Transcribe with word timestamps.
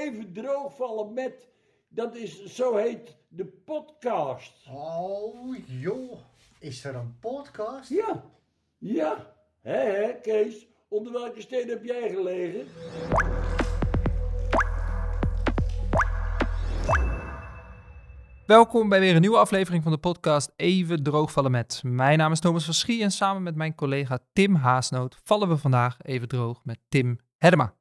even 0.00 0.32
droogvallen 0.32 1.12
met, 1.12 1.48
dat 1.88 2.16
is, 2.16 2.44
zo 2.44 2.76
heet 2.76 3.16
de 3.28 3.44
podcast. 3.46 4.52
Oh 4.70 5.56
joh, 5.66 6.18
is 6.58 6.84
er 6.84 6.94
een 6.94 7.16
podcast? 7.20 7.88
Ja, 7.88 8.24
ja. 8.78 9.34
Hé, 9.60 9.72
hé, 9.72 10.20
Kees, 10.22 10.66
onder 10.88 11.12
welke 11.12 11.40
steen 11.40 11.68
heb 11.68 11.84
jij 11.84 12.08
gelegen? 12.08 12.66
Welkom 18.46 18.88
bij 18.88 19.00
weer 19.00 19.14
een 19.14 19.20
nieuwe 19.20 19.38
aflevering 19.38 19.82
van 19.82 19.92
de 19.92 19.98
podcast 19.98 20.52
Even 20.56 21.02
Droogvallen 21.02 21.50
met. 21.50 21.82
Mijn 21.84 22.18
naam 22.18 22.32
is 22.32 22.40
Thomas 22.40 22.64
van 22.64 22.74
Schie 22.74 23.02
en 23.02 23.10
samen 23.10 23.42
met 23.42 23.54
mijn 23.54 23.74
collega 23.74 24.18
Tim 24.32 24.54
Haasnoot 24.54 25.20
vallen 25.22 25.48
we 25.48 25.56
vandaag 25.56 25.96
even 26.02 26.28
droog 26.28 26.60
met 26.64 26.78
Tim 26.88 27.18
Hedema. 27.36 27.79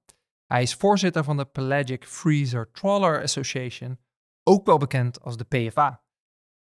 Hij 0.54 0.62
is 0.62 0.76
voorzitter 0.76 1.24
van 1.24 1.38
de 1.38 1.46
Pelagic 1.46 2.06
Freezer 2.06 2.72
Trawler 2.72 3.22
Association, 3.22 4.00
ook 4.44 4.66
wel 4.66 4.78
bekend 4.78 5.22
als 5.22 5.38
de 5.38 5.44
PFA. 5.44 6.04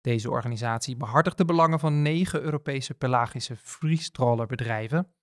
Deze 0.00 0.30
organisatie 0.30 0.96
behartigt 0.96 1.36
de 1.36 1.44
belangen 1.44 1.78
van 1.78 2.02
negen 2.02 2.42
Europese 2.42 2.94
pelagische 2.94 3.56
vriestrawlerbedrijven. 3.56 5.14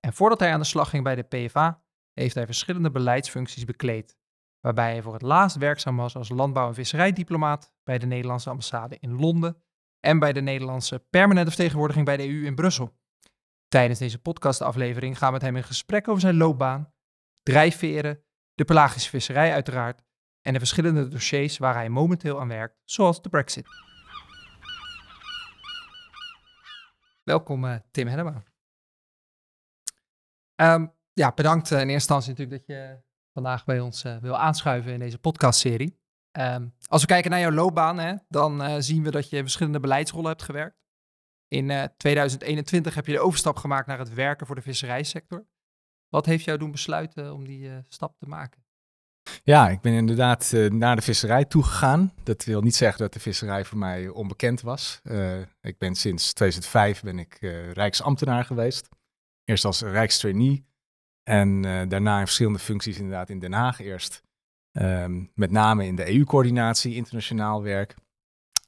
En 0.00 0.12
voordat 0.12 0.40
hij 0.40 0.52
aan 0.52 0.60
de 0.60 0.66
slag 0.66 0.90
ging 0.90 1.04
bij 1.04 1.14
de 1.14 1.22
PFA, 1.22 1.82
heeft 2.12 2.34
hij 2.34 2.46
verschillende 2.46 2.90
beleidsfuncties 2.90 3.64
bekleed 3.64 4.16
waarbij 4.60 4.92
hij 4.92 5.02
voor 5.02 5.12
het 5.12 5.22
laatst 5.22 5.56
werkzaam 5.56 5.96
was 5.96 6.16
als 6.16 6.28
landbouw- 6.28 6.68
en 6.68 6.74
visserijdiplomaat 6.74 7.74
bij 7.84 7.98
de 7.98 8.06
Nederlandse 8.06 8.50
ambassade 8.50 8.96
in 9.00 9.20
Londen 9.20 9.62
en 10.00 10.18
bij 10.18 10.32
de 10.32 10.40
Nederlandse 10.40 10.98
permanente 10.98 11.50
vertegenwoordiging 11.50 12.06
bij 12.06 12.16
de 12.16 12.28
EU 12.28 12.44
in 12.44 12.54
Brussel. 12.54 12.96
Tijdens 13.68 13.98
deze 13.98 14.18
podcastaflevering 14.18 15.18
gaan 15.18 15.26
we 15.26 15.32
met 15.32 15.42
hem 15.42 15.56
in 15.56 15.62
gesprek 15.62 16.08
over 16.08 16.20
zijn 16.20 16.36
loopbaan, 16.36 16.91
drijfveren, 17.42 18.24
de 18.54 18.64
pelagische 18.64 19.10
visserij 19.10 19.52
uiteraard 19.52 20.02
en 20.42 20.52
de 20.52 20.58
verschillende 20.58 21.08
dossiers 21.08 21.58
waar 21.58 21.74
hij 21.74 21.88
momenteel 21.88 22.40
aan 22.40 22.48
werkt, 22.48 22.80
zoals 22.84 23.22
de 23.22 23.28
Brexit. 23.28 23.66
Welkom 27.22 27.64
uh, 27.64 27.76
Tim 27.90 28.06
Hedema. 28.06 28.42
Um, 30.56 30.92
ja, 31.12 31.32
bedankt 31.32 31.70
uh, 31.70 31.80
in 31.80 31.88
eerste 31.88 31.92
instantie 31.92 32.30
natuurlijk 32.30 32.58
dat 32.58 32.76
je 32.76 33.02
vandaag 33.32 33.64
bij 33.64 33.80
ons 33.80 34.04
uh, 34.04 34.16
wil 34.16 34.36
aanschuiven 34.36 34.92
in 34.92 34.98
deze 34.98 35.18
podcastserie. 35.18 36.00
Um, 36.38 36.74
als 36.86 37.00
we 37.00 37.06
kijken 37.06 37.30
naar 37.30 37.40
jouw 37.40 37.50
loopbaan, 37.50 37.98
hè, 37.98 38.14
dan 38.28 38.82
zien 38.82 39.02
we 39.02 39.10
dat 39.10 39.30
je 39.30 39.40
verschillende 39.40 39.80
beleidsrollen 39.80 40.28
hebt 40.28 40.42
gewerkt. 40.42 40.80
In 41.48 41.68
uh, 41.68 41.84
2021 41.96 42.94
heb 42.94 43.06
je 43.06 43.12
de 43.12 43.20
overstap 43.20 43.56
gemaakt 43.56 43.86
naar 43.86 43.98
het 43.98 44.14
werken 44.14 44.46
voor 44.46 44.54
de 44.54 44.62
visserijsector. 44.62 45.46
Wat 46.12 46.26
heeft 46.26 46.44
jou 46.44 46.58
doen 46.58 46.70
besluiten 46.70 47.34
om 47.34 47.46
die 47.46 47.70
stap 47.88 48.18
te 48.18 48.28
maken? 48.28 48.64
Ja, 49.42 49.68
ik 49.68 49.80
ben 49.80 49.92
inderdaad 49.92 50.52
naar 50.68 50.96
de 50.96 51.02
visserij 51.02 51.44
toegegaan. 51.44 52.12
Dat 52.22 52.44
wil 52.44 52.60
niet 52.60 52.74
zeggen 52.74 53.00
dat 53.00 53.12
de 53.12 53.20
visserij 53.20 53.64
voor 53.64 53.78
mij 53.78 54.08
onbekend 54.08 54.60
was. 54.60 55.00
ik 55.60 55.78
ben 55.78 55.94
sinds 55.94 56.32
2005 56.32 57.02
ben 57.02 57.18
ik 57.18 57.38
rijksambtenaar 57.72 58.44
geweest. 58.44 58.88
Eerst 59.44 59.64
als 59.64 59.80
rijkstrainee 59.80 60.66
en 61.22 61.62
daarna 61.88 62.18
in 62.18 62.24
verschillende 62.24 62.58
functies 62.58 62.96
inderdaad 62.96 63.30
in 63.30 63.38
Den 63.38 63.52
Haag 63.52 63.80
eerst. 63.80 64.22
Um, 64.72 65.30
met 65.34 65.50
name 65.50 65.86
in 65.86 65.96
de 65.96 66.14
EU-coördinatie, 66.14 66.94
internationaal 66.94 67.62
werk. 67.62 67.94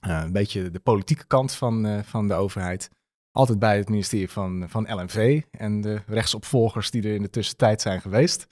Een 0.01 0.33
beetje 0.33 0.71
de 0.71 0.81
politieke 0.81 1.27
kant 1.27 1.55
van, 1.55 2.05
van 2.05 2.29
de 2.29 2.35
overheid. 2.35 2.91
Altijd 3.35 3.59
bij 3.59 3.77
het 3.77 3.89
ministerie 3.89 4.31
van, 4.31 4.65
van 4.69 4.95
LNV 4.95 5.43
en 5.51 5.81
de 5.81 6.03
rechtsopvolgers 6.07 6.91
die 6.91 7.03
er 7.03 7.15
in 7.15 7.23
de 7.23 7.31
tussentijd 7.31 7.81
zijn 7.81 8.01
geweest. 8.01 8.47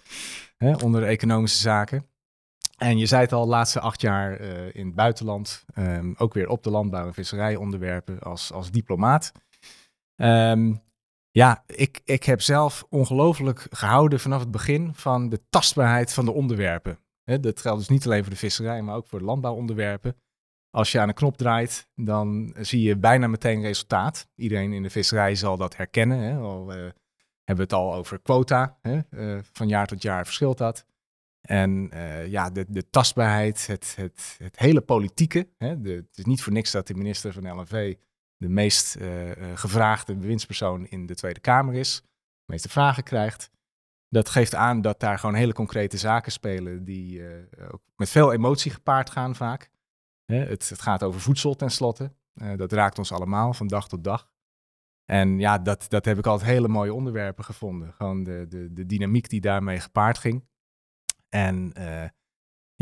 Hè, 0.57 0.75
onder 0.75 1.03
economische 1.03 1.61
zaken. 1.61 2.07
En 2.77 2.99
je 2.99 3.07
zei 3.07 3.23
het 3.23 3.33
al, 3.33 3.45
de 3.45 3.51
laatste 3.51 3.81
acht 3.81 4.01
jaar 4.01 4.41
in 4.75 4.87
het 4.87 4.95
buitenland. 4.95 5.65
Um, 5.79 6.15
ook 6.19 6.35
weer 6.35 6.49
op 6.49 6.63
de 6.63 6.71
landbouw- 6.71 7.07
en 7.07 7.15
visserijonderwerpen 7.15 8.19
als, 8.19 8.53
als 8.53 8.71
diplomaat. 8.71 9.33
Um, 10.17 10.83
ja, 11.31 11.65
ik, 11.67 12.01
ik 12.05 12.25
heb 12.25 12.41
zelf 12.41 12.85
ongelooflijk 12.89 13.67
gehouden 13.71 14.21
vanaf 14.21 14.41
het 14.41 14.51
begin 14.51 14.95
van 14.95 15.29
de 15.29 15.41
tastbaarheid 15.49 16.13
van 16.13 16.25
de 16.25 16.33
onderwerpen. 16.33 16.99
dat 17.25 17.61
geldt 17.61 17.79
dus 17.79 17.89
niet 17.89 18.07
alleen 18.07 18.23
voor 18.23 18.33
de 18.33 18.39
visserij, 18.39 18.83
maar 18.83 18.97
ook 18.97 19.07
voor 19.07 19.19
de 19.19 19.25
landbouwonderwerpen. 19.25 20.17
Als 20.73 20.93
je 20.93 21.01
aan 21.01 21.09
een 21.09 21.15
knop 21.15 21.37
draait, 21.37 21.89
dan 21.95 22.55
zie 22.59 22.83
je 22.83 22.97
bijna 22.97 23.27
meteen 23.27 23.61
resultaat. 23.61 24.29
Iedereen 24.35 24.73
in 24.73 24.83
de 24.83 24.91
visserij 24.91 25.35
zal 25.35 25.57
dat 25.57 25.77
herkennen. 25.77 26.19
Hè. 26.19 26.39
Al 26.39 26.71
uh, 26.71 26.77
hebben 27.45 27.57
we 27.57 27.63
het 27.63 27.73
al 27.73 27.95
over 27.95 28.19
quota. 28.19 28.79
Hè. 28.83 29.01
Uh, 29.11 29.39
van 29.53 29.69
jaar 29.69 29.87
tot 29.87 30.03
jaar 30.03 30.25
verschilt 30.25 30.59
dat. 30.59 30.87
En 31.41 31.91
uh, 31.95 32.27
ja, 32.27 32.51
de, 32.51 32.65
de 32.69 32.91
tastbaarheid, 32.91 33.67
het, 33.67 33.95
het, 33.97 34.37
het 34.39 34.59
hele 34.59 34.81
politieke. 34.81 35.49
Hè. 35.59 35.69
Het 35.69 36.19
is 36.19 36.25
niet 36.25 36.43
voor 36.43 36.53
niks 36.53 36.71
dat 36.71 36.87
de 36.87 36.95
minister 36.95 37.33
van 37.33 37.59
LNV 37.59 37.95
de 38.37 38.49
meest 38.49 38.97
gevraagde 39.55 40.17
bewindspersoon 40.17 40.87
in 40.87 41.07
de 41.07 41.15
Tweede 41.15 41.41
Kamer 41.41 41.75
is, 41.75 42.03
de 42.05 42.53
meeste 42.53 42.69
vragen 42.69 43.03
krijgt. 43.03 43.51
Dat 44.09 44.29
geeft 44.29 44.55
aan 44.55 44.81
dat 44.81 45.01
daar 45.01 45.19
gewoon 45.19 45.35
hele 45.35 45.53
concrete 45.53 45.97
zaken 45.97 46.33
spelen 46.33 46.85
die 46.85 47.23
ook 47.73 47.83
met 47.97 48.11
veel 48.11 48.33
emotie 48.33 48.71
gepaard 48.71 49.11
gaan 49.11 49.35
vaak. 49.35 49.71
Het, 50.41 50.69
het, 50.69 50.83
gaat 50.83 51.03
over 51.03 51.21
voedsel 51.21 51.55
tenslotte. 51.55 52.13
dat 52.57 52.73
raakt 52.73 52.99
ons 52.99 53.13
allemaal 53.13 53.53
van 53.53 53.67
dag 53.67 53.89
tot 53.89 54.05
dag. 54.05 54.31
En 55.05 55.39
ja, 55.39 55.59
dat, 55.59 55.87
dat 55.89 56.05
heb 56.05 56.19
ik 56.19 56.27
altijd 56.27 56.51
hele 56.51 56.69
mooie 56.69 56.95
onderwerpen 56.95 57.45
gevonden. 57.45 57.93
Gewoon 57.93 58.25
de, 58.25 58.47
de, 58.49 58.73
de 58.73 58.87
dynamiek 58.87 59.29
die 59.29 59.41
daarmee 59.41 59.81
gepaard 59.81 60.19
ging. 60.19 60.45
En 61.29 61.73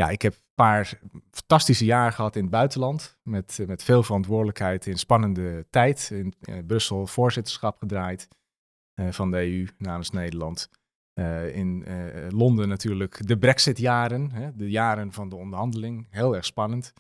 ja, 0.01 0.09
ik 0.09 0.23
heb 0.23 0.33
een 0.33 0.41
paar 0.55 1.01
fantastische 1.31 1.85
jaren 1.85 2.13
gehad 2.13 2.37
in 2.37 2.43
het 2.43 2.51
buitenland. 2.51 3.19
Met, 3.23 3.59
eh, 3.61 3.67
met 3.67 3.83
veel 3.83 4.03
verantwoordelijkheid 4.03 4.87
in 4.87 4.99
spannende 4.99 5.67
tijd. 5.71 6.11
In, 6.13 6.35
Brussel 6.67 7.07
voorzitterschap 7.07 7.79
gedraaid 7.79 8.29
van 9.11 9.31
de 9.31 9.37
EU 9.37 9.69
namens 9.79 10.11
Nederland. 10.11 10.71
In 11.53 11.85
Londen 12.29 12.69
natuurlijk 12.69 13.27
de 13.27 13.39
Brexit-jaren, 13.39 14.53
de 14.57 14.71
jaren 14.71 15.13
van 15.13 15.29
de 15.29 15.37
onderhandeling. 15.37 16.07
Heel 16.11 16.37
erg 16.37 16.45
spannend. 16.45 16.93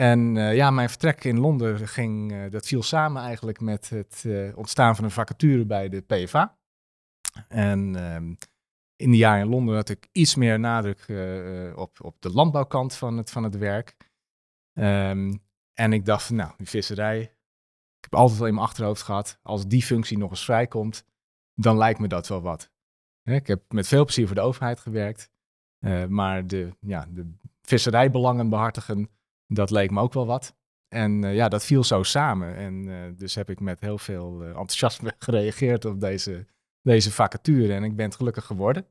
En 0.00 0.34
ja, 0.34 0.70
mijn 0.70 0.88
vertrek 0.88 1.24
in 1.24 1.38
Londen 1.38 1.88
ging, 1.88 2.46
dat 2.48 2.66
viel 2.66 2.82
samen 2.82 3.22
eigenlijk 3.22 3.60
met 3.60 3.90
het 3.90 4.26
ontstaan 4.54 4.96
van 4.96 5.04
een 5.04 5.10
vacature 5.10 5.64
bij 5.64 5.88
de 5.88 6.00
PFA. 6.00 6.58
En 7.48 7.96
ehm, 7.96 8.34
in 8.96 9.10
de 9.10 9.16
jaren 9.16 9.44
in 9.44 9.48
Londen 9.48 9.74
had 9.74 9.88
ik 9.88 10.08
iets 10.12 10.34
meer 10.34 10.60
nadruk 10.60 11.06
op, 11.76 12.04
op 12.04 12.16
de 12.20 12.30
landbouwkant 12.30 12.94
van 12.94 13.16
het, 13.16 13.30
van 13.30 13.42
het 13.42 13.56
werk. 13.56 13.96
Um, 14.78 15.42
en 15.74 15.92
ik 15.92 16.04
dacht, 16.04 16.30
nou, 16.30 16.52
die 16.56 16.68
visserij, 16.68 17.20
ik 17.20 17.30
heb 18.00 18.14
altijd 18.14 18.38
wel 18.38 18.48
in 18.48 18.54
mijn 18.54 18.66
achterhoofd 18.66 19.02
gehad, 19.02 19.38
als 19.42 19.66
die 19.66 19.82
functie 19.82 20.18
nog 20.18 20.30
eens 20.30 20.44
vrijkomt, 20.44 21.04
dan 21.54 21.76
lijkt 21.76 21.98
me 21.98 22.08
dat 22.08 22.28
wel 22.28 22.42
wat. 22.42 22.70
Ik 23.24 23.46
heb 23.46 23.72
met 23.72 23.88
veel 23.88 24.04
plezier 24.04 24.26
voor 24.26 24.36
de 24.36 24.42
overheid 24.42 24.80
gewerkt, 24.80 25.30
maar 26.08 26.46
de, 26.46 26.76
ja, 26.80 27.06
de 27.10 27.32
visserijbelangen 27.62 28.48
behartigen, 28.48 29.10
dat 29.52 29.70
leek 29.70 29.90
me 29.90 30.00
ook 30.00 30.12
wel 30.12 30.26
wat. 30.26 30.54
En 30.88 31.22
uh, 31.22 31.34
ja, 31.34 31.48
dat 31.48 31.64
viel 31.64 31.84
zo 31.84 32.02
samen. 32.02 32.56
En 32.56 33.14
dus 33.16 33.34
heb 33.34 33.50
ik 33.50 33.60
met 33.60 33.80
heel 33.80 33.98
veel 33.98 34.44
enthousiasme 34.44 35.14
gereageerd 35.18 35.84
op 35.84 36.00
deze 36.00 36.46
deze 36.82 37.12
vacature 37.12 37.74
en 37.74 37.84
ik 37.84 37.96
ben 37.96 38.04
het 38.04 38.14
gelukkig 38.14 38.44
geworden. 38.44 38.86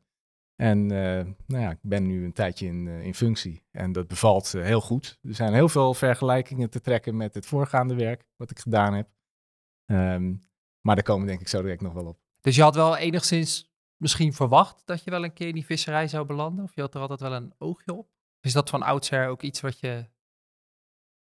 En 0.55 0.85
nou 0.85 1.35
ja, 1.47 1.69
ik 1.69 1.79
ben 1.81 2.07
nu 2.07 2.25
een 2.25 2.33
tijdje 2.33 2.65
in, 2.65 2.87
in 2.87 3.15
functie 3.15 3.63
en 3.71 3.91
dat 3.91 4.07
bevalt 4.07 4.51
heel 4.51 4.81
goed. 4.81 5.19
Er 5.21 5.35
zijn 5.35 5.53
heel 5.53 5.69
veel 5.69 5.93
vergelijkingen 5.93 6.69
te 6.69 6.81
trekken 6.81 7.17
met 7.17 7.33
het 7.33 7.45
voorgaande 7.45 7.95
werk 7.95 8.25
wat 8.35 8.51
ik 8.51 8.59
gedaan 8.59 8.93
heb. 8.93 9.07
Um, 9.91 10.41
maar 10.81 10.95
daar 10.95 11.03
komen 11.03 11.27
denk 11.27 11.39
ik 11.39 11.47
zo 11.47 11.61
direct 11.61 11.81
nog 11.81 11.93
wel 11.93 12.05
op. 12.05 12.19
Dus 12.41 12.55
je 12.55 12.61
had 12.61 12.75
wel 12.75 12.97
enigszins 12.97 13.71
misschien 13.97 14.33
verwacht 14.33 14.81
dat 14.85 15.03
je 15.03 15.11
wel 15.11 15.23
een 15.23 15.33
keer 15.33 15.47
in 15.47 15.53
die 15.53 15.65
visserij 15.65 16.07
zou 16.07 16.25
belanden? 16.25 16.63
Of 16.63 16.75
je 16.75 16.81
had 16.81 16.95
er 16.95 17.01
altijd 17.01 17.19
wel 17.19 17.33
een 17.33 17.53
oogje 17.57 17.93
op? 17.93 18.09
Is 18.41 18.53
dat 18.53 18.69
van 18.69 18.83
oudsher 18.83 19.27
ook 19.27 19.41
iets 19.41 19.61
wat 19.61 19.79
je 19.79 20.05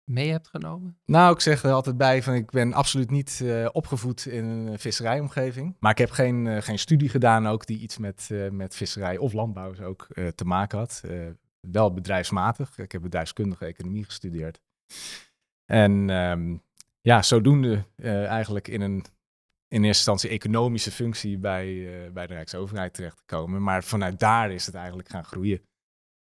mee 0.06 0.31
hebt 0.31 0.49
genomen? 0.49 0.99
Nou, 1.05 1.35
ik 1.35 1.41
zeg 1.41 1.62
er 1.62 1.73
altijd 1.73 1.97
bij 1.97 2.23
van 2.23 2.35
ik 2.35 2.50
ben 2.50 2.73
absoluut 2.73 3.11
niet 3.11 3.41
uh, 3.43 3.69
opgevoed 3.73 4.26
in 4.26 4.44
een 4.44 4.79
visserijomgeving. 4.79 5.76
Maar 5.81 5.91
ik 5.91 5.99
heb 5.99 6.11
geen, 6.11 6.47
uh, 6.47 6.62
geen 6.62 6.79
studie 6.79 7.08
gedaan 7.08 7.47
ook 7.47 7.67
die 7.67 7.79
iets 7.79 7.99
met, 7.99 8.31
met 8.50 8.76
visserij 8.76 9.19
of 9.19 9.32
landbouw 9.32 9.75
ook 9.82 10.06
te 10.35 10.44
maken 10.44 10.79
had. 10.79 11.03
wel 11.61 11.93
bedrijfsmatig. 11.93 12.79
Ik 12.79 12.93
heb 12.93 13.03
bedrijfskundige 13.03 13.64
economie 13.64 14.05
gestudeerd. 14.05 14.61
En 15.64 16.11
um, 16.11 16.62
ja, 17.00 17.23
zodoende 17.23 17.85
eigenlijk 18.26 18.69
in 18.69 18.81
een 18.81 19.05
in 19.69 19.85
eerste 19.85 20.11
instantie 20.11 20.31
economische 20.31 20.91
functie 20.91 21.38
bij, 21.38 21.91
bij 22.12 22.26
de 22.26 22.35
Rijksoverheid 22.35 22.94
terecht 22.94 23.17
te 23.17 23.23
komen. 23.26 23.62
Maar 23.62 23.85
vanuit 23.85 24.19
daar 24.19 24.50
is 24.50 24.67
het 24.67 24.75
eigenlijk 24.75 25.09
gaan 25.09 25.25
groeien. 25.25 25.61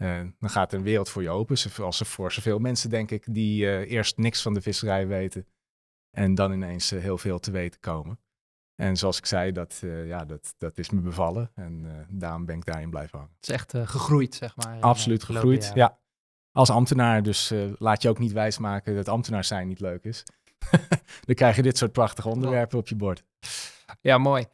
Uh, 0.03 0.19
dan 0.39 0.49
gaat 0.49 0.71
er 0.71 0.77
een 0.77 0.83
wereld 0.83 1.09
voor 1.09 1.21
je 1.21 1.29
open. 1.29 1.57
Als 1.81 1.99
er 1.99 2.05
voor 2.05 2.31
zoveel 2.31 2.59
mensen, 2.59 2.89
denk 2.89 3.11
ik, 3.11 3.25
die 3.29 3.63
uh, 3.63 3.91
eerst 3.91 4.17
niks 4.17 4.41
van 4.41 4.53
de 4.53 4.61
visserij 4.61 5.07
weten. 5.07 5.47
En 6.11 6.35
dan 6.35 6.51
ineens 6.51 6.91
uh, 6.91 7.01
heel 7.01 7.17
veel 7.17 7.39
te 7.39 7.51
weten 7.51 7.79
komen. 7.79 8.19
En 8.75 8.97
zoals 8.97 9.17
ik 9.17 9.25
zei, 9.25 9.51
dat, 9.51 9.79
eh, 9.83 10.07
ja, 10.07 10.25
dat, 10.25 10.55
dat 10.57 10.77
is 10.77 10.89
me 10.89 10.99
bevallen. 11.01 11.51
En 11.55 11.85
eh, 11.85 12.05
daarom 12.09 12.45
ben 12.45 12.55
ik 12.55 12.65
daarin 12.65 12.89
blijven 12.89 13.17
hangen. 13.17 13.33
Het 13.35 13.47
is 13.47 13.53
echt 13.53 13.73
eh, 13.73 13.87
gegroeid, 13.87 14.35
zeg 14.35 14.55
maar. 14.55 14.75
eh, 14.77 14.81
Absoluut 14.81 15.23
gegroeid, 15.23 15.71
ja. 15.73 15.99
Als 16.51 16.69
ambtenaar, 16.69 17.23
dus 17.23 17.51
eh, 17.51 17.71
laat 17.77 18.01
je 18.01 18.09
ook 18.09 18.19
niet 18.19 18.31
wijsmaken 18.31 18.95
dat 18.95 19.07
ambtenaar 19.09 19.43
zijn 19.43 19.67
niet 19.67 19.79
leuk 19.79 20.03
is. 20.03 20.23
Dan 21.25 21.35
krijg 21.35 21.55
je 21.55 21.61
dit 21.61 21.77
soort 21.77 21.91
prachtige 21.91 22.29
onderwerpen 22.29 22.77
op 22.77 22.87
je 22.87 22.95
bord. 22.95 23.23
Ja, 24.01 24.17
mooi. 24.17 24.45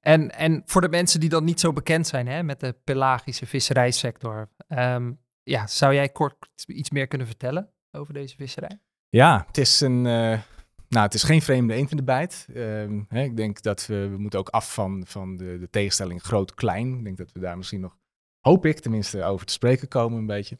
En, 0.00 0.30
en 0.30 0.62
voor 0.66 0.80
de 0.80 0.88
mensen 0.88 1.20
die 1.20 1.28
dan 1.28 1.44
niet 1.44 1.60
zo 1.60 1.72
bekend 1.72 2.06
zijn 2.06 2.26
hè, 2.26 2.42
met 2.42 2.60
de 2.60 2.76
pelagische 2.84 3.46
visserijsector, 3.46 4.48
ehm, 4.68 5.12
ja, 5.42 5.66
zou 5.66 5.94
jij 5.94 6.08
kort 6.08 6.36
iets 6.66 6.90
meer 6.90 7.06
kunnen 7.06 7.26
vertellen 7.26 7.70
over 7.90 8.14
deze 8.14 8.36
visserij? 8.36 8.80
Ja, 9.08 9.44
het 9.46 9.58
is 9.58 9.80
een. 9.80 10.06
eh, 10.06 10.40
nou, 10.88 11.04
het 11.04 11.14
is 11.14 11.22
geen 11.22 11.42
vreemde 11.42 11.74
eend 11.74 11.90
in 11.90 11.96
de 11.96 12.02
bijt. 12.02 12.46
Ehm, 12.54 13.02
hè, 13.08 13.22
ik 13.22 13.36
denk 13.36 13.62
dat 13.62 13.86
we, 13.86 14.08
we 14.08 14.18
moeten 14.18 14.38
ook 14.38 14.48
af 14.48 14.74
van, 14.74 15.04
van 15.06 15.36
de, 15.36 15.58
de 15.58 15.70
tegenstelling 15.70 16.22
groot-klein. 16.22 16.98
Ik 16.98 17.04
denk 17.04 17.16
dat 17.16 17.32
we 17.32 17.40
daar 17.40 17.56
misschien 17.56 17.80
nog, 17.80 17.96
hoop 18.40 18.66
ik 18.66 18.78
tenminste, 18.80 19.24
over 19.24 19.46
te 19.46 19.52
spreken 19.52 19.88
komen 19.88 20.18
een 20.18 20.26
beetje. 20.26 20.58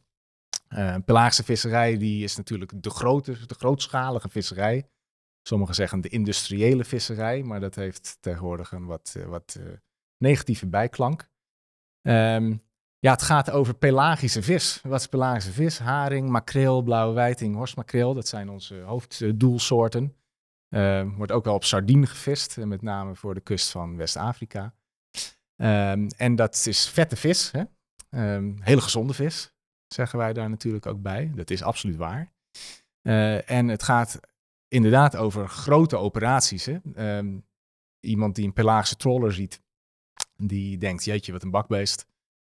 Eh 0.68 0.96
pelagische 1.04 1.44
visserij 1.44 1.96
die 1.98 2.24
is 2.24 2.36
natuurlijk 2.36 2.82
de, 2.82 2.90
grote, 2.90 3.46
de 3.46 3.54
grootschalige 3.54 4.28
visserij. 4.28 4.88
Sommigen 5.42 5.74
zeggen 5.74 6.00
de 6.00 6.08
industriële 6.08 6.84
visserij, 6.84 7.42
maar 7.42 7.60
dat 7.60 7.74
heeft 7.74 8.16
tegenwoordig 8.20 8.72
een 8.72 8.84
wat, 8.84 9.14
eh, 9.16 9.24
wat 9.24 9.56
eh, 9.60 9.66
negatieve 10.16 10.66
bijklank. 10.66 11.28
Ehm, 12.02 12.56
ja, 12.98 13.12
het 13.12 13.22
gaat 13.22 13.50
over 13.50 13.74
pelagische 13.74 14.42
vis. 14.42 14.80
Wat 14.82 15.00
is 15.00 15.06
pelagische 15.06 15.52
vis? 15.52 15.78
Haring, 15.78 16.28
makreel, 16.28 16.82
blauwe 16.82 17.14
wijting, 17.14 17.54
horstmakreel. 17.54 18.14
Dat 18.14 18.28
zijn 18.28 18.48
onze 18.48 18.80
hoofddoelsoorten. 18.80 20.16
Ehm, 20.68 21.08
wordt 21.08 21.32
ook 21.32 21.44
wel 21.44 21.54
op 21.54 21.64
sardine 21.64 22.06
gevist, 22.06 22.58
eh, 22.58 22.64
met 22.64 22.82
name 22.82 23.14
voor 23.14 23.34
de 23.34 23.40
kust 23.40 23.70
van 23.70 23.96
West-Afrika. 23.96 24.74
Ehm, 25.56 26.08
en 26.16 26.36
dat 26.36 26.66
is 26.66 26.88
vette 26.88 27.16
vis, 27.16 27.50
hè? 27.50 27.62
Hele 28.60 28.80
gezonde 28.80 29.14
vis, 29.14 29.54
zeggen 29.86 30.18
wij 30.18 30.32
daar 30.32 30.50
natuurlijk 30.50 30.86
ook 30.86 31.02
bij. 31.02 31.32
Dat 31.34 31.50
is 31.50 31.62
absoluut 31.62 31.96
waar. 31.96 32.32
En 33.46 33.68
het 33.68 33.82
gaat 33.82 34.20
inderdaad 34.72 35.16
over 35.16 35.48
grote 35.48 35.96
operaties. 35.96 36.64
Hè? 36.64 36.78
Ehm, 36.94 37.38
iemand 38.00 38.34
die 38.34 38.44
een 38.46 38.52
pelagische 38.52 38.96
trawler 38.96 39.32
ziet, 39.32 39.62
die 40.36 40.78
denkt, 40.78 41.04
jeetje, 41.04 41.32
wat 41.32 41.42
een 41.42 41.50
bakbeest. 41.50 42.06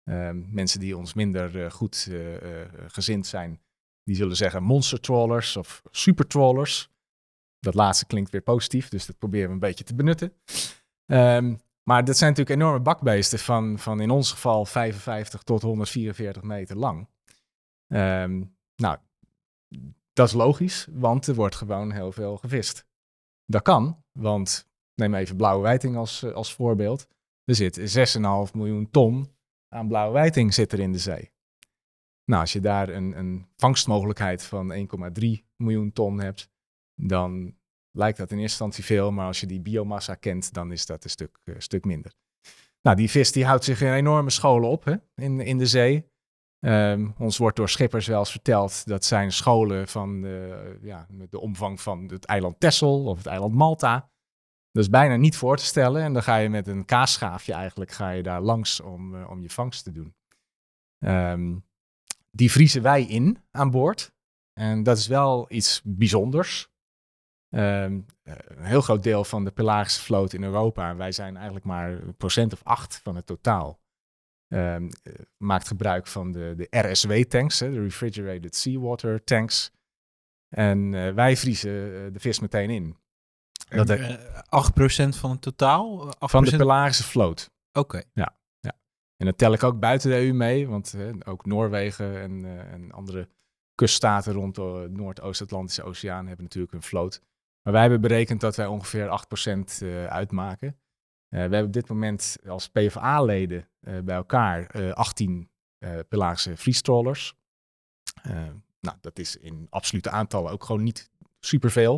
Ehm, 0.04 0.42
mensen 0.48 0.80
die 0.80 0.96
ons 0.96 1.14
minder 1.14 1.64
eh, 1.64 1.70
goed 1.70 2.06
eh, 2.10 2.62
eh, 2.62 2.68
gezind 2.86 3.26
zijn, 3.26 3.60
die 4.02 4.16
zullen 4.16 4.36
zeggen 4.36 4.62
monster 4.62 5.00
trawlers 5.00 5.56
of 5.56 5.82
super 5.90 6.26
trawlers. 6.26 6.90
Dat 7.60 7.74
laatste 7.74 8.06
klinkt 8.06 8.30
weer 8.30 8.40
positief, 8.40 8.88
dus 8.88 9.06
dat 9.06 9.18
proberen 9.18 9.46
we 9.46 9.52
een 9.54 9.58
beetje 9.58 9.84
te 9.84 9.94
benutten. 9.94 10.32
Ehm, 11.06 11.54
maar 11.82 12.04
dat 12.04 12.16
zijn 12.16 12.30
natuurlijk 12.30 12.60
enorme 12.60 12.80
bakbeesten 12.80 13.38
van, 13.38 13.78
van 13.78 14.00
in 14.00 14.10
ons 14.10 14.30
geval 14.30 14.64
55 14.64 15.42
tot 15.42 15.62
144 15.62 16.42
meter 16.42 16.76
lang. 16.76 17.08
Nou, 18.76 18.98
dat 20.16 20.26
is 20.26 20.32
logisch, 20.32 20.86
want 20.90 21.26
er 21.26 21.34
wordt 21.34 21.54
gewoon 21.54 21.92
heel 21.92 22.12
veel 22.12 22.36
gevist. 22.36 22.86
Dat 23.44 23.62
kan, 23.62 24.02
want 24.12 24.68
neem 24.94 25.14
even 25.14 25.36
blauwe 25.36 25.62
wijting 25.62 25.96
als, 25.96 26.22
eh, 26.22 26.32
als 26.32 26.54
voorbeeld. 26.54 27.08
Er 27.44 27.54
zit 27.54 27.80
6,5 27.84 28.54
miljoen 28.54 28.90
ton 28.90 29.34
aan 29.68 29.88
blauwe 29.88 30.12
wijting 30.12 30.54
zit 30.54 30.72
er 30.72 30.80
in 30.80 30.92
de 30.92 30.98
zee. 30.98 31.32
Nou, 32.24 32.40
als 32.40 32.52
je 32.52 32.60
daar 32.60 32.88
een, 32.88 33.18
een 33.18 33.46
vangstmogelijkheid 33.56 34.44
van 34.44 34.72
1,3 34.72 35.44
miljoen 35.56 35.92
ton 35.92 36.20
hebt, 36.20 36.50
dan 36.94 37.56
lijkt 37.90 38.18
dat 38.18 38.30
in 38.30 38.38
eerste 38.38 38.64
instantie 38.64 38.84
veel, 38.84 39.12
maar 39.12 39.26
als 39.26 39.40
je 39.40 39.46
die 39.46 39.60
biomassa 39.60 40.14
kent, 40.14 40.52
dan 40.52 40.72
is 40.72 40.86
dat 40.86 41.04
een 41.04 41.10
stuk, 41.10 41.38
eh, 41.44 41.54
stuk 41.58 41.84
minder. 41.84 42.14
Nou, 42.82 42.96
die 42.96 43.10
vis 43.10 43.32
die 43.32 43.44
houdt 43.44 43.64
zich 43.64 43.80
in 43.80 43.92
enorme 43.92 44.30
scholen 44.30 44.68
op 44.68 44.84
hè, 44.84 44.94
in, 45.14 45.40
in 45.40 45.58
de 45.58 45.66
zee. 45.66 46.10
Ehm, 46.60 47.10
ons 47.18 47.38
wordt 47.38 47.56
door 47.56 47.68
schippers 47.68 48.06
wel 48.06 48.18
eens 48.18 48.30
verteld 48.30 48.86
dat 48.86 49.04
zijn 49.04 49.32
scholen 49.32 49.88
van 49.88 50.20
de, 50.20 50.78
ja, 50.82 51.06
de 51.30 51.40
omvang 51.40 51.80
van 51.80 52.04
het 52.06 52.24
eiland 52.24 52.60
Texel 52.60 53.04
of 53.04 53.16
het 53.16 53.26
eiland 53.26 53.54
Malta. 53.54 54.10
Dat 54.70 54.84
is 54.84 54.90
bijna 54.90 55.16
niet 55.16 55.36
voor 55.36 55.56
te 55.56 55.64
stellen. 55.64 56.02
En 56.02 56.12
dan 56.12 56.22
ga 56.22 56.36
je 56.36 56.48
met 56.48 56.66
een 56.66 56.84
kaasschaafje 56.84 57.52
eigenlijk 57.52 57.90
ga 57.90 58.10
je 58.10 58.22
daar 58.22 58.40
langs 58.40 58.80
om, 58.80 59.14
eh, 59.14 59.30
om 59.30 59.42
je 59.42 59.50
vangst 59.50 59.84
te 59.84 59.92
doen. 59.92 60.14
Ehm, 60.98 61.56
die 62.30 62.50
vriezen 62.50 62.82
wij 62.82 63.02
in 63.02 63.38
aan 63.50 63.70
boord. 63.70 64.14
En 64.52 64.82
dat 64.82 64.98
is 64.98 65.06
wel 65.06 65.46
iets 65.48 65.80
bijzonders. 65.84 66.68
Ehm, 67.48 68.00
eh, 68.22 68.34
een 68.36 68.64
heel 68.64 68.80
groot 68.80 69.02
deel 69.02 69.24
van 69.24 69.44
de 69.44 69.50
pelagische 69.50 70.02
vloot 70.02 70.32
in 70.32 70.42
Europa, 70.42 70.96
wij 70.96 71.12
zijn 71.12 71.36
eigenlijk 71.36 71.66
maar 71.66 71.90
een 71.90 72.16
procent 72.16 72.52
of 72.52 72.60
acht 72.62 73.00
van 73.02 73.16
het 73.16 73.26
totaal, 73.26 73.80
ehm, 74.48 74.88
eh, 75.02 75.12
maakt 75.36 75.66
gebruik 75.66 76.06
van 76.06 76.32
de, 76.32 76.54
de 76.56 76.78
RSW-tanks, 76.90 77.58
de 77.58 77.80
Refrigerated 77.80 78.56
Seawater 78.56 79.24
Tanks. 79.24 79.70
En 80.48 80.94
eh, 80.94 81.14
wij 81.14 81.36
vriezen 81.36 81.70
eh, 82.04 82.12
de 82.12 82.20
vis 82.20 82.40
meteen 82.40 82.70
in. 82.70 82.96
Dat 83.68 83.86
Dat 83.86 83.98
he- 83.98 85.08
8% 85.08 85.16
van 85.16 85.30
het 85.30 85.40
totaal? 85.42 86.06
8%? 86.06 86.08
van 86.18 86.44
de 86.44 86.56
pelagische 86.56 87.04
vloot. 87.04 87.50
Oké. 87.72 88.02
En 89.16 89.26
dat 89.26 89.38
tel 89.38 89.52
ik 89.52 89.62
ook 89.62 89.80
buiten 89.80 90.10
de 90.10 90.16
EU 90.16 90.32
mee, 90.32 90.68
want 90.68 90.94
ook 91.24 91.46
Noorwegen 91.46 92.20
en, 92.20 92.44
en 92.70 92.92
andere 92.92 93.28
kuststaten 93.74 94.32
rond 94.32 94.54
de 94.54 94.88
Noord-Oost-Atlantische 94.90 95.82
Oceaan 95.82 96.26
hebben 96.26 96.44
natuurlijk 96.44 96.72
een 96.72 96.82
vloot. 96.82 97.20
Maar 97.62 97.72
wij 97.72 97.82
hebben 97.82 98.00
berekend 98.00 98.40
dat 98.40 98.56
wij 98.56 98.66
ongeveer 98.66 99.06
8% 99.06 99.82
eh, 99.82 100.06
uitmaken. 100.06 100.78
Eh, 101.28 101.30
we 101.30 101.38
hebben 101.38 101.64
op 101.64 101.72
dit 101.72 101.88
moment 101.88 102.36
als 102.46 102.68
PvA-leden 102.68 103.68
eh, 103.80 103.98
bij 103.98 104.16
elkaar 104.16 104.66
eh, 104.66 104.90
18 104.90 105.50
eh 105.78 105.98
pelagische 106.08 106.56
vriestrawlers. 106.56 107.34
Eh, 108.22 108.48
nou, 108.80 108.96
dat 109.00 109.18
is 109.18 109.36
in 109.36 109.66
absolute 109.70 110.10
aantallen 110.10 110.52
ook 110.52 110.64
gewoon 110.64 110.82
niet 110.82 111.10
superveel. 111.40 111.92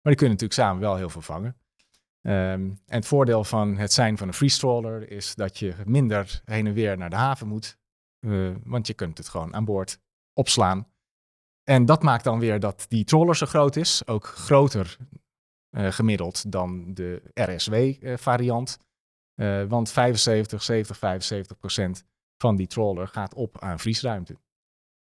Maar 0.00 0.12
die 0.12 0.16
kunnen 0.16 0.30
natuurlijk 0.36 0.60
samen 0.60 0.80
wel 0.80 0.96
heel 0.96 1.08
veel 1.08 1.20
vangen. 1.20 1.56
Ehm, 2.20 2.60
en 2.70 2.80
het 2.86 3.06
voordeel 3.06 3.44
van 3.44 3.76
het 3.76 3.92
zijn 3.92 4.18
van 4.18 4.28
een 4.28 4.34
freeze-trawler 4.34 5.10
is 5.10 5.34
dat 5.34 5.58
je 5.58 5.74
minder 5.84 6.40
heen 6.44 6.66
en 6.66 6.72
weer 6.72 6.96
naar 6.98 7.10
de 7.10 7.16
haven 7.16 7.48
moet. 7.48 7.78
want 8.64 8.86
je 8.86 8.94
kunt 8.94 9.18
het 9.18 9.28
gewoon 9.28 9.54
aan 9.54 9.64
boord 9.64 10.00
opslaan. 10.32 10.88
En 11.64 11.84
dat 11.84 12.02
maakt 12.02 12.24
dan 12.24 12.38
weer 12.38 12.60
dat 12.60 12.86
die 12.88 13.04
trawler 13.04 13.36
zo 13.36 13.46
groot 13.46 13.76
is. 13.76 14.06
Ook 14.06 14.24
groter 14.26 14.96
gemiddeld 15.74 16.52
dan 16.52 16.94
de 16.94 17.22
RSW-variant. 17.34 18.78
Eh, 19.34 19.64
want 19.64 19.90
75, 19.90 20.62
70, 20.62 20.98
75 20.98 21.58
procent 21.58 22.04
van 22.36 22.56
die 22.56 22.66
trawler 22.66 23.08
gaat 23.08 23.34
op 23.34 23.58
aan 23.60 23.78
vriesruimte. 23.78 24.36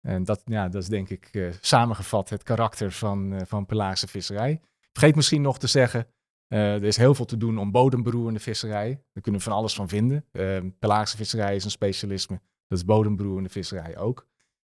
En 0.00 0.24
dat, 0.24 0.42
ja, 0.44 0.68
dat 0.68 0.82
is 0.82 0.88
denk 0.88 1.08
ik 1.08 1.28
eh, 1.32 1.48
samengevat 1.60 2.28
het 2.28 2.42
karakter 2.42 2.92
van, 2.92 3.32
eh, 3.32 3.40
van 3.46 3.66
pelagische 3.66 4.08
visserij. 4.08 4.60
Vergeet 4.92 5.16
misschien 5.16 5.42
nog 5.42 5.58
te 5.58 5.66
zeggen, 5.66 6.06
eh, 6.46 6.74
er 6.74 6.84
is 6.84 6.96
heel 6.96 7.14
veel 7.14 7.24
te 7.24 7.36
doen 7.36 7.58
om 7.58 7.70
bodemberoerende 7.70 8.40
visserij. 8.40 8.88
Daar 9.12 9.22
kunnen 9.22 9.40
we 9.40 9.46
van 9.46 9.56
alles 9.56 9.74
van 9.74 9.88
vinden. 9.88 10.24
Ehm 10.32 10.70
pelagische 10.78 11.16
visserij 11.16 11.56
is 11.56 11.64
een 11.64 11.70
specialisme. 11.70 12.40
Dat 12.66 12.78
is 12.78 12.84
bodemberoerende 12.84 13.48
visserij 13.48 13.98
ook. 13.98 14.26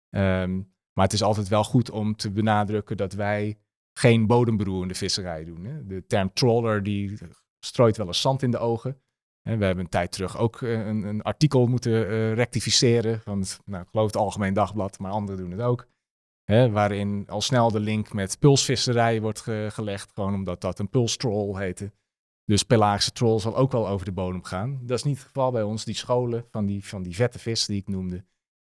Ehm, 0.10 0.56
maar 0.94 1.06
het 1.06 1.14
is 1.14 1.24
altijd 1.24 1.48
wel 1.48 1.64
goed 1.64 1.90
om 1.90 2.16
te 2.16 2.32
benadrukken 2.32 2.98
dat 2.98 3.14
wij 3.14 3.58
geen 3.98 4.28
bodemberoerende 4.28 4.96
visserij 4.96 5.44
doen. 5.46 5.66
Hè. 5.66 5.86
De 5.86 6.06
term 6.06 6.34
trawler 6.34 6.84
die 6.84 7.18
strooit 7.60 7.98
wel 7.98 8.08
eens 8.08 8.22
zand 8.22 8.44
in 8.44 8.52
de 8.52 8.58
ogen. 8.58 9.02
We 9.42 9.50
hebben 9.66 9.80
een 9.80 9.90
tijd 9.90 10.12
terug 10.12 10.38
ook 10.38 10.62
eh, 10.62 10.72
een, 10.86 11.04
een 11.04 11.22
artikel 11.22 11.68
moeten 11.68 12.08
eh, 12.08 12.34
rectificeren. 12.34 13.22
Van 13.22 13.40
het, 13.40 13.60
nou, 13.66 13.84
ik 13.84 13.90
geloof 13.90 14.06
het 14.06 14.16
Algemeen 14.18 14.54
Dagblad, 14.54 15.00
maar 15.00 15.12
anderen 15.12 15.42
doen 15.42 15.52
het 15.52 15.62
ook. 15.62 15.88
Hè, 16.44 16.70
waarin 16.72 17.24
al 17.28 17.42
snel 17.42 17.72
de 17.72 17.80
link 17.80 18.14
met 18.14 18.40
pulsvisserij 18.40 19.22
wordt 19.22 19.42
ge- 19.42 19.68
gelegd. 19.72 20.12
Gewoon 20.14 20.34
omdat 20.34 20.62
dat 20.62 20.80
een 20.80 20.90
pulstroll 20.90 21.58
heette. 21.60 21.92
Dus 22.46 22.64
pelagische 22.64 23.12
troll 23.12 23.40
zal 23.40 23.56
ook 23.58 23.72
wel 23.72 23.88
over 23.88 24.06
de 24.06 24.12
bodem 24.12 24.44
gaan. 24.44 24.80
Dat 24.84 24.98
is 24.98 25.04
niet 25.04 25.18
het 25.18 25.26
geval 25.26 25.52
bij 25.52 25.64
ons. 25.64 25.86
Die 25.86 25.96
scholen 25.96 26.46
van 26.52 26.66
die, 26.66 26.86
van 26.86 27.04
die 27.04 27.16
vette 27.16 27.40
vis 27.40 27.66
die 27.66 27.80
ik 27.82 27.88
noemde, 27.88 28.26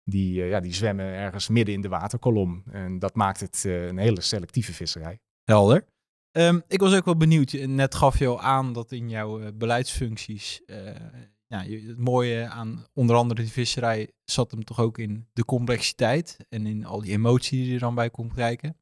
die, 0.09 0.41
eh, 0.41 0.49
ja, 0.49 0.59
die 0.59 0.73
zwemmen 0.73 1.05
ergens 1.05 1.47
midden 1.47 1.73
in 1.75 1.81
de 1.81 1.87
waterkolom. 1.89 2.63
En 2.71 2.99
dat 2.99 3.15
maakt 3.15 3.39
het 3.39 3.63
eh, 3.65 3.85
een 3.87 3.97
hele 3.97 4.21
selectieve 4.21 4.73
visserij. 4.73 5.19
Helder. 5.43 5.85
Ehm, 6.31 6.59
ik 6.67 6.79
was 6.79 6.95
ook 6.95 7.05
wel 7.05 7.17
benieuwd. 7.17 7.51
Net 7.51 7.95
gaf 7.95 8.19
je 8.19 8.27
al 8.27 8.41
aan 8.41 8.73
dat 8.73 8.91
in 8.91 9.09
jouw 9.09 9.39
eh, 9.41 9.47
beleidsfuncties. 9.53 10.61
je- 10.65 11.83
het 11.87 11.97
mooie 11.97 12.47
aan 12.47 12.85
onder 12.93 13.15
andere 13.15 13.41
die 13.41 13.51
visserij 13.51 14.11
zat 14.25 14.51
hem 14.51 14.63
toch 14.63 14.79
ook 14.79 14.97
in 14.97 15.27
de 15.33 15.45
complexiteit. 15.45 16.37
En 16.49 16.65
in 16.65 16.85
al 16.85 17.01
die 17.01 17.11
emotie 17.11 17.63
die 17.63 17.73
er 17.73 17.79
dan 17.79 17.95
bij 17.95 18.09
komt 18.09 18.33
kijken. 18.33 18.77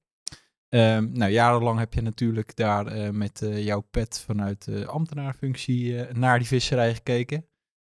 Ehm, 0.69 1.10
nou, 1.12 1.31
jarenlang 1.31 1.79
heb 1.79 1.93
je 1.93 2.01
natuurlijk 2.01 2.55
daar 2.55 3.13
met 3.15 3.48
jouw 3.55 3.81
pet 3.81 4.19
vanuit 4.25 4.65
de 4.65 4.86
ambtenaarfunctie 4.86 6.03
naar 6.13 6.38
die 6.38 6.48
visserij 6.48 6.93
gekeken. 6.93 7.46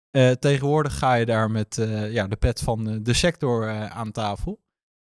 Eh, 0.10 0.32
tegenwoordig 0.32 0.98
ga 0.98 1.14
je 1.14 1.26
daar 1.26 1.52
met 1.52 1.78
eh, 1.78 2.12
ja, 2.12 2.28
de 2.28 2.36
pet 2.36 2.60
van 2.60 2.90
eh, 2.90 2.98
de 3.02 3.14
sector 3.14 3.70
aan 3.90 4.12
tafel. 4.12 4.62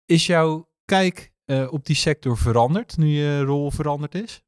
Is 0.06 0.26
jouw 0.26 0.70
kijk 0.86 1.34
op 1.70 1.86
die 1.86 1.96
sector 1.96 2.38
veranderd 2.38 2.98
nu 2.98 3.08
je 3.08 3.42
rol 3.42 3.72
veranderd 3.72 4.16
is? 4.16 4.44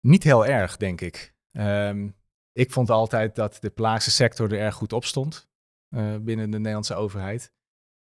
Niet 0.00 0.22
heel 0.22 0.46
erg, 0.46 0.76
denk 0.76 1.00
ik. 1.00 1.34
Ehm, 1.50 2.08
ik 2.52 2.72
vond 2.72 2.90
altijd 2.90 3.34
dat 3.34 3.56
de 3.60 3.70
pelagische 3.70 4.10
sector 4.10 4.52
er 4.52 4.58
erg 4.58 4.74
goed 4.74 4.92
op 4.92 5.04
stond 5.04 5.48
binnen 6.20 6.50
de 6.50 6.58
Nederlandse 6.58 6.94
overheid. 6.94 7.52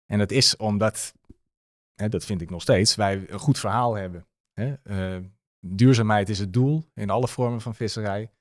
En 0.05 0.17
dat 0.17 0.31
is 0.31 0.57
omdat, 0.57 1.13
hè, 1.93 2.09
dat 2.09 2.25
vind 2.25 2.41
ik 2.41 2.49
nog 2.49 2.61
steeds, 2.61 2.95
wij 2.95 3.29
een 3.29 3.39
goed 3.39 3.59
verhaal 3.59 3.93
hebben. 3.93 4.27
Hè? 4.53 4.75
Duurzaamheid 5.59 6.29
is 6.29 6.39
het 6.39 6.53
doel 6.53 6.83
in 6.93 7.09
alle 7.09 7.27
vormen 7.27 7.61
van 7.61 7.75
visserij. 7.75 8.31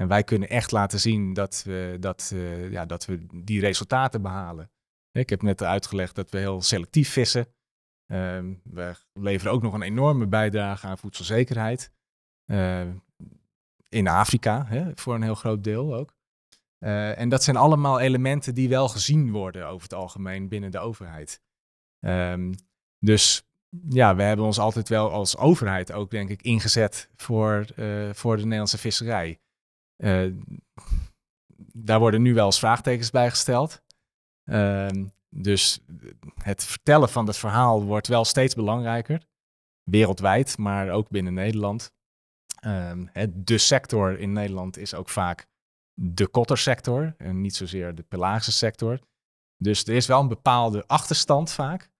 En 0.00 0.08
wij 0.08 0.24
kunnen 0.24 0.48
echt 0.48 0.70
laten 0.70 1.00
zien 1.00 1.32
dat 1.32 1.62
we, 1.66 1.96
dat, 2.00 2.30
eh, 2.34 2.70
ja, 2.70 2.86
dat 2.86 3.04
we 3.04 3.26
die 3.44 3.60
resultaten 3.60 4.22
behalen. 4.22 4.70
Ik 5.12 5.30
heb 5.30 5.42
net 5.42 5.62
uitgelegd 5.62 6.14
dat 6.14 6.30
we 6.30 6.38
heel 6.38 6.62
selectief 6.62 7.10
vissen. 7.10 7.46
Ehm, 8.06 8.54
we 8.62 8.94
leveren 9.12 9.52
ook 9.52 9.62
nog 9.62 9.74
een 9.74 9.82
enorme 9.82 10.26
bijdrage 10.26 10.86
aan 10.86 10.98
voedselzekerheid. 10.98 11.92
Eh, 12.44 12.88
in 13.88 14.08
Afrika, 14.08 14.64
hè, 14.66 14.90
voor 14.94 15.14
een 15.14 15.22
heel 15.22 15.34
groot 15.34 15.64
deel 15.64 15.94
ook. 15.94 16.14
Eh, 16.78 17.18
en 17.18 17.28
dat 17.28 17.42
zijn 17.42 17.56
allemaal 17.56 18.00
elementen 18.00 18.54
die 18.54 18.68
wel 18.68 18.88
gezien 18.88 19.30
worden 19.30 19.66
over 19.66 19.82
het 19.82 19.94
algemeen 19.94 20.48
binnen 20.48 20.70
de 20.70 20.78
overheid. 20.78 21.42
Ehm, 21.98 22.52
dus 22.98 23.48
ja, 23.88 24.16
we 24.16 24.22
hebben 24.22 24.46
ons 24.46 24.58
altijd 24.58 24.88
wel 24.88 25.10
als 25.10 25.36
overheid 25.36 25.92
ook, 25.92 26.10
denk 26.10 26.30
ik, 26.30 26.42
ingezet 26.42 27.10
voor, 27.16 27.66
eh, 27.76 28.10
voor 28.12 28.36
de 28.36 28.42
Nederlandse 28.42 28.78
visserij. 28.78 29.40
Eh, 30.00 30.26
daar 31.72 31.98
worden 31.98 32.22
nu 32.22 32.34
wel 32.34 32.46
eens 32.46 32.58
vraagtekens 32.58 33.10
bij 33.10 33.30
gesteld. 33.30 33.82
Ehm, 34.44 35.06
dus 35.28 35.80
het 36.42 36.64
vertellen 36.64 37.08
van 37.08 37.26
het 37.26 37.36
verhaal 37.36 37.84
wordt 37.84 38.06
wel 38.06 38.24
steeds 38.24 38.54
belangrijker. 38.54 39.22
Wereldwijd, 39.82 40.58
maar 40.58 40.90
ook 40.90 41.08
binnen 41.08 41.34
Nederland. 41.34 41.92
Ehm, 42.60 43.06
de 43.30 43.58
sector 43.58 44.18
in 44.18 44.32
Nederland 44.32 44.76
is 44.76 44.94
ook 44.94 45.08
vaak 45.08 45.46
de 45.94 46.28
kottersector 46.28 47.14
en 47.18 47.40
niet 47.40 47.54
zozeer 47.54 47.94
de 47.94 48.02
pelagische 48.02 48.52
sector. 48.52 48.98
Dus 49.56 49.84
er 49.84 49.94
is 49.94 50.06
wel 50.06 50.20
een 50.20 50.28
bepaalde 50.28 50.86
achterstand 50.86 51.50
vaak 51.50 51.90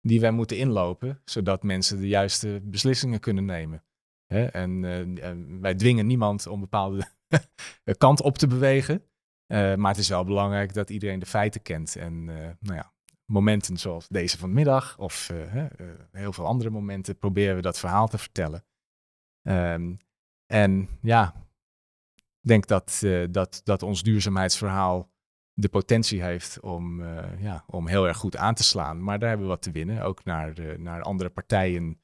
die 0.00 0.20
wij 0.20 0.30
moeten 0.30 0.58
inlopen, 0.58 1.20
zodat 1.24 1.62
mensen 1.62 1.98
de 1.98 2.08
juiste 2.08 2.60
beslissingen 2.64 3.20
kunnen 3.20 3.44
nemen. 3.44 3.84
En 4.26 4.84
eh, 4.84 5.28
en 5.28 5.60
wij 5.60 5.74
dwingen 5.74 6.06
niemand 6.06 6.46
om 6.46 6.60
bepaalde 6.60 7.08
kant 7.98 8.22
op 8.22 8.38
te 8.38 8.46
bewegen. 8.46 9.04
Eh, 9.50 9.74
maar 9.74 9.90
het 9.90 10.00
is 10.00 10.08
wel 10.08 10.24
belangrijk 10.24 10.74
dat 10.74 10.90
iedereen 10.90 11.18
de 11.18 11.26
feiten 11.26 11.62
kent. 11.62 11.96
En 11.96 12.28
eh, 12.28 12.50
nou 12.60 12.76
ja, 12.76 12.92
momenten 13.24 13.76
zoals 13.76 14.08
deze 14.08 14.38
vanmiddag 14.38 14.98
of 14.98 15.30
eh, 15.30 15.64
heel 16.12 16.32
veel 16.32 16.46
andere 16.46 16.70
momenten 16.70 17.18
proberen 17.18 17.56
we 17.56 17.62
dat 17.62 17.78
verhaal 17.78 18.08
te 18.08 18.18
vertellen. 18.18 18.64
Ehm, 19.42 19.94
en 20.46 20.88
ja, 21.02 21.46
ik 22.16 22.48
denk 22.48 22.66
dat, 22.66 23.02
dat, 23.30 23.60
dat 23.64 23.82
ons 23.82 24.02
duurzaamheidsverhaal 24.02 25.10
de 25.52 25.68
potentie 25.68 26.22
heeft 26.22 26.60
om, 26.60 27.04
ja, 27.38 27.64
om 27.66 27.88
heel 27.88 28.08
erg 28.08 28.16
goed 28.16 28.36
aan 28.36 28.54
te 28.54 28.62
slaan. 28.62 29.02
Maar 29.02 29.18
daar 29.18 29.28
hebben 29.28 29.46
we 29.46 29.52
wat 29.52 29.62
te 29.62 29.70
winnen, 29.70 30.02
ook 30.02 30.24
naar, 30.24 30.80
naar 30.80 31.02
andere 31.02 31.30
partijen 31.30 32.00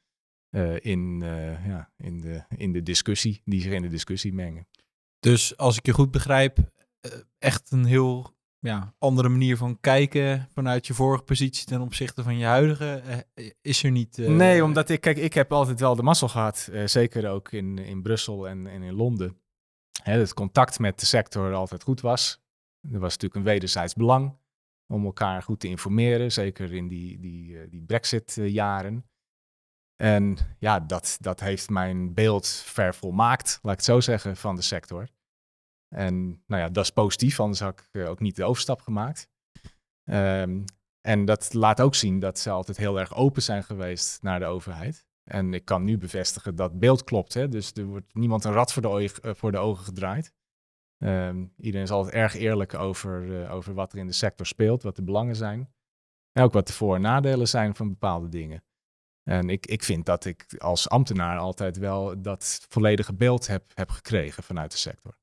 in, 0.81 1.19
ja, 1.65 1.91
in, 1.97 2.21
de, 2.21 2.45
in 2.57 2.73
de 2.73 2.83
discussie, 2.83 3.43
die 3.45 3.61
zich 3.61 3.73
in 3.73 3.83
de 3.83 3.89
discussie 3.89 4.33
mengen. 4.33 4.67
Dus 5.27 5.57
als 5.57 5.77
ik 5.77 5.87
je 5.87 5.93
goed 5.93 6.11
begrijp, 6.11 6.59
eh, 7.01 7.11
echt 7.39 7.71
een 7.71 7.85
heel 7.85 8.35
ja, 8.59 8.95
andere 8.99 9.29
manier 9.29 9.57
van 9.57 9.81
kijken 9.81 10.49
vanuit 10.53 10.87
je 10.87 10.95
vorige 10.95 11.23
positie 11.25 11.67
ten 11.67 11.81
opzichte 11.81 12.23
van 12.23 12.39
je 12.39 12.45
huidige, 12.45 13.03
eh, 13.35 13.51
is 13.61 13.83
er 13.83 13.91
niet. 13.91 14.19
eh, 14.19 14.29
Nee, 14.29 14.65
omdat 14.65 14.89
ik, 14.89 15.01
kijk, 15.01 15.17
ik 15.17 15.35
heb 15.35 15.53
altijd 15.53 15.81
wel 15.81 15.97
de 15.97 16.03
mazzel 16.03 16.29
gehad, 16.29 16.69
eh, 16.73 16.87
zeker 16.87 17.29
ook 17.31 17.53
in, 17.53 17.79
in 17.79 18.03
Brussel 18.03 18.49
en, 18.49 18.67
en 18.67 18.83
in 18.83 18.95
Londen. 18.95 19.41
Hè, 20.03 20.19
het 20.19 20.35
contact 20.35 20.79
met 20.79 21.01
de 21.01 21.07
sector 21.07 21.55
altijd 21.55 21.83
goed 21.83 22.01
was. 22.01 22.41
Er 22.93 22.99
was 22.99 23.13
natuurlijk 23.13 23.35
een 23.35 23.53
wederzijds 23.53 23.95
belang 23.95 24.39
om 24.87 25.05
elkaar 25.05 25.43
goed 25.43 25.61
te 25.61 25.69
informeren, 25.69 26.33
zeker 26.33 26.73
in 26.73 26.89
die, 26.89 27.19
die, 27.21 27.69
die 27.69 27.83
Brexit-jaren. 27.83 29.05
En 29.97 30.37
ja, 30.59 30.81
dat, 30.81 31.17
dat 31.21 31.41
heeft 31.41 31.71
mijn 31.71 32.15
beeld 32.15 32.47
vervolmaakt, 32.49 33.59
laat 33.63 33.73
ik 33.73 33.79
het 33.79 33.87
zo 33.87 34.01
zeggen, 34.01 34.37
van 34.37 34.57
de 34.57 34.63
sector. 34.63 35.09
En 35.89 36.43
nou 36.47 36.63
ja, 36.63 36.69
dat 36.69 36.85
is 36.85 36.91
positief, 36.91 37.41
anders 37.41 37.61
had 37.61 37.81
ik 37.81 37.89
eh, 37.91 38.11
ook 38.11 38.21
niet 38.21 38.37
de 38.37 38.45
overstap 38.45 38.81
gemaakt. 38.81 39.29
Ehm, 40.05 40.65
en 41.01 41.25
dat 41.25 41.55
laat 41.55 41.81
ook 41.81 41.95
zien 41.95 42.19
dat 42.21 42.39
ze 42.39 42.51
altijd 42.51 42.77
heel 42.77 42.99
erg 42.99 43.15
open 43.15 43.43
zijn 43.43 43.65
geweest 43.65 44.23
naar 44.23 44.39
de 44.39 44.47
overheid. 44.47 45.07
En 45.25 45.55
ik 45.55 45.65
kan 45.65 45.85
nu 45.85 45.99
bevestigen 45.99 46.57
dat 46.57 46.79
beeld 46.79 47.05
klopt. 47.05 47.35
Hè? 47.35 47.49
Dus 47.49 47.73
er 47.73 47.85
wordt 47.85 48.15
niemand 48.15 48.45
een 48.45 48.53
rat 48.53 48.73
voor 48.73 48.83
de, 48.83 49.13
eh, 49.23 49.35
voor 49.35 49.53
de 49.53 49.59
ogen 49.59 49.85
gedraaid. 49.85 50.33
Ehm, 50.99 51.47
iedereen 51.57 51.87
is 51.87 51.91
altijd 51.91 52.15
erg 52.15 52.35
eerlijk 52.35 52.75
over, 52.75 53.43
eh, 53.43 53.55
over 53.55 53.75
wat 53.75 53.93
er 53.93 53.99
in 53.99 54.07
de 54.07 54.13
sector 54.13 54.47
speelt, 54.47 54.83
wat 54.83 54.97
de 54.97 55.03
belangen 55.03 55.37
zijn. 55.37 55.75
En 56.33 56.43
ook 56.43 56.53
wat 56.53 56.67
de 56.67 56.73
voor- 56.73 56.95
en 56.95 57.01
nadelen 57.01 57.49
zijn 57.49 57.75
van 57.75 57.89
bepaalde 57.89 58.29
dingen. 58.29 58.65
En 59.23 59.51
ik, 59.51 59.67
ik 59.67 59.83
vind 59.83 60.07
dat 60.07 60.25
ik 60.25 60.55
als 60.59 60.89
ambtenaar 60.89 61.39
altijd 61.39 61.77
wel 61.77 62.23
dat 62.23 62.67
volledige 62.69 63.15
beeld 63.15 63.47
heb, 63.47 63.65
heb 63.75 63.91
gekregen 63.91 64.43
vanuit 64.43 64.71
de 64.71 64.77
sector. 64.79 65.19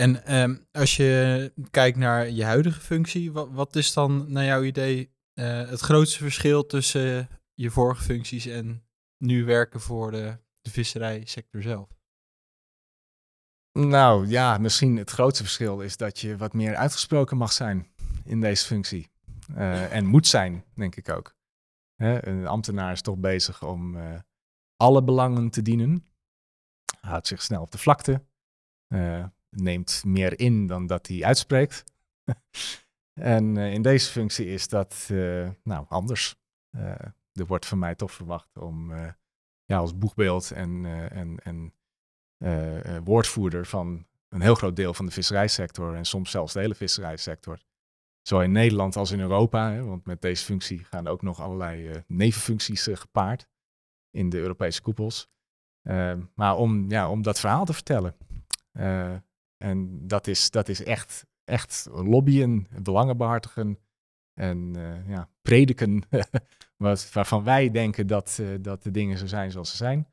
En 0.00 0.24
ehm, 0.24 0.56
als 0.72 0.96
je 0.96 1.52
kijkt 1.70 1.96
naar 1.96 2.30
je 2.30 2.44
huidige 2.44 2.80
functie, 2.80 3.32
wat, 3.32 3.50
wat 3.50 3.76
is 3.76 3.92
dan 3.92 4.32
naar 4.32 4.44
jouw 4.44 4.62
idee 4.62 5.12
eh, 5.34 5.68
het 5.68 5.80
grootste 5.80 6.18
verschil 6.18 6.66
tussen 6.66 7.28
je 7.54 7.70
vorige 7.70 8.02
functies 8.02 8.46
en 8.46 8.86
nu 9.16 9.44
werken 9.44 9.80
voor 9.80 10.10
de, 10.10 10.38
de 10.60 10.70
visserijsector 10.70 11.62
zelf? 11.62 11.88
Nou 13.78 14.28
ja, 14.28 14.58
misschien 14.58 14.96
het 14.96 15.10
grootste 15.10 15.42
verschil 15.42 15.80
is 15.80 15.96
dat 15.96 16.18
je 16.18 16.36
wat 16.36 16.52
meer 16.52 16.76
uitgesproken 16.76 17.36
mag 17.36 17.52
zijn 17.52 17.86
in 18.24 18.40
deze 18.40 18.66
functie. 18.66 19.10
Eh, 19.54 19.94
en 19.94 20.06
moet 20.06 20.26
zijn, 20.26 20.64
denk 20.74 20.96
ik 20.96 21.08
ook. 21.08 21.36
Hè, 21.94 22.26
een 22.26 22.46
ambtenaar 22.46 22.92
is 22.92 23.02
toch 23.02 23.16
bezig 23.18 23.62
om 23.62 23.96
eh, 23.96 24.20
alle 24.76 25.02
belangen 25.04 25.50
te 25.50 25.62
dienen. 25.62 26.06
Houdt 27.00 27.26
zich 27.26 27.42
snel 27.42 27.62
op 27.62 27.70
de 27.70 27.78
vlakte. 27.78 28.24
eh, 28.88 29.24
neemt 29.50 30.02
meer 30.06 30.38
in 30.38 30.66
dan 30.66 30.86
dat 30.86 31.06
hij 31.06 31.24
uitspreekt. 31.24 31.84
en 33.14 33.56
eh, 33.56 33.72
in 33.72 33.82
deze 33.82 34.10
functie 34.10 34.46
is 34.46 34.68
dat 34.68 35.08
eh, 35.10 35.48
nou 35.62 35.86
anders. 35.88 36.36
Eh, 36.70 36.90
er 37.32 37.46
wordt 37.46 37.66
van 37.66 37.78
mij 37.78 37.94
toch 37.94 38.12
verwacht 38.12 38.58
om 38.58 38.92
ja, 39.64 39.76
als 39.76 39.98
boegbeeld 39.98 40.50
en, 40.50 40.84
en, 41.10 41.38
en 41.42 41.74
woordvoerder 43.04 43.66
van 43.66 44.06
een 44.28 44.40
heel 44.40 44.54
groot 44.54 44.76
deel 44.76 44.94
van 44.94 45.06
de 45.06 45.12
visserijsector 45.12 45.94
en 45.94 46.04
soms 46.04 46.30
zelfs 46.30 46.52
de 46.52 46.60
hele 46.60 46.74
visserijsector. 46.74 47.58
Zowel 48.22 48.44
in 48.44 48.52
Nederland 48.52 48.96
als 48.96 49.10
in 49.10 49.20
Europa, 49.20 49.72
hè, 49.72 49.84
want 49.84 50.06
met 50.06 50.22
deze 50.22 50.44
functie 50.44 50.84
gaan 50.84 51.06
ook 51.06 51.22
nog 51.22 51.40
allerlei 51.40 52.04
nevenfuncties 52.06 52.86
gepaard 52.92 53.48
in 54.10 54.28
de 54.28 54.38
Europese 54.38 54.82
koepels. 54.82 55.30
Maar 56.34 56.56
om, 56.56 56.90
ja, 56.90 57.10
om 57.10 57.22
dat 57.22 57.40
verhaal 57.40 57.64
te 57.64 57.72
vertellen. 57.72 58.16
En 59.62 60.06
dat 60.06 60.26
is, 60.26 60.50
dat 60.50 60.68
is 60.68 60.84
echt, 60.84 61.26
echt 61.44 61.86
lobbyen, 61.90 62.66
belangen 62.82 63.16
behartigen 63.16 63.78
en 64.34 64.76
eh, 64.76 65.08
ja, 65.08 65.28
prediken 65.42 66.02
wat, 66.76 67.12
waarvan 67.12 67.44
wij 67.44 67.70
denken 67.70 68.06
dat, 68.06 68.38
eh, 68.40 68.48
dat 68.60 68.82
de 68.82 68.90
dingen 68.90 69.18
zo 69.18 69.26
zijn 69.26 69.50
zoals 69.50 69.70
ze 69.70 69.76
zijn. 69.76 70.08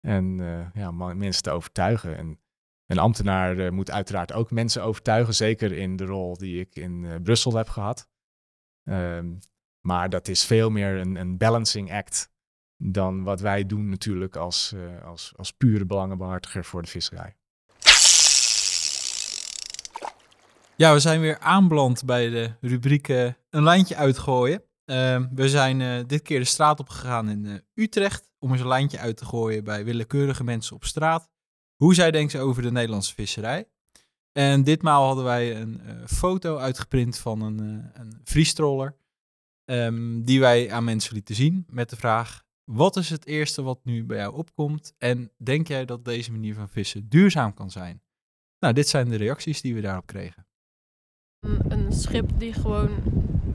En 0.00 0.40
eh, 0.40 0.82
ja, 0.82 0.90
mensen 0.90 1.42
te 1.42 1.50
overtuigen. 1.50 2.16
En 2.16 2.40
een 2.86 2.98
ambtenaar 2.98 3.72
moet 3.72 3.90
uiteraard 3.90 4.32
ook 4.32 4.50
mensen 4.50 4.82
overtuigen, 4.82 5.34
zeker 5.34 5.72
in 5.72 5.96
de 5.96 6.04
rol 6.04 6.36
die 6.36 6.60
ik 6.60 6.74
in 6.74 7.22
Brussel 7.22 7.56
heb 7.56 7.68
gehad. 7.68 8.08
Ehm, 8.82 9.34
maar 9.86 10.08
dat 10.08 10.28
is 10.28 10.44
veel 10.44 10.70
meer 10.70 10.96
een, 10.96 11.16
een 11.16 11.36
balancing 11.36 11.92
act 11.92 12.30
dan 12.76 13.22
wat 13.22 13.40
wij 13.40 13.66
doen 13.66 13.88
natuurlijk 13.88 14.36
als, 14.36 14.74
als, 15.02 15.32
als 15.36 15.52
pure 15.52 15.86
belangenbehartiger 15.86 16.64
voor 16.64 16.82
de 16.82 16.88
visserij. 16.88 17.36
Ja, 20.82 20.92
we 20.92 21.00
zijn 21.00 21.20
weer 21.20 21.38
aanbeland 21.38 22.04
bij 22.04 22.28
de 22.28 22.54
rubriek 22.60 23.08
eh, 23.08 23.24
Een 23.50 23.62
lijntje 23.62 23.96
uitgooien. 23.96 24.62
Ehm, 24.84 25.28
we 25.34 25.48
zijn 25.48 25.80
eh, 25.80 26.04
dit 26.06 26.22
keer 26.22 26.38
de 26.38 26.44
straat 26.44 26.80
op 26.80 26.88
gegaan 26.88 27.28
in 27.28 27.46
eh, 27.46 27.54
Utrecht 27.74 28.30
om 28.38 28.52
eens 28.52 28.60
een 28.60 28.68
lijntje 28.68 28.98
uit 28.98 29.16
te 29.16 29.24
gooien 29.24 29.64
bij 29.64 29.84
willekeurige 29.84 30.44
mensen 30.44 30.76
op 30.76 30.84
straat. 30.84 31.30
Hoe 31.76 31.94
zij 31.94 32.10
denken 32.10 32.40
over 32.40 32.62
de 32.62 32.70
Nederlandse 32.70 33.14
visserij. 33.14 33.68
En 34.32 34.64
ditmaal 34.64 35.06
hadden 35.06 35.24
wij 35.24 35.60
een 35.60 35.80
foto 36.06 36.56
uitgeprint 36.56 37.18
van 37.18 37.42
een, 37.42 37.90
een 37.94 38.20
vriestroller. 38.24 38.96
ehm, 39.64 40.22
die 40.22 40.40
wij 40.40 40.72
aan 40.72 40.84
mensen 40.84 41.14
lieten 41.14 41.34
zien 41.34 41.66
met 41.68 41.90
de 41.90 41.96
vraag: 41.96 42.44
wat 42.64 42.96
is 42.96 43.10
het 43.10 43.26
eerste 43.26 43.62
wat 43.62 43.84
nu 43.84 44.04
bij 44.04 44.16
jou 44.16 44.34
opkomt? 44.34 44.94
En 44.98 45.32
denk 45.36 45.68
jij 45.68 45.84
dat 45.84 46.04
deze 46.04 46.32
manier 46.32 46.54
van 46.54 46.68
vissen 46.68 47.08
duurzaam 47.08 47.54
kan 47.54 47.70
zijn? 47.70 48.02
Nou, 48.58 48.74
dit 48.74 48.88
zijn 48.88 49.08
de 49.08 49.16
reacties 49.16 49.60
die 49.60 49.74
we 49.74 49.80
daarop 49.80 50.06
kregen. 50.06 50.46
Een, 51.68 51.92
schip 51.92 52.30
die 52.38 52.52
gewoon 52.52 52.88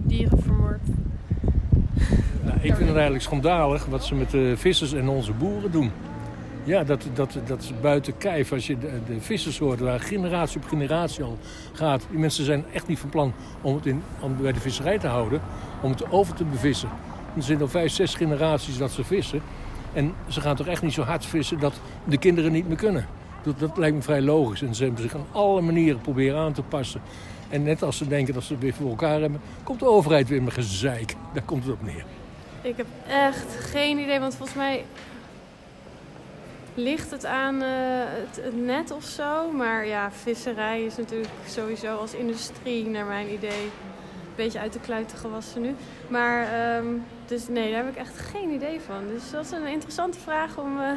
dieren 0.04 0.42
vermoordt. 0.42 0.88
Nou, 2.44 2.58
ik 2.58 2.76
vind 2.76 2.88
het 2.88 2.96
eigenlijk 2.96 3.22
schandalig 3.22 3.86
wat 3.86 4.06
ze 4.06 4.16
met 4.16 4.32
de 4.32 4.54
vissers 4.58 4.94
en 4.94 5.08
onze 5.08 5.34
boeren 5.34 5.72
doen. 5.72 5.92
Ja, 6.64 6.84
dat, 6.84 7.08
dat, 7.14 7.38
dat 7.46 7.62
is 7.62 7.72
buiten 7.82 8.18
kijf. 8.18 8.52
Als 8.52 8.68
je 8.68 8.78
de, 8.78 9.00
de 9.08 9.22
visserssoorten 9.22 9.86
waar 9.86 10.00
generatie 10.00 10.60
op 10.62 10.68
generatie 10.68 11.24
al 11.24 11.38
gaat. 11.74 12.06
Die 12.10 12.20
mensen 12.20 12.46
zijn 12.46 12.66
echt 12.74 12.88
niet 12.88 13.00
van 13.00 13.10
plan 13.10 13.34
om 13.62 13.76
het 13.76 13.86
in, 13.86 14.04
bij 14.42 14.52
de 14.52 14.60
visserij 14.60 14.98
te 14.98 15.08
houden. 15.08 15.42
Om 15.82 15.92
het 15.92 16.12
over 16.12 16.34
te 16.34 16.44
bevissen. 16.44 16.90
Er 17.36 17.44
zijn 17.44 17.62
al 17.62 17.68
vijf, 17.68 17.92
zes 17.92 18.16
generaties 18.16 18.78
dat 18.78 18.92
ze 18.92 19.04
vissen. 19.04 19.42
En 19.94 20.14
ze 20.28 20.42
gaan 20.42 20.56
toch 20.56 20.68
echt 20.68 20.82
niet 20.82 20.94
zo 20.94 21.02
hard 21.02 21.26
vissen 21.26 21.60
dat 21.60 21.80
de 22.04 22.18
kinderen 22.18 22.52
niet 22.52 22.68
meer 22.68 22.78
kunnen. 22.78 23.06
Dat, 23.44 23.60
dat 23.60 23.78
lijkt 23.78 23.96
me 23.96 24.02
vrij 24.02 24.22
logisch. 24.22 24.62
En 24.62 24.76
ze 24.76 24.84
hebben 24.84 25.02
zich 25.02 25.16
aan 25.16 25.26
alle 25.32 25.62
manieren 25.62 26.02
proberen 26.02 26.40
aan 26.40 26.54
te 26.54 26.62
passen. 26.62 27.02
En 27.50 27.64
net 27.64 27.84
als 27.84 27.98
ze 27.98 28.08
denken 28.08 28.34
dat 28.34 28.44
ze 28.44 28.54
het 28.54 28.62
weer 28.62 28.74
voor 28.74 28.90
elkaar 28.90 29.22
hebben... 29.22 29.42
komt 29.64 29.80
de 29.80 29.86
overheid 29.86 30.28
weer 30.28 30.44
met 30.44 30.54
gezeik. 30.54 31.16
Daar 31.34 31.44
komt 31.44 31.64
het 31.64 31.74
op 31.74 31.84
neer. 31.84 32.06
Ik 32.62 32.78
heb 32.78 32.88
echt 33.08 33.56
geen 33.60 33.98
idee, 34.00 34.20
want 34.20 34.36
volgens 34.36 34.58
mij 34.58 34.84
ligt 36.74 37.12
het 37.12 37.26
aan 37.26 37.62
eh, 37.62 37.70
het, 38.06 38.44
het 38.44 38.66
net 38.66 38.92
of 38.92 39.04
zo. 39.04 39.52
Maar 39.52 39.86
ja, 39.86 40.12
visserij 40.12 40.84
is 40.84 40.98
natuurlijk 40.98 41.30
sowieso 41.48 41.96
als 41.96 42.14
industrie, 42.14 42.86
naar 42.86 43.06
mijn 43.06 43.34
idee, 43.34 43.64
een 43.64 44.36
beetje 44.36 44.60
uit 44.60 44.74
de 44.74 44.80
kluiten 44.80 45.18
gewassen 45.18 45.62
nu. 45.62 45.76
Maar 46.08 46.54
ehm, 46.54 46.86
dus 47.26 47.48
nee, 47.48 47.72
daar 47.72 47.84
heb 47.84 47.94
ik 47.94 48.00
echt 48.00 48.20
geen 48.20 48.50
idee 48.50 48.80
van. 48.82 49.08
Dus 49.08 49.32
dat 49.32 49.46
is 49.46 49.52
een 49.52 49.68
interessante 49.68 50.20
vraag 50.20 50.58
om 50.58 50.80
eh, 50.80 50.92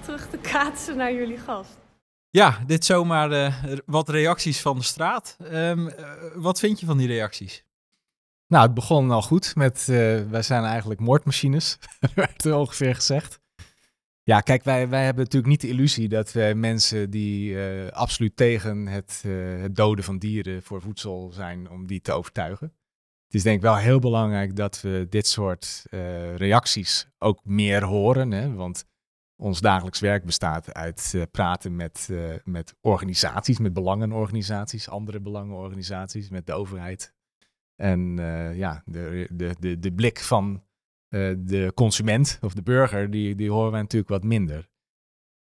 terug 0.00 0.28
te 0.28 0.38
kaatsen 0.38 0.96
naar 0.96 1.12
jullie 1.12 1.38
gast. 1.38 1.79
Ja, 2.32 2.62
dit 2.66 2.84
zomaar 2.84 3.32
eh, 3.32 3.78
wat 3.86 4.08
reacties 4.08 4.60
van 4.60 4.78
de 4.78 4.84
straat. 4.84 5.36
Ehm, 5.38 5.88
eh, 5.88 6.10
wat 6.34 6.58
vind 6.58 6.80
je 6.80 6.86
van 6.86 6.98
die 6.98 7.06
reacties? 7.06 7.64
Nou, 8.46 8.64
het 8.64 8.74
begon 8.74 9.10
al 9.10 9.22
goed 9.22 9.54
met, 9.56 9.78
eh, 9.80 10.20
wij 10.30 10.42
zijn 10.42 10.64
eigenlijk 10.64 11.00
moordmachines, 11.00 11.78
er 12.44 12.56
ongeveer 12.56 12.94
gezegd. 12.94 13.40
Ja, 14.22 14.40
kijk, 14.40 14.62
wij, 14.64 14.88
wij 14.88 15.04
hebben 15.04 15.24
natuurlijk 15.24 15.50
niet 15.50 15.60
de 15.60 15.68
illusie 15.68 16.08
dat 16.08 16.32
wij 16.32 16.54
mensen 16.54 17.10
die 17.10 17.58
absoluut 17.90 18.36
tegen 18.36 18.86
het, 18.86 19.24
het 19.60 19.76
doden 19.76 20.04
van 20.04 20.18
dieren 20.18 20.62
voor 20.62 20.80
voedsel 20.80 21.30
zijn, 21.32 21.70
om 21.70 21.86
die 21.86 22.00
te 22.00 22.12
overtuigen. 22.12 22.66
Het 23.24 23.34
is 23.34 23.42
denk 23.42 23.56
ik 23.56 23.62
wel 23.62 23.76
heel 23.76 23.98
belangrijk 23.98 24.56
dat 24.56 24.80
we 24.80 25.06
dit 25.08 25.26
soort 25.26 25.84
reacties 26.36 27.08
ook 27.18 27.44
meer 27.44 27.84
horen, 27.84 28.30
hè? 28.30 28.52
want 28.52 28.84
ons 29.40 29.60
dagelijks 29.60 30.00
werk 30.00 30.24
bestaat 30.24 30.74
uit 30.74 31.12
eh, 31.14 31.22
praten 31.30 31.76
met, 31.76 32.08
eh, 32.10 32.34
met 32.44 32.74
organisaties, 32.80 33.58
met 33.58 33.72
belangenorganisaties, 33.72 34.88
andere 34.88 35.20
belangenorganisaties, 35.20 36.30
met 36.30 36.46
de 36.46 36.52
overheid. 36.52 37.14
En 37.76 38.18
eh, 38.18 38.56
ja, 38.56 38.82
de, 38.86 39.28
de, 39.32 39.54
de, 39.58 39.78
de 39.78 39.92
blik 39.92 40.20
van 40.20 40.62
de 41.38 41.72
consument 41.74 42.38
of 42.40 42.54
de 42.54 42.62
burger, 42.62 43.10
die, 43.10 43.34
die 43.34 43.50
horen 43.50 43.70
wij 43.70 43.80
natuurlijk 43.80 44.10
wat 44.10 44.24
minder. 44.24 44.68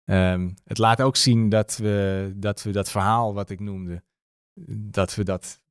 Ehm, 0.05 0.49
het 0.63 0.77
laat 0.77 1.01
ook 1.01 1.15
zien 1.15 1.49
dat 1.49 1.77
we, 1.77 2.31
dat 2.35 2.63
we 2.63 2.71
dat 2.71 2.91
verhaal 2.91 3.33
wat 3.33 3.49
ik 3.49 3.59
noemde, 3.59 4.03
dat 4.75 5.15
we 5.15 5.23
dat 5.23 5.61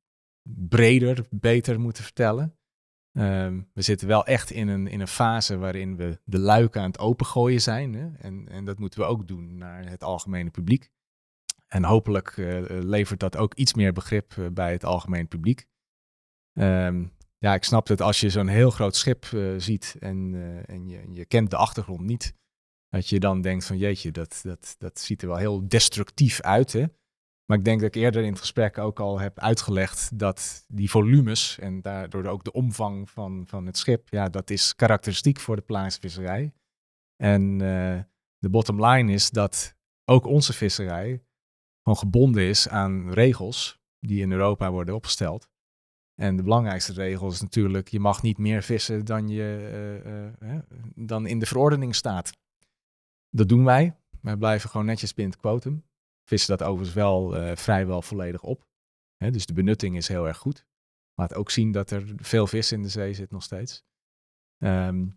breder, 0.43 1.25
beter 1.29 1.79
moeten 1.79 2.03
vertellen. 2.03 2.58
Ehm, 3.13 3.61
we 3.73 3.81
zitten 3.81 4.07
wel 4.07 4.25
echt 4.25 4.51
in 4.51 4.67
een, 4.67 4.87
in 4.87 4.99
een 4.99 5.07
fase 5.07 5.57
waarin 5.57 5.95
we 5.95 6.19
de 6.23 6.39
luiken 6.39 6.81
aan 6.81 6.87
het 6.87 6.99
opengooien 6.99 7.61
zijn. 7.61 7.93
Hè? 7.93 8.09
En, 8.17 8.47
en 8.49 8.65
dat 8.65 8.79
moeten 8.79 8.99
we 8.99 9.05
ook 9.05 9.27
doen 9.27 9.57
naar 9.57 9.89
het 9.89 10.03
algemene 10.03 10.49
publiek. 10.49 10.91
En 11.67 11.83
hopelijk 11.83 12.37
eh, 12.37 12.61
levert 12.67 13.19
dat 13.19 13.37
ook 13.37 13.53
iets 13.53 13.73
meer 13.73 13.93
begrip 13.93 14.33
eh, 14.37 14.47
bij 14.47 14.71
het 14.71 14.83
algemene 14.83 15.25
publiek. 15.25 15.67
Ehm, 16.53 17.05
ja, 17.37 17.53
ik 17.53 17.63
snap 17.63 17.87
dat 17.87 18.01
als 18.01 18.19
je 18.19 18.29
zo'n 18.29 18.47
heel 18.47 18.71
groot 18.71 18.95
schip 18.95 19.23
eh, 19.23 19.53
ziet 19.57 19.95
en, 19.99 20.35
en, 20.65 20.87
je, 20.87 21.11
je 21.11 21.25
kent 21.25 21.49
de 21.49 21.57
achtergrond 21.57 22.01
niet, 22.01 22.33
dat 22.89 23.09
je 23.09 23.19
dan 23.19 23.41
denkt 23.41 23.65
van 23.65 23.77
jeetje, 23.77 24.11
dat, 24.11 24.39
dat, 24.43 24.75
dat 24.77 24.99
ziet 24.99 25.21
er 25.21 25.27
wel 25.27 25.37
heel 25.37 25.67
destructief 25.67 26.41
uit. 26.41 26.73
Hè? 26.73 26.85
Maar 27.49 27.57
ik 27.57 27.63
denk 27.63 27.79
dat 27.79 27.95
ik 27.95 28.01
eerder 28.01 28.23
in 28.23 28.31
het 28.31 28.39
gesprek 28.39 28.77
ook 28.77 28.99
al 28.99 29.19
heb 29.19 29.39
uitgelegd 29.39 30.19
dat 30.19 30.65
die 30.67 30.89
volumes 30.89 31.59
en 31.59 31.81
daardoor 31.81 32.25
ook 32.25 32.43
de 32.43 32.51
omvang 32.51 33.09
van, 33.09 33.43
van 33.47 33.65
het 33.65 33.77
schip, 33.77 34.09
ja, 34.09 34.29
dat 34.29 34.49
is 34.49 34.75
karakteristiek 34.75 35.39
voor 35.39 35.55
de 35.55 35.61
Pelagische 35.61 35.99
visserij. 35.99 36.53
En 37.15 37.61
eh, 37.61 37.99
de 38.37 38.49
bottom 38.49 38.85
line 38.85 39.11
is 39.11 39.29
dat 39.29 39.75
ook 40.05 40.25
onze 40.25 40.53
visserij 40.53 41.23
gewoon 41.83 41.97
gebonden 41.97 42.43
is 42.43 42.67
aan 42.67 43.11
regels 43.11 43.79
die 43.99 44.21
in 44.21 44.31
Europa 44.31 44.71
worden 44.71 44.95
opgesteld. 44.95 45.49
En 46.15 46.35
de 46.35 46.43
belangrijkste 46.43 46.93
regel 46.93 47.29
is 47.29 47.41
natuurlijk, 47.41 47.87
je 47.87 47.99
mag 47.99 48.21
niet 48.21 48.37
meer 48.37 48.63
vissen 48.63 49.05
dan, 49.05 49.27
je, 49.27 49.69
eh, 50.03 50.55
eh, 50.55 50.59
dan 50.95 51.25
in 51.25 51.39
de 51.39 51.45
verordening 51.45 51.95
staat. 51.95 52.31
Dat 53.29 53.49
doen 53.49 53.63
wij. 53.63 53.95
Wij 54.21 54.37
blijven 54.37 54.69
gewoon 54.69 54.85
netjes 54.85 55.13
binnen 55.13 55.33
het 55.33 55.41
quotum. 55.41 55.87
Vissen 56.29 56.57
dat 56.57 56.67
overigens 56.67 56.95
wel 56.95 57.35
eh, 57.35 57.55
vrijwel 57.55 58.01
volledig 58.01 58.41
op. 58.41 58.67
Dus 59.17 59.45
de 59.45 59.53
benutting 59.53 59.95
is 59.95 60.07
heel 60.07 60.27
erg 60.27 60.37
goed. 60.37 60.65
Laat 61.13 61.33
ook 61.33 61.51
zien 61.51 61.71
dat 61.71 61.91
er 61.91 62.13
veel 62.15 62.47
vis 62.47 62.71
in 62.71 62.81
de 62.81 62.89
zee 62.89 63.13
zit 63.13 63.31
nog 63.31 63.43
steeds. 63.43 63.83
Ehm, 64.57 65.07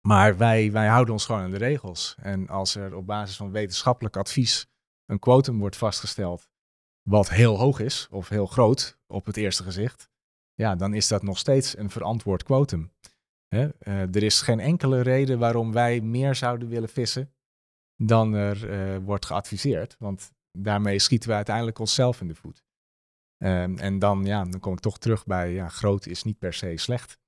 maar 0.00 0.36
wij, 0.36 0.72
wij 0.72 0.88
houden 0.88 1.12
ons 1.12 1.24
gewoon 1.24 1.40
aan 1.40 1.50
de 1.50 1.56
regels. 1.56 2.14
En 2.20 2.48
als 2.48 2.74
er 2.74 2.94
op 2.94 3.06
basis 3.06 3.36
van 3.36 3.50
wetenschappelijk 3.50 4.16
advies 4.16 4.66
een 5.06 5.18
quotum 5.18 5.58
wordt 5.58 5.76
vastgesteld, 5.76 6.48
wat 7.02 7.30
heel 7.30 7.58
hoog 7.58 7.80
is 7.80 8.08
of 8.10 8.28
heel 8.28 8.46
groot 8.46 8.98
op 9.06 9.26
het 9.26 9.36
eerste 9.36 9.62
gezicht, 9.62 10.10
ja, 10.54 10.76
dan 10.76 10.94
is 10.94 11.08
dat 11.08 11.22
nog 11.22 11.38
steeds 11.38 11.76
een 11.76 11.90
verantwoord 11.90 12.42
quotum. 12.42 12.92
Eh, 13.48 14.14
er 14.14 14.22
is 14.22 14.42
geen 14.42 14.60
enkele 14.60 15.00
reden 15.00 15.38
waarom 15.38 15.72
wij 15.72 16.00
meer 16.00 16.34
zouden 16.34 16.68
willen 16.68 16.88
vissen 16.88 17.32
dan 18.02 18.34
er 18.34 18.70
eh, 18.70 18.98
wordt 19.04 19.26
geadviseerd. 19.26 19.96
Want 19.98 20.32
daarmee 20.52 20.98
schieten 20.98 21.28
we 21.28 21.34
uiteindelijk 21.34 21.78
onszelf 21.78 22.20
in 22.20 22.28
de 22.28 22.34
voet. 22.34 22.64
Ehm, 23.36 23.76
en 23.76 23.98
dan, 23.98 24.24
ja, 24.24 24.44
dan 24.44 24.60
kom 24.60 24.72
ik 24.72 24.80
toch 24.80 24.98
terug 24.98 25.26
bij, 25.26 25.52
ja, 25.52 25.68
groot 25.68 26.06
is 26.06 26.22
niet 26.22 26.38
per 26.38 26.52
se 26.52 26.76
slecht. 26.76 27.18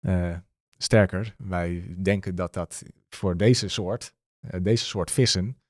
Eh, 0.00 0.36
sterker, 0.76 1.34
wij 1.38 1.94
denken 2.02 2.34
dat 2.34 2.52
dat 2.52 2.82
voor 3.08 3.36
deze 3.36 3.68
soort, 3.68 4.14
eh, 4.40 4.60
deze 4.62 4.84
soort 4.84 5.10
vissen, 5.10 5.62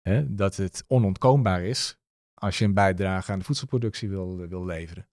hè, 0.00 0.34
dat 0.34 0.56
het 0.56 0.84
onontkoombaar 0.86 1.62
is 1.62 1.98
als 2.34 2.58
je 2.58 2.64
een 2.64 2.74
bijdrage 2.74 3.32
aan 3.32 3.38
de 3.38 3.44
voedselproductie 3.44 4.08
wil, 4.08 4.36
wil 4.36 4.64
leveren. 4.64 5.08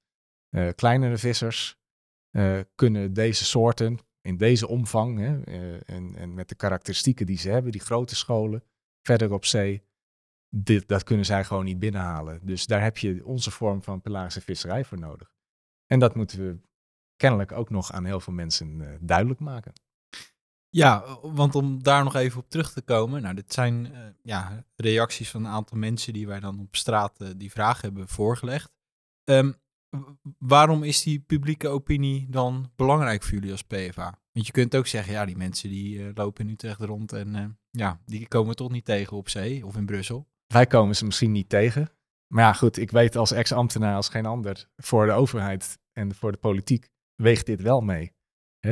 Kleinere 0.75 1.17
vissers 1.17 1.77
kunnen 2.75 3.13
deze 3.13 3.45
soorten 3.45 3.99
in 4.21 4.37
deze 4.37 4.67
omvang 4.67 5.19
hè, 5.19 5.41
en, 5.79 6.15
en 6.15 6.33
met 6.33 6.49
de 6.49 6.55
karakteristieken 6.55 7.25
die 7.25 7.37
ze 7.37 7.49
hebben, 7.49 7.71
die 7.71 7.81
grote 7.81 8.15
scholen, 8.15 8.63
verder 9.03 9.33
op 9.33 9.45
zee, 9.45 9.83
dit, 10.49 10.87
dat 10.87 11.03
kunnen 11.03 11.25
zij 11.25 11.43
gewoon 11.43 11.65
niet 11.65 11.79
binnenhalen. 11.79 12.39
Dus 12.45 12.65
daar 12.65 12.81
heb 12.81 12.97
je 12.97 13.25
onze 13.25 13.51
vorm 13.51 13.83
van 13.83 14.01
pelagische 14.01 14.41
visserij 14.41 14.85
voor 14.85 14.99
nodig. 14.99 15.33
En 15.85 15.99
dat 15.99 16.15
moeten 16.15 16.39
we 16.39 16.59
kennelijk 17.15 17.51
ook 17.51 17.69
nog 17.69 17.91
aan 17.91 18.05
heel 18.05 18.19
veel 18.19 18.33
mensen 18.33 18.81
eh, 18.81 18.97
duidelijk 19.01 19.39
maken. 19.39 19.73
Ja, 20.69 21.19
want 21.21 21.55
om 21.55 21.83
daar 21.83 22.03
nog 22.03 22.15
even 22.15 22.39
op 22.39 22.49
terug 22.49 22.73
te 22.73 22.81
komen. 22.81 23.21
Nou, 23.21 23.35
dit 23.35 23.53
zijn 23.53 23.93
eh, 23.93 24.01
ja, 24.21 24.65
reacties 24.75 25.29
van 25.29 25.45
een 25.45 25.51
aantal 25.51 25.77
mensen 25.77 26.13
die 26.13 26.27
wij 26.27 26.39
dan 26.39 26.59
op 26.59 26.75
straat 26.75 27.21
eh, 27.21 27.29
die 27.37 27.51
vraag 27.51 27.81
hebben 27.81 28.07
voorgelegd. 28.07 28.73
Ehm, 29.23 29.51
waarom 30.37 30.83
is 30.83 31.03
die 31.03 31.19
publieke 31.19 31.67
opinie 31.67 32.29
dan 32.29 32.71
belangrijk 32.75 33.23
voor 33.23 33.33
jullie 33.33 33.51
als 33.51 33.63
PvA? 33.63 34.21
Want 34.31 34.45
je 34.45 34.51
kunt 34.51 34.75
ook 34.75 34.87
zeggen, 34.87 35.13
ja, 35.13 35.25
die 35.25 35.37
mensen 35.37 35.69
die 35.69 36.13
lopen 36.13 36.45
in 36.45 36.53
Utrecht 36.53 36.81
rond 36.81 37.13
en 37.13 37.57
ja, 37.77 37.99
die 38.05 38.27
komen 38.27 38.55
toch 38.55 38.71
niet 38.71 38.85
tegen 38.85 39.17
op 39.17 39.29
zee 39.29 39.65
of 39.65 39.75
in 39.75 39.85
Brussel. 39.85 40.27
Wij 40.47 40.65
komen 40.65 40.95
ze 40.95 41.05
misschien 41.05 41.31
niet 41.31 41.49
tegen. 41.49 41.89
Maar 42.27 42.43
ja, 42.43 42.53
goed, 42.53 42.77
ik 42.77 42.91
weet 42.91 43.15
als 43.15 43.31
ex-ambtenaar 43.31 43.95
als 43.95 44.09
geen 44.09 44.25
ander, 44.25 44.69
voor 44.75 45.05
de 45.05 45.11
overheid 45.11 45.79
en 45.91 46.15
voor 46.15 46.31
de 46.31 46.37
politiek 46.37 46.89
weegt 47.15 47.45
dit 47.45 47.61
wel 47.61 47.81
mee. 47.81 48.13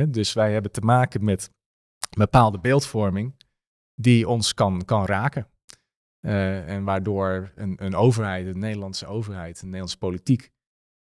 Dus 0.08 0.32
wij 0.32 0.52
hebben 0.52 0.72
te 0.72 0.80
maken 0.80 1.24
met 1.24 1.50
bepaalde 2.16 2.58
beeldvorming 2.58 3.34
die 3.94 4.28
ons 4.28 4.54
kan, 4.54 4.84
kan 4.84 5.06
raken. 5.06 5.50
Eh, 6.20 6.68
en 6.68 6.84
waardoor 6.84 7.52
een, 7.54 7.84
een 7.84 7.94
overheid, 7.94 8.46
een 8.46 8.58
Nederlandse 8.58 9.06
overheid, 9.06 9.56
een 9.56 9.64
Nederlandse 9.64 9.98
politiek, 9.98 10.50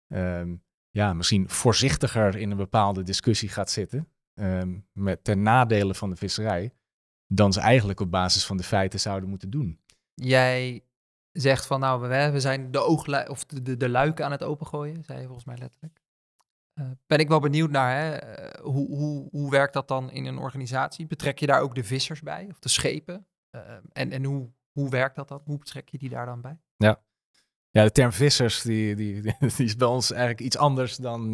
ehm, 0.07 0.55
ja, 0.89 1.13
misschien 1.13 1.49
voorzichtiger 1.49 2.35
in 2.35 2.51
een 2.51 2.57
bepaalde 2.57 3.03
discussie 3.03 3.49
gaat 3.49 3.69
zitten, 3.69 4.07
ehm, 4.33 4.79
met 4.93 5.23
ten 5.23 5.41
nadele 5.41 5.93
van 5.93 6.09
de 6.09 6.15
visserij, 6.15 6.73
dan 7.33 7.53
ze 7.53 7.59
eigenlijk 7.59 7.99
op 7.99 8.11
basis 8.11 8.45
van 8.45 8.57
de 8.57 8.63
feiten 8.63 8.99
zouden 8.99 9.29
moeten 9.29 9.49
doen. 9.49 9.79
Jij 10.13 10.83
zegt 11.31 11.65
van 11.65 11.79
nou, 11.79 12.01
we, 12.01 12.29
we 12.31 12.39
zijn 12.39 12.71
de, 12.71 12.79
ooglui 12.79 13.27
of 13.27 13.45
de, 13.45 13.61
de, 13.61 13.77
de 13.77 13.89
luiken 13.89 14.25
aan 14.25 14.31
het 14.31 14.43
opengooien, 14.43 15.03
zei 15.03 15.19
je 15.19 15.25
volgens 15.25 15.45
mij 15.45 15.57
letterlijk. 15.57 16.01
Eh, 16.73 16.85
ben 17.07 17.19
ik 17.19 17.27
wel 17.27 17.39
benieuwd 17.39 17.69
naar, 17.69 17.95
hè? 17.95 18.15
eh, 18.15 18.63
hoe, 18.63 18.87
hoe, 18.87 19.29
hoe 19.29 19.51
werkt 19.51 19.73
dat 19.73 19.87
dan 19.87 20.11
in 20.11 20.25
een 20.25 20.37
organisatie? 20.37 21.07
Betrek 21.07 21.39
je 21.39 21.45
daar 21.45 21.61
ook 21.61 21.75
de 21.75 21.83
vissers 21.83 22.21
bij, 22.21 22.47
of 22.49 22.59
de 22.59 22.69
schepen? 22.69 23.27
Eh, 23.49 23.61
en 23.91 24.11
en 24.11 24.23
hoe, 24.23 24.51
hoe 24.71 24.89
werkt 24.89 25.15
dat 25.15 25.27
dan? 25.27 25.41
Hoe 25.45 25.57
betrek 25.57 25.89
je 25.89 25.97
die 25.97 26.09
daar 26.09 26.25
dan 26.25 26.41
bij? 26.41 26.59
Ja, 27.69 27.83
de 27.83 27.91
term 27.91 28.11
vissers 28.11 28.61
die, 28.61 28.95
die, 28.95 29.21
die 29.55 29.65
is 29.65 29.75
bij 29.75 29.87
ons 29.87 30.11
eigenlijk 30.11 30.41
iets 30.41 30.57
anders 30.57 30.95
dan, 30.95 31.31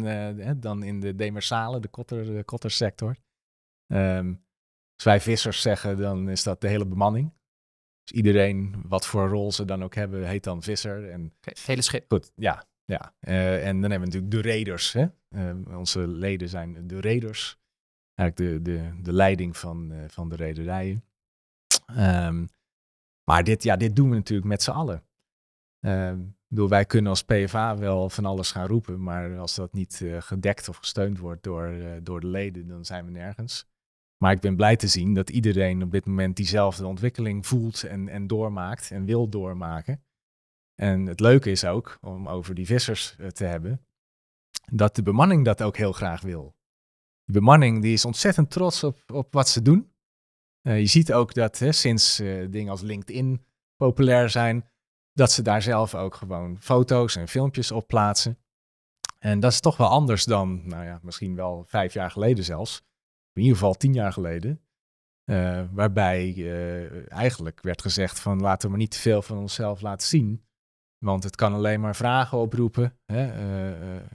dan 0.56 0.82
in 0.82 1.00
de 1.00 1.14
demersale, 1.14 1.80
de, 1.80 1.88
kotter, 1.88 2.24
de 2.24 2.44
kottersector. 2.44 3.16
Ehm, 3.86 4.34
als 4.98 5.06
wij 5.06 5.20
vissers 5.20 5.62
zeggen, 5.62 5.96
dan 5.96 6.28
is 6.28 6.42
dat 6.42 6.60
de 6.60 6.68
hele 6.68 6.86
bemanning. 6.86 7.32
Dus 8.04 8.16
iedereen, 8.16 8.82
wat 8.86 9.06
voor 9.06 9.28
rol 9.28 9.52
ze 9.52 9.64
dan 9.64 9.84
ook 9.84 9.94
hebben, 9.94 10.26
heet 10.26 10.44
dan 10.44 10.62
visser. 10.62 11.10
En 11.10 11.34
het 11.40 11.58
hele 11.66 11.82
schip. 11.82 12.04
Goed, 12.08 12.32
ja. 12.34 12.64
ja. 12.84 13.14
Eh, 13.20 13.66
en 13.66 13.80
dan 13.80 13.90
hebben 13.90 14.08
we 14.08 14.14
natuurlijk 14.14 14.30
de 14.42 14.42
raiders. 14.42 14.92
Hè? 14.92 15.06
Eh, 15.28 15.76
onze 15.76 16.08
leden 16.08 16.48
zijn 16.48 16.86
de 16.86 17.00
raiders. 17.00 17.58
Eigenlijk 18.14 18.64
de, 18.64 18.72
de, 18.72 19.02
de 19.02 19.12
leiding 19.12 19.56
van, 19.56 19.92
eh, 19.92 19.98
van 20.08 20.28
de 20.28 20.36
rederijen. 20.36 21.04
Ehm, 21.86 22.46
maar 23.24 23.44
dit, 23.44 23.62
ja, 23.62 23.76
dit 23.76 23.96
doen 23.96 24.10
we 24.10 24.16
natuurlijk 24.16 24.48
met 24.48 24.62
z'n 24.62 24.70
allen. 24.70 25.02
Ehm, 25.80 26.20
bedoel, 26.48 26.68
wij 26.68 26.84
kunnen 26.84 27.10
als 27.10 27.24
PFA 27.24 27.76
wel 27.76 28.10
van 28.10 28.24
alles 28.24 28.50
gaan 28.50 28.66
roepen, 28.66 29.02
maar 29.02 29.38
als 29.38 29.54
dat 29.54 29.72
niet 29.72 30.04
gedekt 30.18 30.68
of 30.68 30.76
gesteund 30.76 31.18
wordt 31.18 31.42
door, 31.42 31.74
door 32.02 32.20
de 32.20 32.26
leden, 32.26 32.68
dan 32.68 32.84
zijn 32.84 33.04
we 33.04 33.10
nergens. 33.10 33.66
Maar 34.18 34.32
ik 34.32 34.40
ben 34.40 34.56
blij 34.56 34.76
te 34.76 34.86
zien 34.86 35.14
dat 35.14 35.30
iedereen 35.30 35.82
op 35.82 35.90
dit 35.90 36.06
moment 36.06 36.36
diezelfde 36.36 36.86
ontwikkeling 36.86 37.46
voelt 37.46 37.82
en, 37.82 38.08
en 38.08 38.26
doormaakt 38.26 38.90
en 38.90 39.04
wil 39.04 39.28
doormaken. 39.28 40.02
En 40.74 41.06
het 41.06 41.20
leuke 41.20 41.50
is 41.50 41.64
ook, 41.64 41.98
om 42.00 42.28
over 42.28 42.54
die 42.54 42.66
vissers 42.66 43.16
eh, 43.18 43.26
te 43.26 43.44
hebben, 43.44 43.86
dat 44.72 44.96
de 44.96 45.02
bemanning 45.02 45.44
dat 45.44 45.62
ook 45.62 45.76
heel 45.76 45.92
graag 45.92 46.20
wil. 46.20 46.56
De 47.24 47.32
bemanning 47.32 47.82
die 47.82 47.92
is 47.92 48.04
ontzettend 48.04 48.50
trots 48.50 48.84
op, 48.84 48.98
op 49.12 49.32
wat 49.32 49.48
ze 49.48 49.62
doen. 49.62 49.92
Eh, 50.60 50.78
je 50.78 50.86
ziet 50.86 51.12
ook 51.12 51.34
dat 51.34 51.58
hè, 51.58 51.72
sinds 51.72 52.18
eh, 52.18 52.46
dingen 52.50 52.70
als 52.70 52.80
LinkedIn 52.80 53.44
populair 53.76 54.30
zijn, 54.30 54.68
dat 55.12 55.32
ze 55.32 55.42
daar 55.42 55.62
zelf 55.62 55.94
ook 55.94 56.14
gewoon 56.14 56.56
foto's 56.60 57.16
en 57.16 57.28
filmpjes 57.28 57.70
op 57.70 57.86
plaatsen. 57.86 58.38
En 59.18 59.40
dat 59.40 59.52
is 59.52 59.60
toch 59.60 59.76
wel 59.76 59.88
anders 59.88 60.24
dan, 60.24 60.68
nou 60.68 60.84
ja, 60.84 60.98
misschien 61.02 61.34
wel 61.34 61.64
vijf 61.66 61.92
jaar 61.92 62.10
geleden 62.10 62.44
zelfs. 62.44 62.82
In 63.38 63.44
ieder 63.44 63.58
geval 63.58 63.74
tien 63.74 63.92
jaar 63.92 64.12
geleden. 64.12 64.60
Eh, 65.24 65.64
waarbij 65.72 66.34
eh, 66.36 67.12
eigenlijk 67.12 67.62
werd 67.62 67.82
gezegd 67.82 68.20
van 68.20 68.40
laten 68.40 68.62
we 68.62 68.68
maar 68.68 68.78
niet 68.78 68.90
te 68.90 68.98
veel 68.98 69.22
van 69.22 69.38
onszelf 69.38 69.80
laten 69.80 70.06
zien. 70.06 70.46
Want 71.04 71.24
het 71.24 71.36
kan 71.36 71.52
alleen 71.52 71.80
maar 71.80 71.96
vragen 71.96 72.38
oproepen. 72.38 72.98
Hè? 73.04 73.26
eh, 73.26 74.06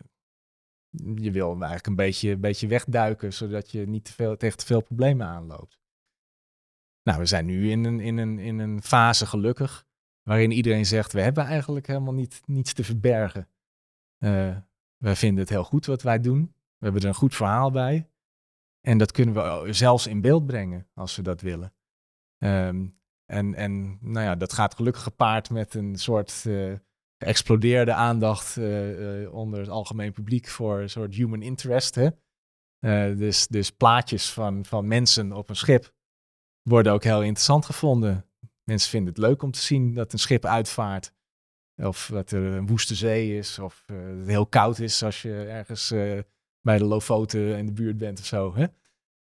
je 1.16 1.32
wil 1.32 1.52
eigenlijk 1.52 1.88
een 1.88 1.96
beetje, 1.96 2.32
een 2.32 2.40
beetje 2.40 2.68
wegduiken, 2.68 3.34
zodat 3.34 3.72
je 3.72 3.88
niet 3.88 4.06
te 4.06 4.14
veel, 4.14 4.38
tegen 4.38 4.58
te 4.58 4.66
veel 4.66 4.82
problemen 4.82 5.28
aanloopt. 5.28 5.80
Nou, 7.04 7.20
we 7.20 7.26
zijn 7.26 7.46
nu 7.46 7.70
in 7.70 7.84
een, 7.84 8.00
in 8.00 8.18
een, 8.18 8.40
in 8.40 8.60
een 8.60 8.82
fase 8.82 9.26
gelukkig, 9.26 9.86
waarin 10.22 10.52
iedereen 10.52 10.86
zegt, 10.86 11.14
we 11.14 11.22
hebben 11.22 11.44
eigenlijk 11.44 11.88
helemaal 11.88 12.14
niet, 12.14 12.42
niets 12.46 12.74
te 12.74 12.84
verbergen. 12.84 13.48
Wij 14.98 15.16
vinden 15.16 15.40
het 15.40 15.50
heel 15.50 15.64
goed 15.64 15.86
wat 15.86 16.02
wij 16.02 16.20
doen. 16.20 16.56
We 16.78 16.86
hebben 16.86 17.02
er 17.02 17.08
een 17.08 17.14
goed 17.14 17.36
verhaal 17.36 17.72
bij. 17.72 18.08
En 18.88 18.98
dat 18.98 19.12
kunnen 19.12 19.64
we 19.64 19.74
zelfs 19.74 20.08
in 20.08 20.22
beeld 20.22 20.46
brengen, 20.46 20.88
als 20.94 21.16
we 21.16 21.22
dat 21.22 21.42
willen. 21.42 21.74
Ehm, 22.38 22.88
en, 23.26 23.56
en 23.56 23.98
nou 24.02 24.26
ja, 24.26 24.36
dat 24.36 24.54
gaat 24.54 24.76
gelukkig 24.76 25.04
gepaard 25.04 25.50
met 25.50 25.74
een 25.74 25.96
soort 25.96 26.44
eh, 26.46 26.74
geëxplodeerde 27.18 27.94
aandacht 27.94 28.58
eh, 28.58 29.24
eh, 29.24 29.34
onder 29.34 29.60
het 29.60 29.70
algemeen 29.70 30.12
publiek 30.12 30.48
voor 30.48 30.80
een 30.80 30.90
soort 30.90 31.16
human 31.16 31.42
interest. 31.42 31.96
Hè? 31.96 32.10
Dus, 33.16 33.48
dus 33.48 33.72
plaatjes 33.72 34.32
van, 34.32 34.66
van 34.66 34.88
mensen 34.88 35.32
op 35.32 35.50
een 35.50 35.56
schip 35.56 35.94
worden 36.62 36.94
ook 36.94 37.04
heel 37.04 37.22
interessant 37.22 37.66
gevonden. 37.66 38.30
Mensen 38.64 38.90
vinden 38.90 39.14
het 39.14 39.24
leuk 39.24 39.42
om 39.44 39.52
te 39.52 39.60
zien 39.60 39.94
dat 39.94 40.14
een 40.14 40.20
schip 40.20 40.46
uitvaart. 40.46 41.14
Of 41.76 42.10
dat 42.12 42.32
er 42.32 42.44
een 42.44 42.68
woeste 42.68 42.96
zee 42.96 43.38
is. 43.38 43.60
Of 43.60 43.84
het 43.86 44.28
heel 44.28 44.48
koud 44.48 44.80
is 44.80 45.04
als 45.04 45.22
je 45.22 45.46
ergens 45.46 45.94
bij 46.64 46.78
de 46.78 46.86
Lofoten 46.86 47.58
in 47.58 47.66
de 47.66 47.72
buurt 47.72 47.98
bent 47.98 48.20
of 48.20 48.26
zo. 48.26 48.56
Hè? 48.56 48.66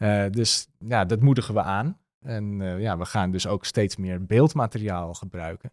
Eh, 0.02 0.32
dus 0.32 0.68
ja, 0.78 1.06
dat 1.06 1.22
moedigen 1.22 1.54
we 1.54 1.62
aan. 1.62 2.00
En 2.20 2.62
eh, 2.62 2.82
ja, 2.82 2.98
we 2.98 3.06
gaan 3.06 3.32
dus 3.32 3.48
ook 3.48 3.66
steeds 3.66 3.96
meer 3.96 4.26
beeldmateriaal 4.26 5.14
gebruiken. 5.14 5.72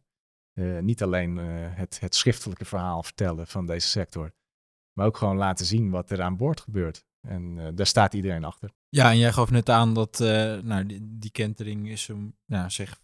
Eh, 0.52 0.78
niet 0.78 1.02
alleen 1.02 1.36
het, 1.36 2.00
het 2.00 2.14
schriftelijke 2.14 2.64
verhaal 2.64 3.02
vertellen 3.02 3.46
van 3.46 3.66
deze 3.66 3.88
sector, 3.88 4.32
maar 4.92 5.06
ook 5.06 5.16
gewoon 5.16 5.36
laten 5.36 5.66
zien 5.66 5.90
wat 5.90 6.10
er 6.10 6.22
aan 6.22 6.36
boord 6.36 6.60
gebeurt. 6.60 7.06
En 7.20 7.74
daar 7.74 7.86
staat 7.86 8.14
iedereen 8.14 8.44
achter. 8.44 8.70
Ja, 8.88 9.10
en 9.10 9.18
jij 9.18 9.32
gaf 9.32 9.50
net 9.50 9.68
aan 9.68 9.94
dat 9.94 10.18
nou, 10.62 11.00
die, 11.02 11.30
kentering 11.30 11.88
is 11.88 12.08
um, 12.08 12.36
nou, 12.46 12.70
zeg, 12.70 13.00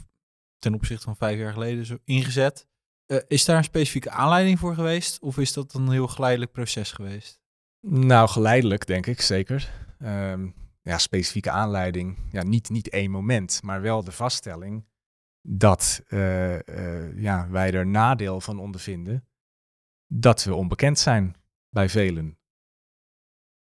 ten 0.58 0.74
opzichte 0.74 1.04
van 1.04 1.16
vijf 1.16 1.38
jaar 1.38 1.52
geleden 1.52 1.86
zo 1.86 1.98
ingezet. 2.04 2.66
Is 3.28 3.44
daar 3.44 3.56
een 3.56 3.64
specifieke 3.64 4.10
aanleiding 4.10 4.58
voor 4.58 4.74
geweest? 4.74 5.20
Of 5.20 5.38
is 5.38 5.52
dat 5.52 5.74
een 5.74 5.90
heel 5.90 6.08
geleidelijk 6.08 6.52
proces 6.52 6.92
geweest? 6.92 7.43
Nou, 7.86 8.28
geleidelijk 8.28 8.86
denk 8.86 9.06
ik, 9.06 9.20
zeker. 9.20 9.72
Ehm, 9.98 10.48
ja, 10.82 10.98
specifieke 10.98 11.50
aanleiding. 11.50 12.18
Ja, 12.30 12.42
niet, 12.42 12.68
niet 12.70 12.88
één 12.88 13.10
moment, 13.10 13.60
maar 13.62 13.80
wel 13.80 14.04
de 14.04 14.12
vaststelling 14.12 14.84
dat 15.48 16.02
eh, 16.08 16.68
eh, 16.68 17.18
ja, 17.20 17.48
wij 17.50 17.72
er 17.72 17.86
nadeel 17.86 18.40
van 18.40 18.58
ondervinden 18.58 19.26
dat 20.06 20.44
we 20.44 20.54
onbekend 20.54 20.98
zijn 20.98 21.34
bij 21.68 21.88
velen. 21.88 22.38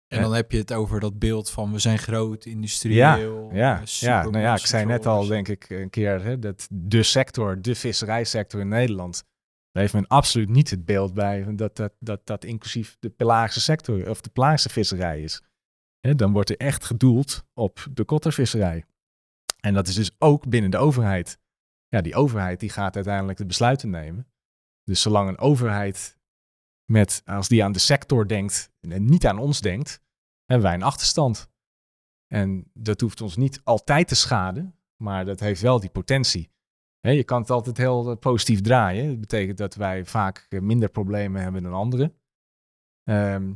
En 0.06 0.16
Ja. 0.16 0.22
dan 0.22 0.34
heb 0.34 0.52
je 0.52 0.58
het 0.58 0.72
over 0.72 1.00
dat 1.00 1.18
beeld 1.18 1.50
van 1.50 1.72
we 1.72 1.78
zijn 1.78 1.98
groot, 1.98 2.44
industrieel. 2.44 3.50
Ja, 3.52 3.80
eh, 3.80 3.86
ja, 3.86 4.22
nou 4.22 4.38
ja, 4.38 4.54
ik 4.54 4.66
zei 4.66 4.84
net 4.86 5.06
al, 5.06 5.26
denk 5.26 5.48
ik, 5.48 5.70
een 5.70 5.90
keer, 5.90 6.22
hè, 6.22 6.38
dat 6.38 6.68
de 6.70 7.02
sector, 7.02 7.62
de 7.62 7.74
visserijsector 7.74 8.60
in 8.60 8.68
Nederland, 8.68 9.24
daar 9.72 9.82
heeft 9.82 9.94
men 9.94 10.06
absoluut 10.06 10.48
niet 10.48 10.70
het 10.70 10.84
beeld 10.84 11.14
bij 11.14 11.54
dat 11.54 11.76
dat, 11.76 11.92
dat, 11.98 12.26
dat 12.26 12.44
inclusief 12.44 12.96
de 13.00 13.10
pelagische 13.10 13.60
sector 13.60 14.10
of 14.10 14.20
de 14.20 14.30
pelagische 14.30 14.68
visserij 14.68 15.22
is. 15.22 15.42
Dan 16.00 16.32
wordt 16.32 16.50
er 16.50 16.56
echt 16.56 16.84
gedoeld 16.84 17.44
op 17.54 17.86
de 17.90 18.04
kottervisserij. 18.04 18.84
En 19.60 19.74
dat 19.74 19.88
is 19.88 19.94
dus 19.94 20.10
ook 20.18 20.48
binnen 20.48 20.70
de 20.70 20.78
overheid. 20.78 21.38
Ja, 21.88 22.00
die 22.00 22.14
overheid 22.14 22.60
die 22.60 22.70
gaat 22.70 22.94
uiteindelijk 22.94 23.38
de 23.38 23.46
besluiten 23.46 23.90
nemen. 23.90 24.26
Dus 24.84 25.02
zolang 25.02 25.28
een 25.28 25.38
overheid 25.38 26.18
met, 26.84 27.22
als 27.24 27.48
die 27.48 27.64
aan 27.64 27.72
de 27.72 27.78
sector 27.78 28.28
denkt 28.28 28.70
en 28.80 29.04
niet 29.04 29.26
aan 29.26 29.38
ons 29.38 29.60
denkt, 29.60 30.00
hebben 30.44 30.66
wij 30.66 30.74
een 30.76 30.82
achterstand. 30.82 31.50
En 32.26 32.70
dat 32.74 33.00
hoeft 33.00 33.20
ons 33.20 33.36
niet 33.36 33.60
altijd 33.64 34.08
te 34.08 34.14
schaden, 34.14 34.74
maar 34.96 35.24
dat 35.24 35.40
heeft 35.40 35.60
wel 35.60 35.80
die 35.80 35.90
potentie. 35.90 36.50
Je 37.00 37.24
kan 37.24 37.40
het 37.40 37.50
altijd 37.50 37.76
heel 37.76 38.10
eh, 38.10 38.16
positief 38.16 38.60
draaien. 38.60 39.08
Dat 39.08 39.20
betekent 39.20 39.58
dat 39.58 39.74
wij 39.74 40.04
vaak 40.04 40.46
eh, 40.48 40.60
minder 40.60 40.88
problemen 40.88 41.42
hebben 41.42 41.62
dan 41.62 41.72
anderen. 41.72 42.14
Ehm, 43.04 43.52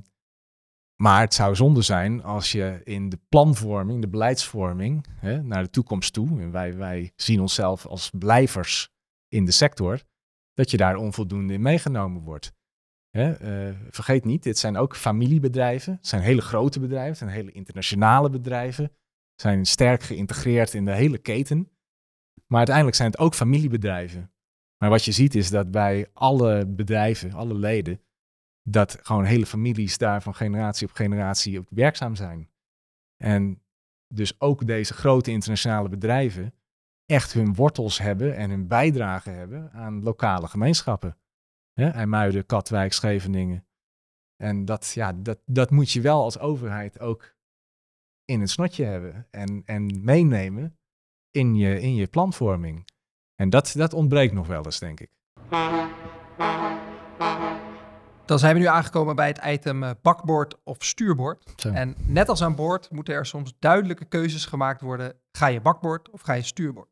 maar 0.96 1.20
het 1.20 1.35
zou 1.35 1.54
zonde 1.54 1.83
zijn 1.83 2.22
als 2.22 2.52
je 2.52 2.80
in 2.85 3.09
de 3.09 3.18
planvorming, 3.28 4.00
de 4.00 4.09
beleidsvorming, 4.09 5.07
naar 5.42 5.62
de 5.62 5.70
toekomst 5.70 6.12
toe, 6.12 6.40
en 6.40 6.50
wij, 6.50 6.76
wij 6.76 7.12
zien 7.16 7.40
onszelf 7.40 7.87
als 7.87 8.11
blijvers 8.18 8.92
in 9.28 9.44
de 9.44 9.50
sector, 9.50 10.02
dat 10.52 10.70
je 10.70 10.76
daar 10.76 10.96
onvoldoende 10.96 11.52
in 11.52 11.62
meegenomen 11.62 12.22
wordt. 12.22 12.52
Eh, 13.14 13.70
vergeet 13.90 14.24
niet, 14.24 14.42
dit 14.42 14.59
zijn 14.59 14.76
ook 14.76 14.96
familiebedrijven. 14.96 15.92
Het 15.92 16.07
zijn 16.07 16.22
hele 16.22 16.40
grote 16.40 16.80
bedrijven, 16.80 17.09
het 17.09 17.18
zijn 17.18 17.30
hele 17.30 17.52
internationale 17.52 18.30
bedrijven. 18.30 18.92
Zijn 19.35 19.64
sterk 19.64 20.02
geïntegreerd 20.02 20.74
in 20.74 20.85
de 20.85 20.94
hele 20.94 21.18
keten. 21.18 21.68
Maar 22.46 22.59
uiteindelijk 22.59 22.96
zijn 22.96 23.11
het 23.11 23.18
ook 23.18 23.35
familiebedrijven. 23.35 24.33
Maar 24.78 24.90
wat 24.90 25.04
je 25.04 25.12
ziet 25.12 25.35
is 25.35 25.50
dat 25.50 25.70
bij 25.70 26.11
alle 26.12 26.66
bedrijven, 26.66 27.33
alle 27.33 27.54
leden, 27.54 28.00
dat 28.62 28.98
gewoon 29.02 29.24
hele 29.24 29.46
families 29.46 29.98
daar 29.98 30.22
van 30.22 30.35
generatie 30.35 30.88
op 30.88 30.94
generatie 30.94 31.59
op 31.59 31.66
werkzaam 31.70 32.14
zijn. 32.14 32.50
En 33.16 33.62
dus 34.14 34.40
ook 34.40 34.66
deze 34.66 34.94
grote 34.94 35.30
internationale 35.30 35.88
bedrijven 35.88 36.54
echt 37.07 37.33
hun 37.33 37.54
wortels 37.54 37.98
hebben 37.98 38.37
en 38.37 38.50
hun 38.50 38.66
bijdrage 38.66 39.30
hebben 39.30 39.72
aan 39.72 40.02
lokale 40.02 40.48
gemeenschappen. 40.48 41.18
Hè, 41.72 41.88
IJmuiden, 41.88 42.46
Katwijk, 42.46 42.92
Scheveningen. 42.92 43.66
En 44.37 44.64
dat, 44.64 44.92
ja, 44.94 45.12
dat, 45.12 45.38
dat 45.46 45.70
moet 45.70 45.90
je 45.90 46.00
wel 46.00 46.22
als 46.22 46.38
overheid 46.38 47.00
ook 47.00 47.35
in 48.24 48.40
het 48.40 48.50
snotje 48.50 48.85
hebben 48.85 49.26
en, 49.30 49.62
en 49.64 50.04
meenemen 50.04 50.78
in 51.35 51.55
je, 51.55 51.81
in 51.81 51.94
je 51.94 52.07
planvorming. 52.07 52.85
En 53.35 53.51
dat, 53.51 53.73
dat 53.77 53.92
ontbreekt 53.92 54.33
nog 54.33 54.47
wel 54.47 54.64
eens, 54.64 54.79
denk 54.79 55.01
ik. 55.01 55.11
Dan 58.25 58.38
zijn 58.38 58.55
we 58.55 58.61
nu 58.61 58.66
aangekomen 58.66 59.16
bij 59.16 59.27
het 59.27 59.40
item 59.44 59.83
eh, 59.83 59.90
bakboord 60.03 60.57
of 60.64 60.77
stuurboord. 60.79 61.53
Zo. 61.57 61.68
En 61.68 61.94
net 61.99 62.29
als 62.29 62.42
aan 62.42 62.55
boord 62.55 62.90
moeten 62.90 63.14
er 63.14 63.27
soms 63.27 63.55
duidelijke 63.59 64.05
keuzes 64.05 64.47
gemaakt 64.47 64.81
worden. 64.81 65.20
Ga 65.33 65.47
je 65.47 65.61
bakboord 65.61 66.11
of 66.11 66.20
ga 66.20 66.33
je 66.33 66.42
stuurboord? 66.42 66.88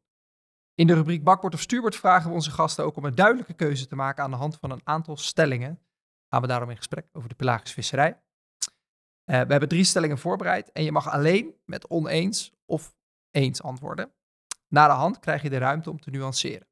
In 0.75 0.87
de 0.87 0.95
rubriek 0.95 1.25
bakboord 1.25 1.55
of 1.55 1.61
stuurboord 1.61 1.97
vragen 1.97 2.29
we 2.29 2.35
onze 2.35 2.51
gasten 2.51 2.85
ook 2.85 2.97
om 2.97 3.05
een 3.05 3.15
duidelijke 3.15 3.55
keuze 3.55 3.87
te 3.87 3.97
maken 3.97 4.25
aan 4.25 4.31
de 4.31 4.37
hand 4.37 4.57
van 4.61 4.71
een 4.71 4.81
aantal 4.85 5.17
stellingen. 5.17 5.81
Gaan 6.29 6.41
we 6.41 6.47
daarom 6.47 6.71
in 6.71 6.77
gesprek 6.77 7.07
over 7.13 7.29
de 7.29 7.35
pelagische 7.35 7.75
visserij. 7.75 8.21
Eh, 9.25 9.41
we 9.41 9.51
hebben 9.51 9.69
drie 9.69 9.85
stellingen 9.85 10.19
voorbereid 10.19 10.73
en 10.73 10.85
je 10.85 10.93
mag 10.93 11.09
alleen 11.09 11.55
met 11.65 11.89
oneens 11.89 12.53
of 12.67 12.95
eens 13.31 13.63
antwoorden. 13.63 14.13
Na 14.73 14.87
de 14.87 14.93
hand 14.93 15.19
krijg 15.19 15.43
je 15.43 15.51
de 15.51 15.59
ruimte 15.59 15.91
om 15.91 16.01
te 16.01 16.11
nuanceren. 16.11 16.67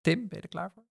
Tim, 0.00 0.28
ben 0.28 0.38
je 0.38 0.42
er 0.42 0.48
klaar 0.48 0.70
voor? 0.74 0.84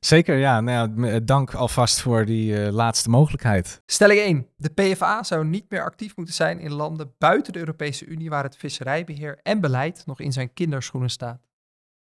Zeker, 0.00 0.36
ja. 0.36 0.60
Nou 0.60 1.00
ja, 1.00 1.08
eh, 1.08 1.20
dank 1.24 1.54
alvast 1.54 2.00
voor 2.00 2.24
die 2.24 2.64
eh, 2.64 2.72
laatste 2.72 3.10
mogelijkheid. 3.10 3.82
Stelling 3.86 4.20
1. 4.20 4.48
De 4.56 4.70
PFA 4.70 5.22
zou 5.22 5.44
niet 5.44 5.70
meer 5.70 5.84
actief 5.84 6.16
moeten 6.16 6.34
zijn 6.34 6.60
in 6.60 6.72
landen 6.72 7.14
buiten 7.18 7.52
de 7.52 7.58
Europese 7.58 8.04
Unie 8.04 8.30
waar 8.30 8.42
het 8.42 8.56
visserijbeheer 8.56 9.38
en 9.42 9.60
beleid 9.60 10.06
nog 10.06 10.20
in 10.20 10.32
zijn 10.32 10.52
kinderschoenen 10.52 11.10
staat. 11.10 11.48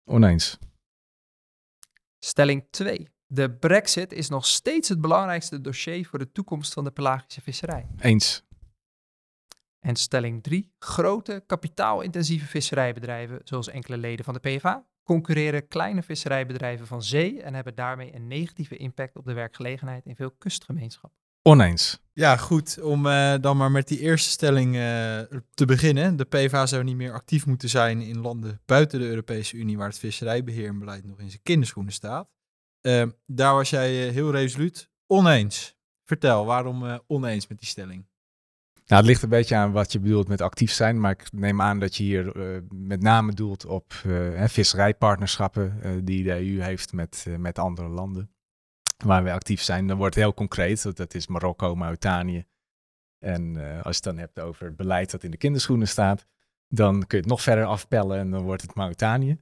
Oneens. 0.04 0.58
Stelling 2.18 2.66
2. 2.70 3.08
De 3.26 3.50
brexit 3.50 4.12
is 4.12 4.28
nog 4.28 4.46
steeds 4.46 4.88
het 4.88 5.00
belangrijkste 5.00 5.60
dossier 5.60 6.06
voor 6.06 6.18
de 6.18 6.32
toekomst 6.32 6.72
van 6.72 6.84
de 6.84 6.90
pelagische 6.90 7.40
visserij. 7.40 7.86
Eens. 7.98 8.44
En 9.80 9.96
stelling 9.96 10.42
3. 10.42 10.72
Grote 10.78 11.42
kapitaalintensieve 11.46 12.46
visserijbedrijven, 12.46 13.40
zoals 13.44 13.68
enkele 13.68 13.96
leden 13.96 14.24
van 14.24 14.34
de 14.34 14.40
PvdA, 14.40 14.86
concurreren 15.02 15.68
kleine 15.68 16.02
visserijbedrijven 16.02 16.86
van 16.86 17.02
zee 17.02 17.42
en 17.42 17.54
hebben 17.54 17.74
daarmee 17.74 18.14
een 18.14 18.26
negatieve 18.26 18.76
impact 18.76 19.16
op 19.16 19.24
de 19.24 19.32
werkgelegenheid 19.32 20.06
in 20.06 20.16
veel 20.16 20.30
kustgemeenschappen. 20.30 21.18
Oneens. 21.42 22.02
Ja, 22.12 22.36
goed. 22.36 22.82
Om 22.82 23.06
eh, 23.06 23.34
dan 23.40 23.56
maar 23.56 23.70
met 23.70 23.88
die 23.88 24.00
eerste 24.00 24.30
stelling 24.30 24.76
eh, 24.76 25.20
te 25.50 25.64
beginnen. 25.66 26.16
De 26.16 26.24
PvdA 26.24 26.66
zou 26.66 26.84
niet 26.84 26.96
meer 26.96 27.12
actief 27.12 27.46
moeten 27.46 27.68
zijn 27.68 28.00
in 28.00 28.20
landen 28.20 28.60
buiten 28.66 28.98
de 28.98 29.06
Europese 29.06 29.56
Unie 29.56 29.76
waar 29.76 29.88
het 29.88 29.98
visserijbeheer 29.98 30.68
en 30.68 30.78
beleid 30.78 31.04
nog 31.04 31.20
in 31.20 31.30
zijn 31.30 31.42
kinderschoenen 31.42 31.92
staat. 31.92 32.28
Eh, 32.80 33.06
daar 33.26 33.54
was 33.54 33.70
jij 33.70 34.06
eh, 34.06 34.12
heel 34.12 34.30
resoluut 34.30 34.90
oneens. 35.06 35.78
Vertel, 36.04 36.44
waarom 36.44 36.86
eh, 36.86 36.98
oneens 37.06 37.46
met 37.46 37.58
die 37.58 37.68
stelling? 37.68 38.08
Nou, 38.90 39.02
het 39.02 39.10
ligt 39.10 39.22
een 39.22 39.28
beetje 39.28 39.56
aan 39.56 39.72
wat 39.72 39.92
je 39.92 40.00
bedoelt 40.00 40.28
met 40.28 40.40
actief 40.40 40.72
zijn, 40.72 41.00
maar 41.00 41.10
ik 41.10 41.32
neem 41.32 41.60
aan 41.60 41.78
dat 41.78 41.96
je 41.96 42.02
hier 42.02 42.36
eh, 42.36 42.60
met 42.74 43.02
name 43.02 43.32
doelt 43.32 43.66
op 43.66 43.92
eh, 44.04 44.44
visserijpartnerschappen 44.46 45.82
eh, 45.82 45.92
die 46.02 46.24
de 46.24 46.34
EU 46.34 46.62
heeft 46.62 46.92
met, 46.92 47.26
met 47.38 47.58
andere 47.58 47.88
landen. 47.88 48.30
Waar 49.04 49.24
we 49.24 49.32
actief 49.32 49.62
zijn, 49.62 49.86
dan 49.86 49.96
wordt 49.96 50.14
heel 50.14 50.34
concreet. 50.34 50.96
Dat- 50.96 51.14
is 51.14 51.26
Marokko, 51.26 51.74
Mauritanië. 51.74 52.46
En 53.18 53.56
als 53.56 53.96
je 53.96 54.02
het 54.02 54.02
dan 54.02 54.18
hebt 54.18 54.40
over 54.40 54.66
het 54.66 54.76
beleid 54.76 55.10
dat 55.10 55.22
in 55.22 55.30
de 55.30 55.36
kinderschoenen 55.36 55.88
staat, 55.88 56.26
dan 56.68 56.92
kun 56.92 57.18
je 57.18 57.22
het 57.22 57.32
nog 57.32 57.42
verder 57.42 57.64
afpellen 57.64 58.18
en 58.18 58.30
dan 58.30 58.42
wordt 58.42 58.62
het 58.62 58.74
Mauritanië. 58.74 59.40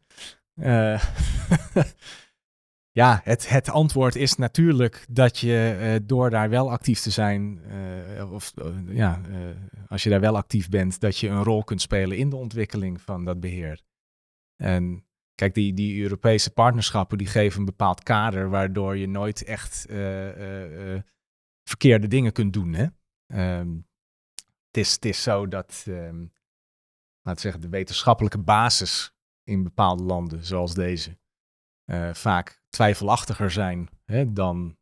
Ja, 2.99 3.21
het, 3.25 3.49
het 3.49 3.71
antwoord 3.71 4.17
is 4.17 4.35
natuurlijk 4.35 5.07
dat 5.11 5.39
je 5.39 5.79
eh, 5.81 6.07
door 6.07 6.31
daar 6.31 6.51
wel 6.51 6.71
actief 6.71 7.01
te 7.01 7.11
zijn, 7.11 7.63
eh, 7.65 8.33
of 8.33 8.53
eh, 8.57 8.97
ja, 8.97 9.21
als 9.89 10.03
je 10.03 10.11
daar 10.11 10.21
wel 10.21 10.37
actief 10.37 10.69
bent, 10.69 11.01
dat 11.01 11.19
je 11.19 11.29
een 11.29 11.43
rol 11.43 11.65
kunt 11.65 11.81
spelen 11.81 12.17
in 12.17 12.29
de 12.31 12.37
ontwikkeling 12.37 13.01
van 13.01 13.25
dat 13.25 13.41
beheer. 13.41 13.83
En 14.57 15.07
kijk, 15.35 15.55
die, 15.55 15.75
die 15.75 16.03
Europese 16.03 16.51
partnerschappen 16.51 17.19
die 17.19 17.27
geven 17.27 17.59
een 17.59 17.65
bepaald 17.65 18.03
kader 18.03 18.51
waardoor 18.51 18.97
je 18.97 19.09
nooit 19.09 19.45
echt 19.45 19.87
verkeerde 21.63 22.09
dingen 22.09 22.33
kunt 22.33 22.53
doen. 22.53 22.75
Hè? 22.75 22.87
Ehm, 23.27 23.77
het, 24.67 24.77
is, 24.77 24.93
het 24.93 25.05
is 25.05 25.23
zo 25.23 25.49
dat, 25.49 25.85
ehm, 25.89 26.27
laten 27.23 27.41
zeggen, 27.41 27.61
de 27.61 27.69
wetenschappelijke 27.69 28.39
basis 28.39 29.15
in 29.43 29.63
bepaalde 29.63 30.03
landen, 30.03 30.45
zoals 30.45 30.75
deze, 30.75 31.19
vaak 32.13 32.58
twijfelachtiger 32.70 33.50
zijn 33.50 33.88
hè, 34.04 34.33
dan 34.33 34.76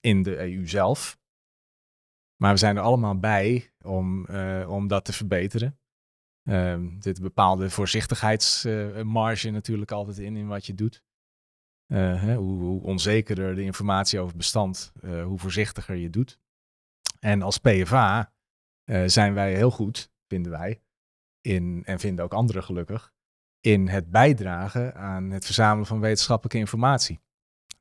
in 0.00 0.22
de 0.22 0.38
EU 0.38 0.68
zelf. 0.68 1.18
Maar 2.36 2.52
we 2.52 2.58
zijn 2.58 2.76
er 2.76 2.82
allemaal 2.82 3.18
bij 3.18 3.72
om, 3.80 4.26
eh, 4.26 4.70
om 4.70 4.88
dat 4.88 5.04
te 5.04 5.12
verbeteren. 5.12 5.78
Ehm 6.42 6.88
er 7.00 7.20
bepaalde 7.20 7.70
voorzichtigheidsmarge 7.70 9.50
natuurlijk 9.50 9.90
altijd 9.90 10.18
in, 10.18 10.36
in 10.36 10.46
wat 10.46 10.66
je 10.66 10.74
doet. 10.74 11.02
Eh, 11.86 12.22
hè, 12.22 12.34
hoe, 12.34 12.58
hoe 12.60 12.82
onzekerder 12.82 13.54
de 13.54 13.62
informatie 13.62 14.18
over 14.18 14.28
het 14.28 14.38
bestand, 14.38 14.92
eh, 15.00 15.24
hoe 15.24 15.38
voorzichtiger 15.38 15.96
je 15.96 16.10
doet. 16.10 16.38
En 17.18 17.42
als 17.42 17.58
PFA 17.58 18.32
zijn 19.06 19.34
wij 19.34 19.54
heel 19.54 19.70
goed, 19.70 20.10
vinden 20.26 20.52
wij, 20.52 20.82
in, 21.40 21.82
en 21.84 21.98
vinden 21.98 22.24
ook 22.24 22.32
anderen 22.34 22.62
gelukkig, 22.62 23.12
in 23.60 23.88
het 23.88 24.10
bijdragen 24.10 24.94
aan 24.94 25.30
het 25.30 25.44
verzamelen 25.44 25.86
van 25.86 26.00
wetenschappelijke 26.00 26.58
informatie. 26.58 27.20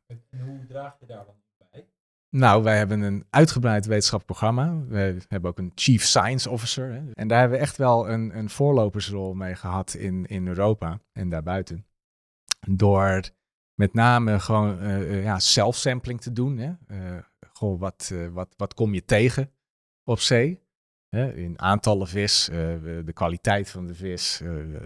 En 0.10 0.40
hoe 0.40 0.66
draag 0.68 1.00
je 1.00 1.06
daar 1.06 1.26
dan 1.26 1.36
bij? 1.72 1.88
Nou, 2.30 2.64
wij 2.64 2.78
hebben 2.78 3.02
een 3.02 3.26
uitgebreid 3.30 3.86
wetenschappelijk 3.86 4.40
programma. 4.40 4.86
We 4.88 5.22
hebben 5.28 5.50
ook 5.50 5.58
een 5.58 5.72
Chief 5.76 6.04
Science 6.04 6.50
Officer. 6.50 6.92
Hè. 6.92 7.12
En 7.14 7.28
daar 7.28 7.40
hebben 7.40 7.58
we 7.58 7.64
echt 7.64 7.78
wel 7.78 8.10
een, 8.10 8.38
een 8.38 8.50
voorlopersrol 8.50 9.34
mee 9.34 9.56
gehad 9.56 9.94
in, 9.94 10.26
in 10.26 10.48
Europa 10.48 11.00
en 11.12 11.30
daarbuiten. 11.30 11.86
Door 12.68 13.30
met 13.74 13.94
name 13.94 14.40
gewoon 14.40 14.80
eh, 14.80 15.24
ja, 15.24 15.40
self-sampling 15.40 16.22
te 16.22 16.32
doen. 16.32 16.58
Hè. 16.58 16.74
Eh, 16.88 17.24
wat, 17.60 18.14
wat, 18.32 18.54
wat 18.58 18.74
kom 18.74 18.94
je 18.94 19.06
tegen 19.06 19.52
op 20.04 20.20
zee? 20.20 20.68
In 21.34 21.60
aantallen 21.60 22.08
vis, 22.08 22.46
de 22.46 23.12
kwaliteit 23.14 23.70
van 23.70 23.88
de 23.88 23.96
vis, 23.96 24.42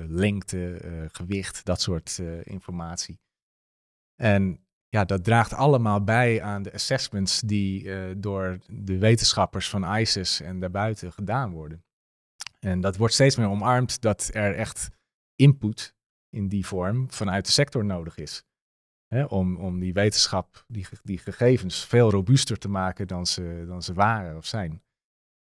lengte, 0.07 0.77
gewicht, 1.11 1.65
dat 1.65 1.81
soort 1.81 2.17
informatie. 2.43 3.19
En 4.15 4.62
ja, 4.93 5.05
dat 5.05 5.23
draagt 5.23 5.53
allemaal 5.53 6.03
bij 6.03 6.41
aan 6.41 6.63
de 6.63 6.73
assessments 6.73 7.41
die 7.41 7.93
eh, 7.93 8.15
door 8.17 8.59
de 8.67 8.97
wetenschappers 8.97 9.69
van 9.69 9.95
ISIS 9.97 10.41
en 10.41 10.59
daarbuiten 10.59 11.11
gedaan 11.11 11.51
worden. 11.51 11.83
En 12.59 12.81
dat 12.81 12.97
wordt 12.97 13.13
steeds 13.13 13.35
meer 13.35 13.47
omarmd 13.47 14.01
dat 14.01 14.29
er 14.33 14.55
echt 14.55 14.89
input 15.35 15.95
in 16.29 16.47
die 16.47 16.65
vorm 16.65 17.11
vanuit 17.11 17.45
de 17.45 17.51
sector 17.51 17.85
nodig 17.85 18.17
is. 18.17 18.43
Hè, 19.07 19.23
om, 19.23 19.57
om 19.57 19.79
die 19.79 19.93
wetenschap, 19.93 20.65
die, 20.67 20.87
die 21.03 21.17
gegevens 21.17 21.85
veel 21.85 22.09
robuuster 22.09 22.57
te 22.57 22.69
maken 22.69 23.07
dan 23.07 23.25
ze, 23.25 23.63
dan 23.67 23.83
ze 23.83 23.93
waren 23.93 24.37
of 24.37 24.45
zijn. 24.45 24.83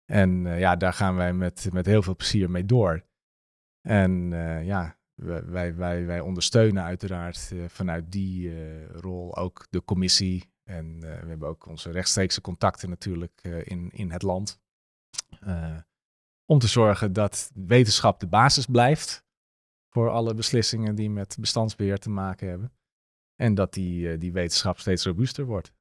En 0.05 0.47
eh, 0.47 0.59
ja, 0.59 0.77
daar 0.77 0.93
gaan 0.93 1.17
wij 1.17 1.33
met, 1.33 1.69
met 1.73 1.87
heel 1.87 2.03
veel 2.03 2.17
plezier 2.17 2.51
mee 2.51 2.65
door. 2.65 3.05
En 3.81 4.33
eh, 4.33 4.67
ja, 4.67 4.97
wij, 5.25 5.75
wij, 5.75 6.07
wij, 6.07 6.21
ondersteunen 6.21 6.83
uiteraard 6.83 7.51
eh, 7.53 7.65
vanuit 7.69 8.13
die 8.13 8.51
eh, 8.51 8.91
rol 8.91 9.37
ook 9.37 9.67
de 9.71 9.85
commissie. 9.85 10.53
En 10.65 10.95
eh, 10.95 11.21
we 11.21 11.29
hebben 11.29 11.49
ook 11.49 11.67
onze 11.67 11.91
rechtstreekse 11.91 12.41
contacten 12.41 12.89
natuurlijk 12.89 13.41
in, 13.65 13.91
in 13.91 14.11
het 14.11 14.23
land. 14.23 14.61
Om 16.45 16.59
te 16.59 16.67
zorgen 16.67 17.13
dat 17.13 17.51
wetenschap 17.55 18.21
de 18.21 18.27
basis 18.27 18.67
blijft 18.67 19.25
voor 19.89 20.11
alle 20.11 20.35
beslissingen 20.35 20.95
die 20.95 21.11
met 21.11 21.37
bestandsbeheer 21.41 21.99
te 21.99 22.11
maken 22.11 22.49
hebben. 22.49 22.73
En 23.37 23.55
dat 23.55 23.73
die, 23.73 24.19
die 24.19 24.33
wetenschap 24.33 24.79
steeds 24.79 25.05
robuuster 25.05 25.45
wordt. 25.45 25.73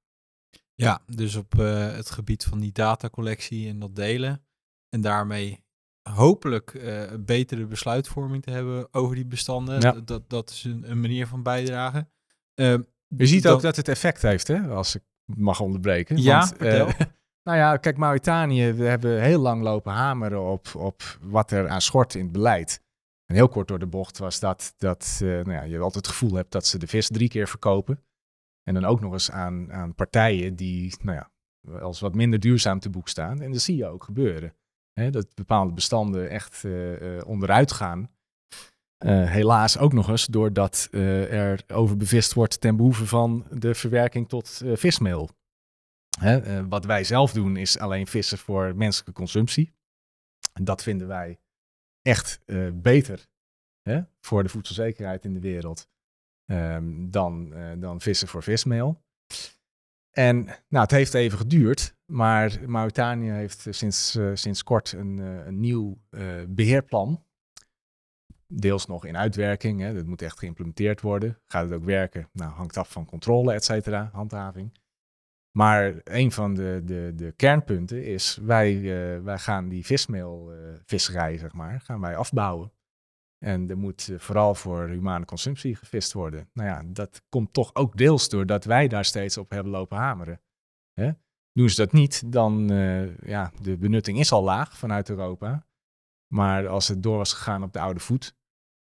Ja, 0.73 1.01
dus 1.05 1.35
op 1.35 1.51
het 1.51 2.09
gebied 2.09 2.43
van 2.43 2.59
die 2.59 2.71
datacollectie 2.71 3.69
en 3.69 3.79
dat 3.79 3.95
delen. 3.95 4.45
En 4.89 5.01
daarmee 5.01 5.63
hopelijk 6.15 6.73
een 6.73 7.25
betere 7.25 7.65
besluitvorming 7.65 8.43
te 8.43 8.51
hebben 8.51 8.93
over 8.93 9.15
die 9.15 9.25
bestanden. 9.25 9.81
Ja. 9.81 9.91
Dat, 9.91 10.29
dat, 10.29 10.49
is 10.49 10.63
een, 10.63 10.91
een 10.91 10.99
manier 10.99 11.27
van 11.27 11.43
bijdragen. 11.43 12.09
Ehm, 12.53 12.81
Je 13.07 13.25
ziet 13.25 13.47
ook 13.47 13.61
dat 13.61 13.75
het 13.75 13.87
effect 13.87 14.21
heeft, 14.21 14.47
hè, 14.47 14.67
als 14.67 14.95
ik 14.95 15.03
mag 15.25 15.59
onderbreken. 15.59 16.17
Ja, 16.17 16.39
Want, 16.39 16.57
eh, 16.57 16.89
nou 17.47 17.57
ja, 17.57 17.77
kijk, 17.77 17.97
Mauritanië, 17.97 18.71
we 18.71 18.83
hebben 18.83 19.21
heel 19.21 19.39
lang 19.39 19.63
lopen 19.63 19.91
hameren 19.91 20.51
op, 20.51 20.75
op 20.75 21.01
wat 21.21 21.51
er 21.51 21.69
aan 21.69 21.81
schort 21.81 22.15
in 22.15 22.23
het 22.23 22.31
beleid. 22.31 22.81
En 23.25 23.35
heel 23.35 23.49
kort 23.49 23.67
door 23.67 23.79
de 23.79 23.87
bocht 23.87 24.17
was 24.17 24.39
dat, 24.39 24.73
dat 24.77 25.19
eh, 25.21 25.29
nou 25.29 25.51
ja, 25.51 25.61
je 25.61 25.79
altijd 25.79 26.05
het 26.05 26.15
gevoel 26.15 26.33
hebt 26.33 26.51
dat 26.51 26.65
ze 26.65 26.77
de 26.77 26.87
vis 26.87 27.07
drie 27.07 27.29
keer 27.29 27.47
verkopen. 27.47 28.03
En 28.63 28.73
dan 28.73 28.85
ook 28.85 29.01
nog 29.01 29.13
eens 29.13 29.31
aan, 29.31 29.73
aan 29.73 29.95
partijen 29.95 30.55
die, 30.55 30.95
nou 31.01 31.17
ja, 31.17 31.31
als 31.79 31.99
wat 31.99 32.15
minder 32.15 32.39
duurzaam 32.39 32.79
te 32.79 32.89
boek 32.89 33.07
staan. 33.07 33.41
En 33.41 33.51
dat 33.51 33.61
zie 33.61 33.75
je 33.75 33.87
ook 33.87 34.03
gebeuren. 34.03 34.53
Hè, 34.99 35.09
dat 35.09 35.35
bepaalde 35.35 35.73
bestanden 35.73 36.29
echt 36.29 36.63
eh, 36.63 37.17
eh, 37.17 37.27
onderuit 37.27 37.71
gaan. 37.71 38.09
Eh, 38.97 39.29
helaas 39.29 39.77
ook 39.77 39.93
nog 39.93 40.09
eens 40.09 40.25
doordat 40.25 40.87
er 40.91 41.63
overbevist 41.67 42.33
wordt 42.33 42.61
ten 42.61 42.75
behoeve 42.75 43.05
van 43.05 43.47
de 43.51 43.75
verwerking 43.75 44.29
tot 44.29 44.61
vismeel. 44.73 45.29
Hè, 46.19 46.67
wat 46.67 46.85
wij 46.85 47.03
zelf 47.03 47.31
doen 47.31 47.57
is 47.57 47.77
alleen 47.77 48.07
vissen 48.07 48.37
voor 48.37 48.75
menselijke 48.75 49.13
consumptie. 49.13 49.73
En 50.53 50.63
dat 50.63 50.83
vinden 50.83 51.07
wij 51.07 51.39
echt 52.01 52.39
beter 52.73 53.27
hè, 53.81 54.01
voor 54.21 54.43
de 54.43 54.49
voedselzekerheid 54.49 55.25
in 55.25 55.33
de 55.33 55.39
wereld 55.39 55.87
ehm, 56.45 57.09
dan, 57.09 57.53
dan 57.79 58.01
vissen 58.01 58.27
voor 58.27 58.43
vismeel. 58.43 59.01
En 60.19 60.45
nou, 60.45 60.83
het 60.83 60.91
heeft 60.91 61.13
even 61.13 61.37
geduurd, 61.37 61.95
maar 62.05 62.59
Mauritanië 62.65 63.31
heeft 63.31 63.67
eh, 63.67 63.73
sinds, 63.73 64.15
eh, 64.15 64.29
sinds 64.33 64.63
kort 64.63 64.91
een, 64.91 65.19
eh, 65.19 65.45
een 65.45 65.59
nieuw 65.59 65.97
eh, 66.09 66.23
beheerplan 66.47 67.23
deels 68.47 68.85
nog 68.85 69.05
in 69.05 69.17
uitwerking. 69.17 69.81
Hè. 69.81 69.93
Dat 69.93 70.05
moet 70.05 70.21
echt 70.21 70.39
geïmplementeerd 70.39 71.01
worden. 71.01 71.39
Gaat 71.45 71.63
het 71.63 71.73
ook 71.73 71.83
werken? 71.83 72.29
Nou, 72.33 72.51
hangt 72.51 72.77
af 72.77 72.91
van 72.91 73.05
controle, 73.05 73.53
et 73.53 73.63
cetera, 73.63 74.09
handhaving. 74.13 74.77
Maar 75.51 75.93
een 76.03 76.31
van 76.31 76.53
de, 76.53 76.81
de, 76.85 77.11
de 77.15 77.31
kernpunten 77.31 78.05
is, 78.05 78.39
wij, 78.41 78.81
wij 79.23 79.37
gaan 79.37 79.69
die 79.69 79.85
vismeelvisserij, 79.85 81.37
zeg 81.37 81.53
maar, 81.53 81.81
gaan 81.81 82.01
wij 82.01 82.15
afbouwen. 82.15 82.71
En 83.39 83.69
er 83.69 83.77
moet 83.77 84.09
eh, 84.09 84.19
vooral 84.19 84.55
voor 84.55 84.87
humane 84.87 85.25
consumptie 85.25 85.75
gevist 85.75 86.13
worden. 86.13 86.49
Nou 86.53 86.69
ja, 86.69 86.83
dat 86.93 87.21
komt 87.29 87.53
toch 87.53 87.75
ook 87.75 87.97
deels 87.97 88.29
doordat 88.29 88.65
wij 88.65 88.87
daar 88.87 89.05
steeds 89.05 89.37
op 89.37 89.49
hebben 89.49 89.71
lopen 89.71 89.97
hameren. 89.97 90.41
Hè? 90.93 91.11
Doen 91.51 91.69
ze 91.69 91.75
dat 91.75 91.91
niet, 91.91 92.31
dan, 92.31 92.71
uh, 92.71 93.17
ja, 93.17 93.51
de 93.61 93.77
benutting 93.77 94.19
is 94.19 94.31
al 94.31 94.43
laag 94.43 94.77
vanuit 94.77 95.09
Europa. 95.09 95.67
Maar 96.27 96.67
als 96.67 96.87
het 96.87 97.03
door 97.03 97.17
was 97.17 97.33
gegaan 97.33 97.63
op 97.63 97.73
de 97.73 97.79
oude 97.79 97.99
voet, 97.99 98.35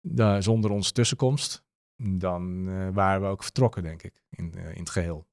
de, 0.00 0.36
zonder 0.40 0.70
onze 0.70 0.92
tussenkomst, 0.92 1.64
dan 1.96 2.68
eh, 2.68 2.88
waren 2.92 3.22
we 3.22 3.26
ook 3.26 3.42
vertrokken, 3.42 3.82
denk 3.82 4.02
ik, 4.02 4.24
in, 4.30 4.52
in 4.54 4.78
het 4.78 4.90
geheel. 4.90 5.26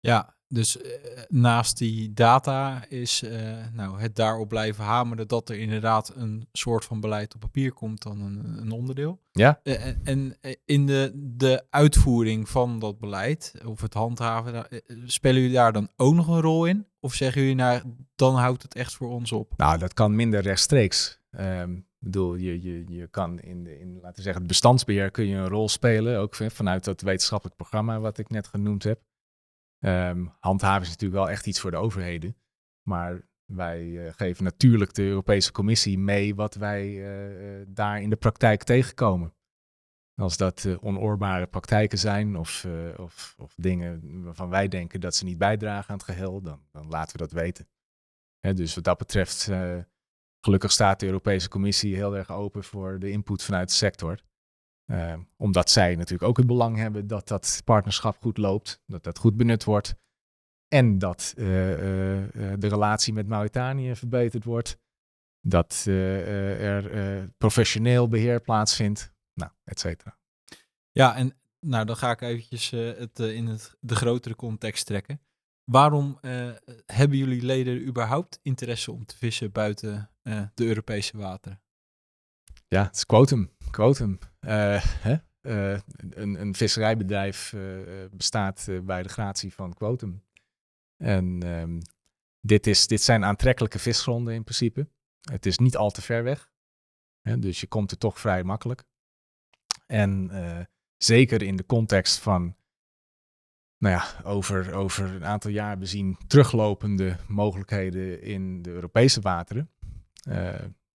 Ja, 0.00 0.37
dus 0.48 0.80
eh, 0.80 0.90
naast 1.28 1.78
die 1.78 2.12
data 2.12 2.84
is 2.88 3.22
eh, 3.22 3.56
nou, 3.72 4.00
het 4.00 4.16
daarop 4.16 4.48
blijven 4.48 4.84
hameren 4.84 5.28
dat 5.28 5.48
er 5.48 5.58
inderdaad 5.58 6.12
een 6.16 6.48
soort 6.52 6.84
van 6.84 7.00
beleid 7.00 7.34
op 7.34 7.40
papier 7.40 7.72
komt 7.72 8.02
dan 8.02 8.20
een, 8.20 8.58
een 8.60 8.70
onderdeel. 8.70 9.20
Ja. 9.32 9.60
Eh, 9.62 9.86
en- 9.86 10.00
en 10.04 10.36
in 10.64 10.86
de, 10.86 11.12
de 11.14 11.64
uitvoering 11.70 12.48
van 12.48 12.78
dat 12.78 12.98
beleid, 12.98 13.54
of 13.66 13.80
het 13.80 13.94
handhaven, 13.94 14.66
spelen 15.06 15.40
jullie 15.40 15.56
daar 15.56 15.72
dan 15.72 15.88
ook 15.96 16.14
nog 16.14 16.28
een 16.28 16.40
rol 16.40 16.64
in? 16.66 16.86
Of 17.00 17.14
zeggen 17.14 17.40
jullie, 17.40 17.56
nou, 17.56 17.82
dan 18.14 18.34
houdt 18.34 18.62
het 18.62 18.74
echt 18.74 18.94
voor 18.94 19.10
ons 19.10 19.32
op? 19.32 19.52
Nou, 19.56 19.78
dat 19.78 19.94
kan 19.94 20.16
minder 20.16 20.40
rechtstreeks. 20.40 21.20
Ehm, 21.30 21.72
ik 21.72 21.84
bedoel, 21.98 22.34
je, 22.34 22.62
je, 22.62 22.84
je 22.88 23.06
kan 23.08 23.40
in, 23.40 23.64
de, 23.64 23.78
in, 23.80 23.94
laten 23.94 24.16
we 24.16 24.22
zeggen, 24.22 24.40
het 24.40 24.46
bestandsbeheer 24.50 25.10
kun 25.10 25.26
je 25.26 25.36
een 25.36 25.48
rol 25.48 25.68
spelen, 25.68 26.18
ook 26.18 26.34
vanuit 26.34 26.84
dat 26.84 27.00
wetenschappelijk 27.00 27.56
programma 27.56 28.00
wat 28.00 28.18
ik 28.18 28.28
net 28.30 28.46
genoemd 28.46 28.82
heb. 28.82 29.00
Ehm 29.78 30.26
handhaven 30.40 30.82
is 30.82 30.88
natuurlijk 30.88 31.20
wel 31.20 31.30
echt 31.30 31.46
iets 31.46 31.60
voor 31.60 31.70
de 31.70 31.76
overheden, 31.76 32.36
maar 32.82 33.28
wij 33.48 34.06
eh, 34.06 34.12
geven 34.16 34.44
natuurlijk 34.44 34.94
de 34.94 35.02
Europese 35.02 35.52
Commissie 35.52 35.98
mee 35.98 36.34
wat 36.34 36.54
wij 36.54 36.84
eh, 36.84 37.60
eh, 37.60 37.66
daar 37.68 38.02
in 38.02 38.10
de 38.10 38.16
praktijk 38.16 38.62
tegenkomen. 38.62 39.32
Als 40.14 40.36
dat 40.36 40.78
onoorbare 40.80 41.46
praktijken 41.46 41.98
zijn 41.98 42.36
of, 42.36 42.66
of, 42.96 43.34
of 43.38 43.54
dingen 43.56 44.22
waarvan 44.24 44.48
wij 44.48 44.68
denken 44.68 45.00
dat 45.00 45.14
ze 45.14 45.24
niet 45.24 45.38
bijdragen 45.38 45.90
aan 45.90 45.96
het 45.96 46.04
geheel, 46.04 46.42
dan, 46.42 46.60
dan 46.72 46.88
laten 46.88 47.12
we 47.12 47.18
dat 47.18 47.32
weten. 47.32 47.68
Hè, 48.38 48.54
dus 48.54 48.74
wat 48.74 48.84
dat 48.84 48.98
betreft, 48.98 49.50
gelukkig 50.40 50.72
staat 50.72 51.00
de 51.00 51.06
Europese 51.06 51.48
Commissie 51.48 51.94
heel 51.94 52.16
erg 52.16 52.30
open 52.30 52.64
voor 52.64 52.98
de 52.98 53.10
input 53.10 53.42
vanuit 53.42 53.68
de 53.68 53.74
sector. 53.74 54.20
Eh, 54.90 55.14
omdat 55.36 55.70
zij 55.70 55.94
natuurlijk 55.94 56.28
ook 56.28 56.36
het 56.36 56.46
belang 56.46 56.76
hebben 56.76 57.06
dat 57.06 57.28
dat 57.28 57.62
partnerschap 57.64 58.16
goed 58.20 58.36
loopt, 58.36 58.80
dat 58.86 59.04
dat 59.04 59.18
goed 59.18 59.36
benut 59.36 59.64
wordt. 59.64 59.96
En 60.68 60.98
dat 60.98 61.34
eh, 61.36 61.72
eh, 61.72 62.52
eh, 62.52 62.60
de 62.60 62.68
relatie 62.68 63.12
met 63.12 63.26
Mauritanië 63.26 63.96
verbeterd 63.96 64.44
wordt. 64.44 64.78
Dat 65.40 65.84
er 65.86 67.30
professioneel 67.38 68.08
beheer 68.08 68.40
plaatsvindt. 68.40 69.12
Nou, 69.34 69.50
et 69.64 69.80
cetera. 69.80 70.18
Ja, 70.92 71.16
en 71.16 71.38
nou, 71.60 71.84
dan 71.84 71.96
ga 71.96 72.10
ik 72.10 72.20
eventjes 72.20 72.70
het 72.70 73.18
in 73.18 73.46
het, 73.46 73.76
de 73.80 73.94
grotere 73.94 74.36
context 74.36 74.86
trekken. 74.86 75.20
Waarom 75.64 76.18
hebben 76.86 77.18
jullie 77.18 77.42
leden 77.42 77.86
überhaupt 77.86 78.38
interesse 78.42 78.92
om 78.92 79.04
te 79.04 79.16
vissen 79.16 79.52
buiten 79.52 80.10
de 80.54 80.66
Europese 80.66 81.16
wateren? 81.16 81.62
Ja, 82.68 82.84
het 82.84 82.96
is 82.96 83.06
quotum. 83.06 83.50
quotum. 83.70 84.18
Eh, 84.38 84.84
hè? 84.84 85.16
Eh, 85.40 85.80
een, 85.98 86.40
een 86.40 86.54
visserijbedrijf 86.54 87.52
eh, 87.52 87.60
bestaat 88.10 88.68
bij 88.82 89.02
de 89.02 89.08
gratie 89.08 89.54
van 89.54 89.74
quotum. 89.74 90.24
En 90.96 91.42
ehm, 91.42 91.80
dit, 92.40 92.66
is, 92.66 92.86
dit 92.86 93.02
zijn 93.02 93.24
aantrekkelijke 93.24 93.78
visgronden 93.78 94.34
in 94.34 94.44
principe. 94.44 94.88
Het 95.20 95.46
is 95.46 95.58
niet 95.58 95.76
al 95.76 95.90
te 95.90 96.02
ver 96.02 96.22
weg. 96.22 96.50
Hè? 97.20 97.38
Dus 97.38 97.60
je 97.60 97.66
komt 97.66 97.90
er 97.90 97.98
toch 97.98 98.20
vrij 98.20 98.44
makkelijk. 98.44 98.84
En 99.86 100.30
zeker 100.96 101.42
in 101.42 101.56
de 101.56 101.66
context 101.66 102.18
van, 102.18 102.56
nou 103.78 103.94
ja, 103.94 104.24
over, 104.24 104.72
over 104.72 105.14
een 105.14 105.24
aantal 105.24 105.50
jaar 105.50 105.78
bezien 105.78 106.18
teruglopende 106.26 107.16
mogelijkheden 107.28 108.22
in 108.22 108.62
de 108.62 108.70
Europese 108.70 109.20
wateren. 109.20 109.70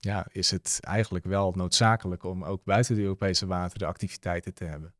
Ja, 0.04 0.26
is 0.30 0.50
het 0.50 0.78
eigenlijk 0.80 1.24
wel 1.24 1.52
noodzakelijk 1.56 2.24
om 2.24 2.44
ook 2.44 2.64
buiten 2.64 2.94
de 2.94 3.02
Europese 3.02 3.46
wateren 3.46 3.88
activiteiten 3.88 4.54
te 4.54 4.64
hebben. 4.64 4.94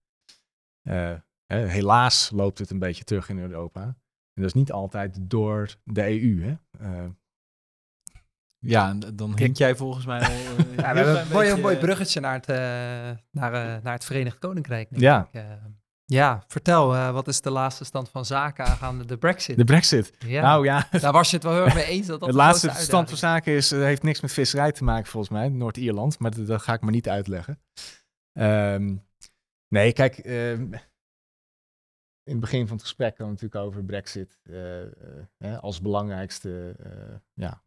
Eh, 0.83 1.15
hè, 1.47 1.67
helaas 1.67 2.31
loopt 2.31 2.59
het 2.59 2.71
een 2.71 2.79
beetje 2.79 3.05
terug 3.05 3.29
in 3.29 3.39
Europa. 3.39 3.83
En 3.83 4.43
dat 4.43 4.45
is 4.45 4.53
niet 4.53 4.73
altijd 4.73 5.19
door 5.21 5.77
de 5.85 6.03
EU. 6.23 6.43
Hè? 6.43 6.57
Eh, 6.79 7.09
Ja, 8.59 8.95
dan 9.15 9.37
hint 9.39 9.59
jij 9.59 9.77
volgens 9.77 10.07
mij 10.07 10.21
al... 10.21 10.27
eh, 10.57 10.77
Ja, 10.77 10.93
we 10.93 10.99
hebben 10.99 11.21
een 11.21 11.29
mooi, 11.33 11.47
beetje, 11.47 11.63
mooi 11.63 11.77
bruggetje 11.77 12.21
naar 12.21 12.35
het, 12.35 12.49
eh, 12.49 12.57
naar, 13.31 13.53
eh, 13.53 13.83
naar 13.83 13.93
het 13.93 14.05
Verenigd 14.05 14.39
Koninkrijk. 14.39 14.91
denk 14.91 15.03
Ja. 15.03 15.29
ik. 15.33 15.43
Ja, 16.13 16.45
vertel, 16.47 16.95
eh, 16.95 17.13
wat 17.13 17.29
is 17.29 17.41
de 17.41 17.51
laatste 17.51 17.85
stand 17.85 18.09
van 18.09 18.25
zaken 18.25 18.65
aangaande 18.65 19.05
de 19.05 19.19
brexit? 19.19 19.57
de 19.57 19.65
brexit. 19.65 20.13
ja. 20.19 20.43
Nou 20.43 20.65
ja, 20.65 20.89
Daar 21.01 21.13
was 21.13 21.31
je 21.31 21.37
het 21.37 21.45
wel 21.45 21.55
heel 21.55 21.65
erg 21.65 21.75
mee 21.75 21.85
eens 21.85 22.07
dat 22.07 22.21
de 22.21 22.33
laatste 22.33 22.71
stand 22.71 23.09
van 23.09 23.19
zaken 23.19 23.53
is, 23.53 23.73
eh, 23.73 23.79
heeft 23.79 24.03
niks 24.03 24.21
met 24.21 24.33
visserij 24.33 24.73
te 24.73 24.85
maken 24.85 25.07
volgens 25.07 25.33
mij. 25.33 25.49
Noord-Ierland, 25.49 26.19
maar 26.19 26.31
dat, 26.31 26.47
dat 26.47 26.63
ga 26.63 26.73
ik 26.73 26.81
maar 26.81 26.93
niet 26.93 27.09
uitleggen. 27.09 27.61
Ehm, 28.33 28.97
nee, 29.69 29.93
kijk, 29.93 30.19
ehm, 30.19 30.73
in 32.23 32.33
het 32.33 32.41
begin 32.41 32.67
van 32.67 32.77
het 32.77 32.87
gesprek 32.87 33.19
het 33.19 33.27
natuurlijk 33.27 33.55
over 33.65 33.85
Brexit 33.85 34.39
eh, 34.43 34.55
hè, 35.39 35.61
als 35.61 35.81
belangrijkste 35.81 36.77
ja, 37.35 37.63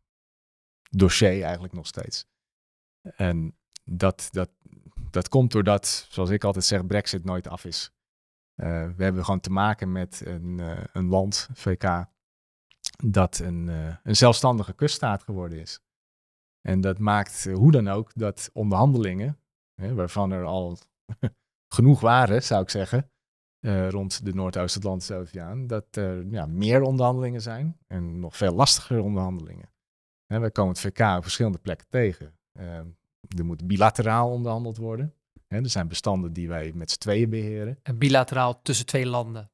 dossier 0.89 1.43
eigenlijk 1.43 1.73
nog 1.73 1.88
steeds. 1.88 2.27
En 3.15 3.58
dat, 3.84 4.27
dat, 4.31 4.49
dat 5.10 5.29
komt 5.29 5.51
doordat, 5.51 6.08
zoals 6.10 6.29
ik 6.29 6.43
altijd 6.43 6.65
zeg, 6.65 6.86
Brexit 6.86 7.23
nooit 7.23 7.47
af 7.47 7.65
is. 7.65 7.94
Eh, 8.56 8.89
we 8.96 9.04
hebben 9.04 9.26
gewoon 9.26 9.39
te 9.39 9.52
maken 9.52 9.91
met 9.91 10.22
een, 10.26 10.60
eh, 10.60 10.84
een 10.94 11.08
land, 11.08 11.50
VK, 11.54 12.06
dat 13.06 13.39
een, 13.39 13.70
eh, 13.70 13.96
een 14.04 14.15
zelfstandige 14.15 14.74
kuststaat 14.74 15.24
geworden 15.24 15.60
is. 15.60 15.80
En 16.62 16.82
dat 16.82 17.00
maakt 17.00 17.44
hoe 17.54 17.72
dan 17.72 17.88
ook 17.88 18.12
dat 18.15 18.50
onderhandelingen, 18.54 19.39
hè, 19.82 19.94
waarvan 19.94 20.32
er 20.32 20.44
al 20.44 20.78
genoeg 21.76 22.00
waren, 22.00 22.44
zou 22.44 22.62
ik 22.62 22.70
zeggen, 22.70 23.10
rond 23.89 24.26
de 24.26 24.34
Noordoost-Atlantische 24.34 25.15
Oceaan, 25.15 25.68
dat 25.68 25.96
er 25.96 26.26
ja, 26.28 26.46
meer 26.46 26.82
onderhandelingen 26.82 27.41
zijn 27.41 27.78
en 27.88 28.20
nog 28.20 28.38
veel 28.38 28.54
lastiger 28.54 29.00
onderhandelingen. 29.00 29.76
Wij 30.26 30.52
komen 30.52 30.72
het 30.72 30.82
VK 30.82 31.00
op 31.00 31.24
verschillende 31.24 31.58
plekken 31.58 31.88
tegen. 31.89 32.38
Eh, 32.52 32.78
er 33.38 33.46
moet 33.46 33.68
bilateraal 33.68 34.32
onderhandeld 34.32 34.78
worden. 34.78 35.13
Er 35.47 35.69
zijn 35.69 35.88
bestanden 35.88 36.34
die 36.34 36.47
wij 36.47 36.71
met 36.75 36.91
z'n 36.91 36.97
tweeën 36.97 37.29
beheren 37.29 37.79
En 37.84 37.97
bilateraal 37.97 38.62
tussen 38.62 38.86
twee 38.86 39.05
landen. 39.05 39.51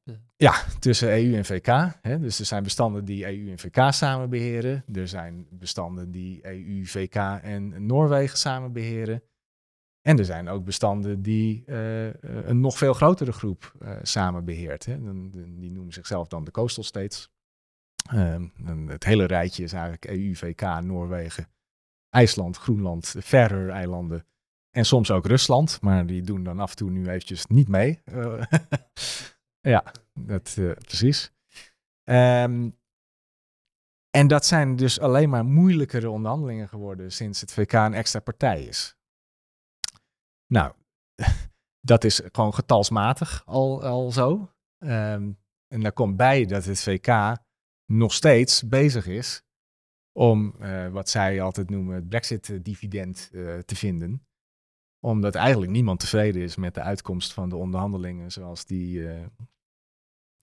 tussen 0.78 1.08
EU 1.08 1.34
en 1.34 1.44
VK. 1.44 1.66
Hè? 2.02 2.18
Dus 2.18 2.38
er 2.38 2.44
zijn 2.44 2.62
bestanden 2.62 3.04
die 3.04 3.24
EU 3.26 3.50
en 3.50 3.58
VK 3.58 3.92
samen 3.92 4.30
beheren. 4.30 4.84
Er 4.92 5.08
zijn 5.08 5.46
bestanden 5.50 6.10
die 6.10 6.46
EU, 6.46 6.84
VK 6.84 7.14
en 7.42 7.86
Noorwegen 7.86 8.38
samen 8.38 8.72
beheren. 8.72 9.22
En 10.02 10.18
er 10.18 10.24
zijn 10.24 10.48
ook 10.48 10.64
bestanden 10.64 11.22
die 11.22 11.64
eh, 11.66 12.06
een 12.22 12.60
nog 12.60 12.78
veel 12.78 12.92
grotere 12.92 13.32
groep 13.32 13.74
eh, 13.80 13.96
samen 14.02 14.44
beheert. 14.44 14.84
Hè? 14.84 14.98
Die 15.58 15.70
noemen 15.70 15.92
zichzelf 15.92 16.28
dan 16.28 16.44
de 16.44 16.50
Coastal 16.50 16.84
States. 16.84 17.30
Ehm, 18.10 18.46
het 18.86 19.04
hele 19.04 19.24
rijtje 19.24 19.62
is 19.62 19.72
eigenlijk 19.72 20.04
EU, 20.04 20.34
VK, 20.34 20.80
Noorwegen, 20.80 21.48
IJsland, 22.10 22.56
Groenland, 22.56 23.12
de 23.12 23.22
Faroe-eilanden 23.22 24.26
en 24.72 24.84
soms 24.84 25.10
ook 25.10 25.26
Rusland. 25.26 25.80
Maar 25.80 26.06
die 26.06 26.22
doen 26.22 26.44
dan 26.44 26.60
af 26.60 26.70
en 26.70 26.76
toe 26.76 26.90
nu 26.90 27.08
eventjes 27.08 27.46
niet 27.46 27.68
mee. 27.68 28.00
Eh, 28.04 28.42
ja, 29.74 29.92
dat, 30.12 30.56
eh, 30.58 30.70
precies. 30.70 31.32
Ehm, 32.04 32.70
en 34.10 34.26
dat 34.26 34.46
zijn 34.46 34.76
dus 34.76 35.00
alleen 35.00 35.30
maar 35.30 35.44
moeilijkere 35.44 36.10
onderhandelingen 36.10 36.68
geworden 36.68 37.12
sinds 37.12 37.40
het 37.40 37.52
VK 37.52 37.72
een 37.72 37.94
extra 37.94 38.20
partij 38.20 38.62
is. 38.62 38.96
Nou, 40.46 40.74
dat 41.90 42.04
is 42.04 42.20
gewoon 42.32 42.54
getalsmatig 42.54 43.42
al, 43.46 43.82
al 43.82 44.12
zo. 44.12 44.52
Ehm, 44.78 45.32
en 45.68 45.80
daar 45.80 45.92
komt 45.92 46.16
bij 46.16 46.44
dat 46.44 46.64
het 46.64 46.80
VK 46.80 47.36
nog 47.92 48.12
steeds 48.12 48.68
bezig 48.68 49.06
is 49.06 49.42
om 50.18 50.54
eh, 50.58 50.88
wat 50.88 51.08
zij 51.08 51.40
altijd 51.40 51.70
noemen 51.70 51.94
het 51.94 52.08
Brexit-dividend 52.08 53.28
te 53.66 53.76
vinden. 53.76 54.26
Omdat 55.04 55.34
eigenlijk 55.34 55.72
niemand 55.72 56.00
tevreden 56.00 56.42
is 56.42 56.56
met 56.56 56.74
de 56.74 56.80
uitkomst 56.80 57.32
van 57.32 57.48
de 57.48 57.56
onderhandelingen 57.56 58.32
zoals 58.32 58.64
die, 58.64 59.08
eh, 59.08 59.26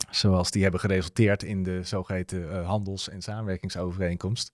zoals 0.10 0.52
die 0.52 0.62
hebben 0.62 0.80
geresulteerd 0.80 1.44
in 1.44 1.64
de 1.64 1.84
zogeheten 1.84 2.52
eh, 2.52 2.68
handels- 2.68 3.10
en 3.10 3.22
samenwerkingsovereenkomst. 3.22 4.54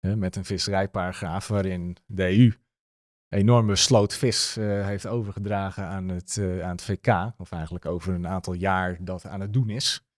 Met 0.00 0.36
een 0.36 0.44
visserijparagraaf 0.44 1.48
waarin 1.48 1.96
de 2.06 2.38
EU 2.38 2.52
enorme 3.28 3.76
sloot 3.76 4.16
vis 4.16 4.56
eh, 4.56 4.86
heeft 4.86 5.06
overgedragen 5.06 5.84
aan 5.84 6.08
het, 6.08 6.38
aan 6.62 6.70
het 6.70 6.82
VK. 6.82 7.32
Of 7.36 7.52
eigenlijk 7.52 7.86
over 7.86 8.14
een 8.14 8.28
aantal 8.28 8.52
jaar 8.52 9.04
dat 9.04 9.26
aan 9.26 9.40
het 9.40 9.52
doen 9.52 9.70
is. 9.70 10.08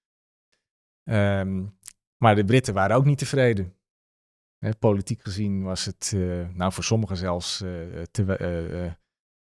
Ehm, 1.05 1.67
maar 2.17 2.35
de 2.35 2.45
Britten 2.45 2.75
waren 2.75 2.97
ook 2.97 3.05
niet 3.05 3.19
tevreden. 3.19 3.75
Politiek 4.79 5.23
gezien 5.23 5.63
was 5.63 5.85
het, 5.85 6.13
nou 6.53 6.73
voor 6.73 6.85
sommigen 6.85 7.17
zelfs, 7.17 7.59
te, 8.11 8.99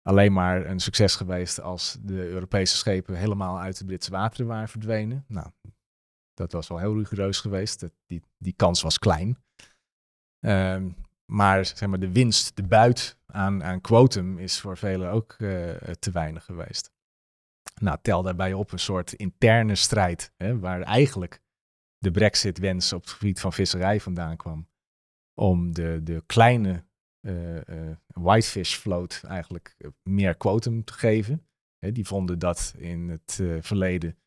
alleen 0.08 0.34
maar 0.34 0.66
een 0.66 0.80
succes 0.80 1.16
geweest 1.16 1.62
als 1.62 1.98
de 2.02 2.28
Europese 2.28 2.78
schepen 2.78 3.16
helemaal 3.16 3.60
uit 3.60 3.78
de 3.78 3.86
Britse 3.86 4.12
wateren 4.12 4.48
waren 4.48 4.68
verdwenen. 4.68 5.26
Nou, 5.28 5.52
dat 6.34 6.52
was 6.52 6.68
wel 6.68 6.78
heel 6.78 6.98
rigoureus 6.98 7.40
geweest. 7.40 7.80
Dat, 7.80 7.92
die, 8.06 8.22
die 8.38 8.54
kans 8.54 8.82
was 8.82 9.00
klein. 9.00 9.38
Ehm, 10.40 10.90
maar, 11.32 11.66
zeg 11.66 11.90
maar 11.90 12.00
de 12.00 12.12
winst, 12.12 12.56
de 12.56 12.64
buit 12.64 13.18
aan, 13.26 13.64
aan 13.64 13.82
quotum 13.82 14.38
is 14.38 14.60
voor 14.60 14.78
velen 14.78 15.12
ook 15.12 15.34
eh, 15.34 15.76
te 16.00 16.12
weinig 16.12 16.46
geweest. 16.46 16.92
Nou, 17.82 17.98
tel 18.02 18.22
daarbij 18.22 18.54
op 18.54 18.72
een 18.72 18.80
soort 18.80 19.14
interne 19.14 19.76
strijd, 19.76 20.34
hè, 20.38 20.60
waar 20.60 20.82
eigenlijk 20.82 21.42
de 21.98 22.12
Brexit-wens 22.12 22.94
op 22.94 23.02
het 23.02 23.12
gebied 23.12 23.40
van 23.40 23.54
visserij 23.54 24.00
vandaan 24.00 24.38
kwam. 24.38 24.68
Om 25.34 25.74
de, 25.74 26.00
de 26.04 26.24
kleine 26.26 26.86
eh, 27.20 27.92
whitefish 28.20 28.76
float 28.76 29.24
eigenlijk 29.28 29.76
eh, 29.78 29.90
meer 30.04 30.36
quotum 30.36 30.84
te 30.84 30.94
geven. 30.94 31.48
Die 31.80 32.06
vonden 32.06 32.40
dat 32.40 32.74
in 32.78 33.10
het 33.10 33.40
eh, 33.42 33.58
verleden 33.62 34.18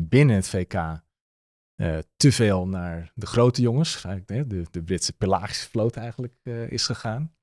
binnen 0.00 0.36
het 0.36 0.48
VK 0.48 0.74
eh, 0.74 1.98
te 2.16 2.32
veel 2.32 2.68
naar 2.68 3.12
de 3.14 3.26
grote 3.26 3.62
jongens, 3.62 4.02
de, 4.02 4.66
de 4.70 4.82
Britse 4.82 5.12
pelagische 5.12 5.68
vloot 5.68 5.96
eigenlijk, 5.96 6.36
is 6.68 6.86
gegaan. 6.86 7.34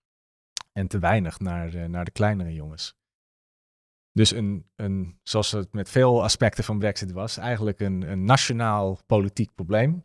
En 0.72 0.88
te 0.88 1.00
weinig 1.00 1.40
naar, 1.40 1.90
naar 1.90 2.06
de 2.06 2.12
kleinere 2.12 2.54
jongens. 2.54 3.00
Dus 4.12 4.32
een, 4.32 4.70
een, 4.76 5.20
zoals 5.24 5.52
het 5.52 5.74
met 5.74 5.90
veel 5.90 6.24
aspecten 6.24 6.64
van 6.64 6.80
Brexit 6.80 7.12
was, 7.12 7.38
eigenlijk 7.38 7.80
een, 7.80 8.02
een 8.02 8.24
nationaal 8.24 9.00
politiek 9.06 9.54
probleem. 9.56 10.04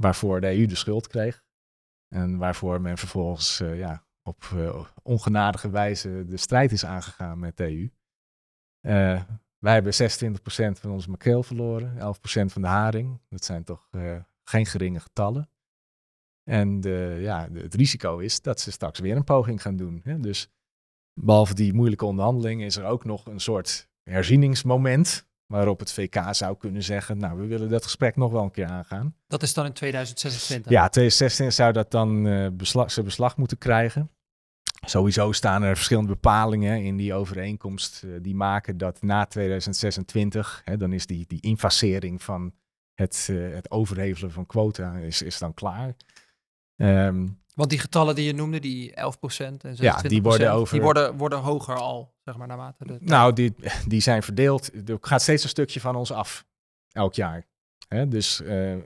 Waarvoor 0.00 0.40
de 0.40 0.58
EU 0.58 0.66
de 0.66 0.74
schuld 0.74 1.06
kreeg. 1.06 1.44
En 2.08 2.36
waarvoor 2.36 2.80
men 2.80 2.98
vervolgens 2.98 3.58
ja, 3.58 4.05
op 4.26 4.44
eh, 4.52 4.84
ongenadige 5.02 5.70
wijze 5.70 6.24
de 6.24 6.36
strijd 6.36 6.72
is 6.72 6.84
aangegaan 6.84 7.38
met 7.38 7.56
de 7.56 7.64
EU. 7.64 7.90
Eh, 8.80 9.22
wij 9.58 9.74
hebben 9.74 9.92
26% 9.92 10.80
van 10.80 10.90
onze 10.90 11.10
makreel 11.10 11.42
verloren, 11.42 11.96
11% 11.98 12.52
van 12.52 12.62
de 12.62 12.68
haring. 12.68 13.20
Dat 13.28 13.44
zijn 13.44 13.64
toch 13.64 13.88
eh, 13.90 14.16
geen 14.44 14.66
geringe 14.66 15.00
getallen. 15.00 15.50
En 16.42 16.80
ja, 17.20 17.48
het 17.52 17.74
risico 17.74 18.18
is 18.18 18.40
dat 18.40 18.60
ze 18.60 18.70
straks 18.70 18.98
weer 18.98 19.16
een 19.16 19.24
poging 19.24 19.62
gaan 19.62 19.76
doen. 19.76 20.00
Hè? 20.04 20.20
Dus 20.20 20.50
behalve 21.20 21.54
die 21.54 21.72
moeilijke 21.72 22.04
onderhandeling 22.04 22.62
is 22.62 22.76
er 22.76 22.84
ook 22.84 23.04
nog 23.04 23.26
een 23.26 23.40
soort 23.40 23.88
herzieningsmoment. 24.02 25.28
Waarop 25.46 25.78
het 25.78 25.92
VK 25.92 26.22
zou 26.30 26.56
kunnen 26.56 26.82
zeggen, 26.82 27.18
nou 27.18 27.38
we 27.40 27.46
willen 27.46 27.68
dat 27.68 27.82
gesprek 27.84 28.16
nog 28.16 28.32
wel 28.32 28.42
een 28.42 28.50
keer 28.50 28.66
aangaan. 28.66 29.14
Dat 29.26 29.42
is 29.42 29.54
dan 29.54 29.64
in 29.66 29.72
2026. 29.72 30.72
Ja, 30.72 30.88
2016 30.88 31.52
zou 31.52 31.72
dat 31.72 31.90
dan 31.90 32.26
eh 32.26 32.46
beslag, 32.52 32.90
zijn 32.90 33.04
beslag 33.04 33.36
moeten 33.36 33.58
krijgen. 33.58 34.10
Sowieso 34.86 35.32
staan 35.32 35.62
er 35.62 35.76
verschillende 35.76 36.08
bepalingen 36.12 36.82
in 36.82 36.96
die 36.96 37.14
overeenkomst 37.14 38.02
eh, 38.04 38.10
die 38.22 38.34
maken 38.34 38.78
dat 38.78 39.02
na 39.02 39.24
2026, 39.26 40.62
hè, 40.64 40.76
dan 40.76 40.92
is 40.92 41.06
die, 41.06 41.24
die 41.28 41.40
infacering 41.40 42.22
van 42.22 42.52
het, 42.94 43.26
eh, 43.30 43.36
het 43.54 43.70
overhevelen 43.70 44.30
van 44.32 44.46
quota 44.46 44.94
is, 44.96 45.22
is 45.22 45.38
dan 45.38 45.54
klaar. 45.54 45.94
Ehm, 46.76 47.26
Want 47.54 47.70
die 47.70 47.78
getallen 47.78 48.14
die 48.14 48.24
je 48.24 48.32
noemde, 48.34 48.58
die 48.60 48.94
11% 48.94 49.64
en 49.64 49.76
26%, 49.76 50.02
Ja, 50.02 50.08
die 50.08 50.22
worden 50.22 50.52
over- 50.52 50.72
die 50.74 50.82
worden, 50.82 51.16
worden 51.16 51.38
hoger 51.38 51.76
al, 51.76 52.14
zeg 52.26 52.36
maar, 52.36 52.46
naarmate 52.46 52.84
de... 52.86 52.96
nou, 53.00 53.32
die, 53.32 53.54
die 53.86 54.00
zijn 54.00 54.22
verdeeld. 54.22 54.88
Er 54.88 54.98
gaat 55.00 55.22
steeds 55.22 55.42
een 55.42 55.48
stukje 55.48 55.80
van 55.80 55.96
ons 55.96 56.12
af, 56.12 56.46
elk 56.92 57.14
jaar. 57.14 57.46
Hè, 57.88 58.08
dus 58.08 58.40
eh, 58.42 58.76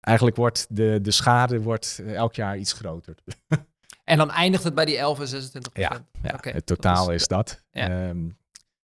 eigenlijk 0.00 0.36
wordt 0.36 0.66
de, 0.76 0.98
de 1.02 1.10
schade 1.10 1.60
wordt 1.62 1.98
eh, 2.04 2.14
elk 2.14 2.34
jaar 2.34 2.58
iets 2.58 2.72
groter. 2.72 3.14
En 4.04 4.18
dan 4.18 4.30
eindigt 4.30 4.64
het 4.64 4.74
bij 4.74 4.84
die 4.84 4.96
11 4.98 5.32
en 5.32 5.42
26%. 5.48 5.72
Ja, 5.72 6.04
ja 6.22 6.34
Oké, 6.34 6.48
het 6.50 6.66
dat 6.66 6.66
totaal 6.66 7.10
is- 7.10 7.20
is, 7.20 7.26
dat. 7.28 7.64
ja. 7.70 7.88
Ehm, 8.08 8.28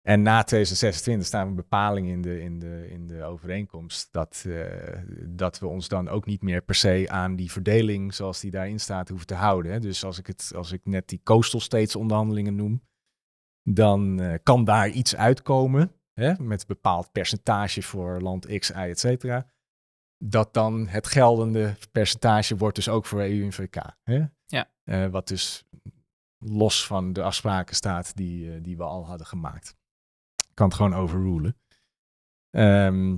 en 0.03 0.23
na 0.23 0.43
2026 0.43 1.27
staan 1.27 1.47
een 1.47 1.55
bepaling 1.55 2.09
in 2.09 2.23
de, 2.23 2.41
in 2.41 2.59
de, 2.59 2.87
in 2.91 3.07
de 3.07 3.25
overeenkomst 3.25 4.09
dat, 4.13 4.45
eh, 4.47 4.99
dat 5.25 5.59
we 5.59 5.67
ons 5.67 5.89
dan 5.89 6.09
ook 6.09 6.27
niet 6.27 6.43
meer 6.43 6.63
per 6.63 6.75
se 6.75 7.05
aan 7.09 7.37
die 7.37 7.53
verdeling 7.53 8.15
zoals 8.15 8.41
die 8.41 8.51
daarin 8.51 8.81
staat 8.81 9.09
hoeven 9.09 9.27
te 9.27 9.35
houden. 9.35 9.73
Hè. 9.73 9.81
Dus 9.81 10.05
als 10.05 10.19
ik, 10.19 10.27
het, 10.27 10.53
als 10.57 10.73
ik 10.73 10.81
net 10.85 11.09
die 11.09 11.21
coastal 11.25 11.61
states 11.61 11.97
onderhandelingen 11.97 12.55
noem, 12.55 12.83
dan 13.69 14.21
eh, 14.21 14.35
kan 14.43 14.65
daar 14.65 14.89
iets 14.89 15.17
uitkomen 15.17 15.93
hè, 16.13 16.35
met 16.39 16.61
een 16.61 16.67
bepaald 16.67 17.13
percentage 17.13 17.83
voor 17.83 18.21
land 18.21 18.59
X, 18.59 18.71
Y, 18.71 18.75
et 18.75 18.99
cetera. 18.99 19.51
Dat 20.25 20.55
dan 20.55 20.87
het 20.87 21.07
geldende 21.07 21.77
percentage 21.93 22.57
wordt 22.57 22.77
dus 22.77 22.89
ook 22.89 23.07
voor 23.07 23.21
EU 23.21 23.45
en 23.45 23.53
VK. 23.53 23.77
Hè? 24.03 24.25
Ja. 24.47 24.71
Eh, 24.85 25.07
wat 25.07 25.29
dus 25.29 25.65
los 26.39 26.87
van 26.87 27.13
de 27.13 27.23
afspraken 27.23 27.77
staat 27.77 28.17
die, 28.17 28.53
eh, 28.53 28.63
die 28.63 28.77
we 28.77 28.83
al 28.83 29.07
hadden 29.07 29.27
gemaakt. 29.27 29.77
Kan 30.55 30.67
het 30.67 30.77
gewoon 30.77 30.95
overrulen. 30.95 31.57
Ehm, 32.51 33.17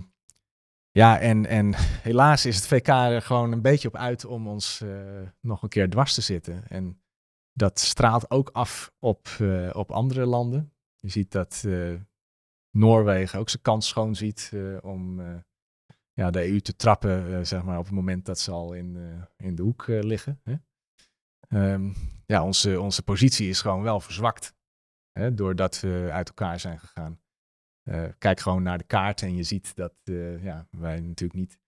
ja, 0.90 1.18
en, 1.18 1.46
en 1.46 1.74
helaas 1.76 2.46
is 2.46 2.56
het 2.56 2.66
VK 2.66 2.88
er 2.88 3.22
gewoon 3.22 3.52
een 3.52 3.62
beetje 3.62 3.88
op 3.88 3.96
uit 3.96 4.24
om 4.24 4.48
ons 4.48 4.84
nog 5.40 5.62
een 5.62 5.68
keer 5.68 5.90
dwars 5.90 6.14
te 6.14 6.20
zitten. 6.20 6.68
En 6.68 7.02
dat 7.58 7.78
straalt 7.78 8.30
ook 8.30 8.50
af 8.52 8.92
op, 8.98 9.28
eh, 9.40 9.70
op 9.72 9.90
andere 9.90 10.26
landen. 10.26 10.72
Je 10.96 11.08
ziet 11.08 11.32
dat 11.32 11.62
eh, 11.66 11.94
Noorwegen 12.70 13.38
ook 13.38 13.48
zijn 13.48 13.62
kans 13.62 13.88
schoon 13.88 14.14
ziet 14.14 14.50
eh, 14.54 14.76
om 14.80 15.20
ja, 16.12 16.30
de 16.30 16.48
EU 16.48 16.60
te 16.60 16.76
trappen, 16.76 17.46
zeg 17.46 17.62
maar, 17.62 17.78
op 17.78 17.84
het 17.84 17.94
moment 17.94 18.26
dat 18.26 18.38
ze 18.38 18.50
al 18.50 18.72
in, 18.72 18.96
in 19.36 19.54
de 19.54 19.62
hoek 19.62 19.86
liggen. 19.86 20.40
Hè? 20.42 20.54
Ehm, 21.48 21.92
ja, 22.26 22.44
onze, 22.44 22.80
onze 22.80 23.02
positie 23.02 23.48
is 23.48 23.60
gewoon 23.60 23.82
wel 23.82 24.00
verzwakt. 24.00 24.54
Hè, 25.12 25.34
doordat 25.34 25.80
we 25.80 26.08
uit 26.12 26.28
elkaar 26.28 26.60
zijn 26.60 26.78
gegaan. 26.78 27.20
Kijk 28.18 28.40
gewoon 28.40 28.62
naar 28.62 28.78
de 28.78 28.84
kaart 28.84 29.22
en 29.22 29.34
je 29.34 29.42
ziet 29.42 29.76
dat 29.76 29.94
ja, 30.40 30.68
wij 30.70 31.00
natuurlijk 31.00 31.38
niet 31.38 31.58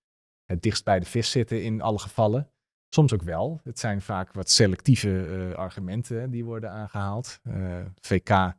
het 0.45 0.63
dichtst 0.63 0.85
bij 0.85 1.01
de 1.01 1.07
vis 1.07 1.31
zitten 1.31 1.63
in 1.63 1.81
alle 1.81 1.99
gevallen. 1.99 2.51
Soms 2.93 3.13
ook 3.13 3.23
wel. 3.23 3.61
Het 3.65 3.79
zijn 3.79 4.01
vaak 4.01 4.33
wat 4.33 4.51
selectieve 4.51 5.27
eh, 5.27 5.57
argumenten 5.57 6.31
die 6.31 6.45
worden 6.45 6.71
aangehaald. 6.71 7.41
Eh, 7.43 7.81
VK 8.01 8.55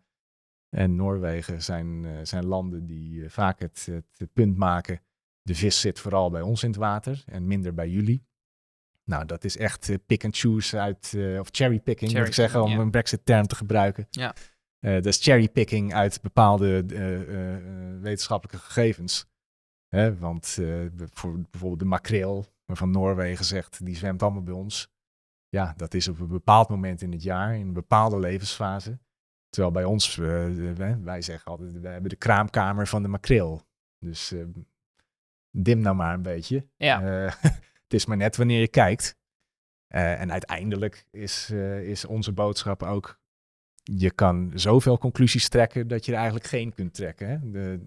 en 0.70 0.96
Noorwegen 0.96 1.62
zijn, 1.64 2.06
eh, 2.06 2.12
zijn 2.24 2.46
landen 2.46 2.86
die 2.86 3.30
vaak 3.30 3.60
het, 3.60 3.88
het 4.18 4.34
punt 4.34 4.58
maken. 4.58 5.02
De 5.42 5.56
vis 5.56 5.80
zit 5.80 6.00
vooral 6.00 6.30
bij 6.30 6.42
ons 6.42 6.64
in 6.64 6.70
het 6.70 6.80
water 6.80 7.24
en 7.26 7.48
minder 7.48 7.74
bij 7.74 7.90
jullie. 7.90 8.26
Nou, 9.04 9.26
dat 9.26 9.44
is 9.44 9.58
echt 9.58 10.06
pick 10.06 10.24
and 10.26 10.38
choose 10.38 10.80
uit, 10.80 11.18
of 11.40 11.48
cherrypicking 11.52 12.14
moet 12.14 12.28
ik 12.28 12.34
zeggen, 12.34 12.64
om 12.64 12.80
een 12.80 12.92
Brexit-term 12.92 13.48
te 13.48 13.56
gebruiken. 13.56 14.08
Ja. 14.10 14.36
Eh, 14.80 14.94
dat 14.94 15.06
is 15.06 15.18
cherrypicking 15.22 15.94
uit 15.94 16.22
bepaalde 16.22 16.86
wetenschappelijke 18.02 18.66
gegevens. 18.66 19.26
Hè, 19.88 20.18
want 20.18 20.60
voor 20.98 21.42
bijvoorbeeld 21.50 21.80
de 21.80 21.86
makreel, 21.86 22.46
waarvan 22.72 22.92
Noorwegen 22.92 23.46
zegt, 23.46 23.86
die 23.86 23.96
zwemt 23.96 24.24
allemaal 24.24 24.44
bij 24.44 24.54
ons. 24.54 24.92
Ja, 25.50 25.74
dat 25.78 25.94
is 25.94 26.08
op 26.08 26.20
een 26.20 26.28
bepaald 26.28 26.70
moment 26.70 27.02
in 27.02 27.12
het 27.12 27.24
jaar, 27.24 27.56
in 27.56 27.68
een 27.68 27.74
bepaalde 27.74 28.20
levensfase. 28.20 29.00
Terwijl 29.50 29.74
bij 29.74 29.84
ons, 29.84 30.18
eh, 30.18 30.74
wij- 31.04 31.22
zeggen 31.22 31.52
altijd, 31.52 31.80
we 31.80 31.88
hebben 31.88 32.10
de 32.10 32.16
kraamkamer 32.16 32.88
van 32.88 33.02
de 33.02 33.08
makreel. 33.08 33.64
Dus 34.00 34.32
eh, 34.32 34.46
dim 35.52 35.80
nou 35.80 35.96
maar 35.96 36.14
een 36.14 36.22
beetje. 36.22 36.68
Ja. 36.78 37.26
Eh, 37.26 37.34
het 37.84 37.94
is 37.94 38.06
maar 38.06 38.18
net 38.18 38.36
wanneer 38.36 38.60
je 38.60 38.68
kijkt. 38.68 39.20
En 39.88 40.32
uiteindelijk 40.32 41.08
is, 41.10 41.50
is 41.84 42.06
onze 42.06 42.32
boodschap 42.32 42.84
ook, 42.84 43.20
je 43.84 44.12
kan 44.12 44.52
zoveel 44.56 44.98
conclusies 44.98 45.50
trekken 45.50 45.88
dat 45.88 46.06
je 46.06 46.12
er 46.12 46.18
eigenlijk 46.18 46.48
geen 46.48 46.74
kunt 46.74 46.94
trekken. 46.94 47.28
Hè? 47.30 47.52
De, 47.52 47.86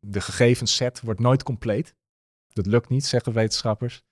de 0.00 0.20
gegevensset 0.20 1.00
wordt 1.00 1.20
nooit 1.20 1.42
compleet. 1.42 1.94
Dat 2.52 2.66
lukt 2.66 2.88
niet, 2.88 3.04
zeggen 3.04 3.32
wetenschappers. 3.32 4.04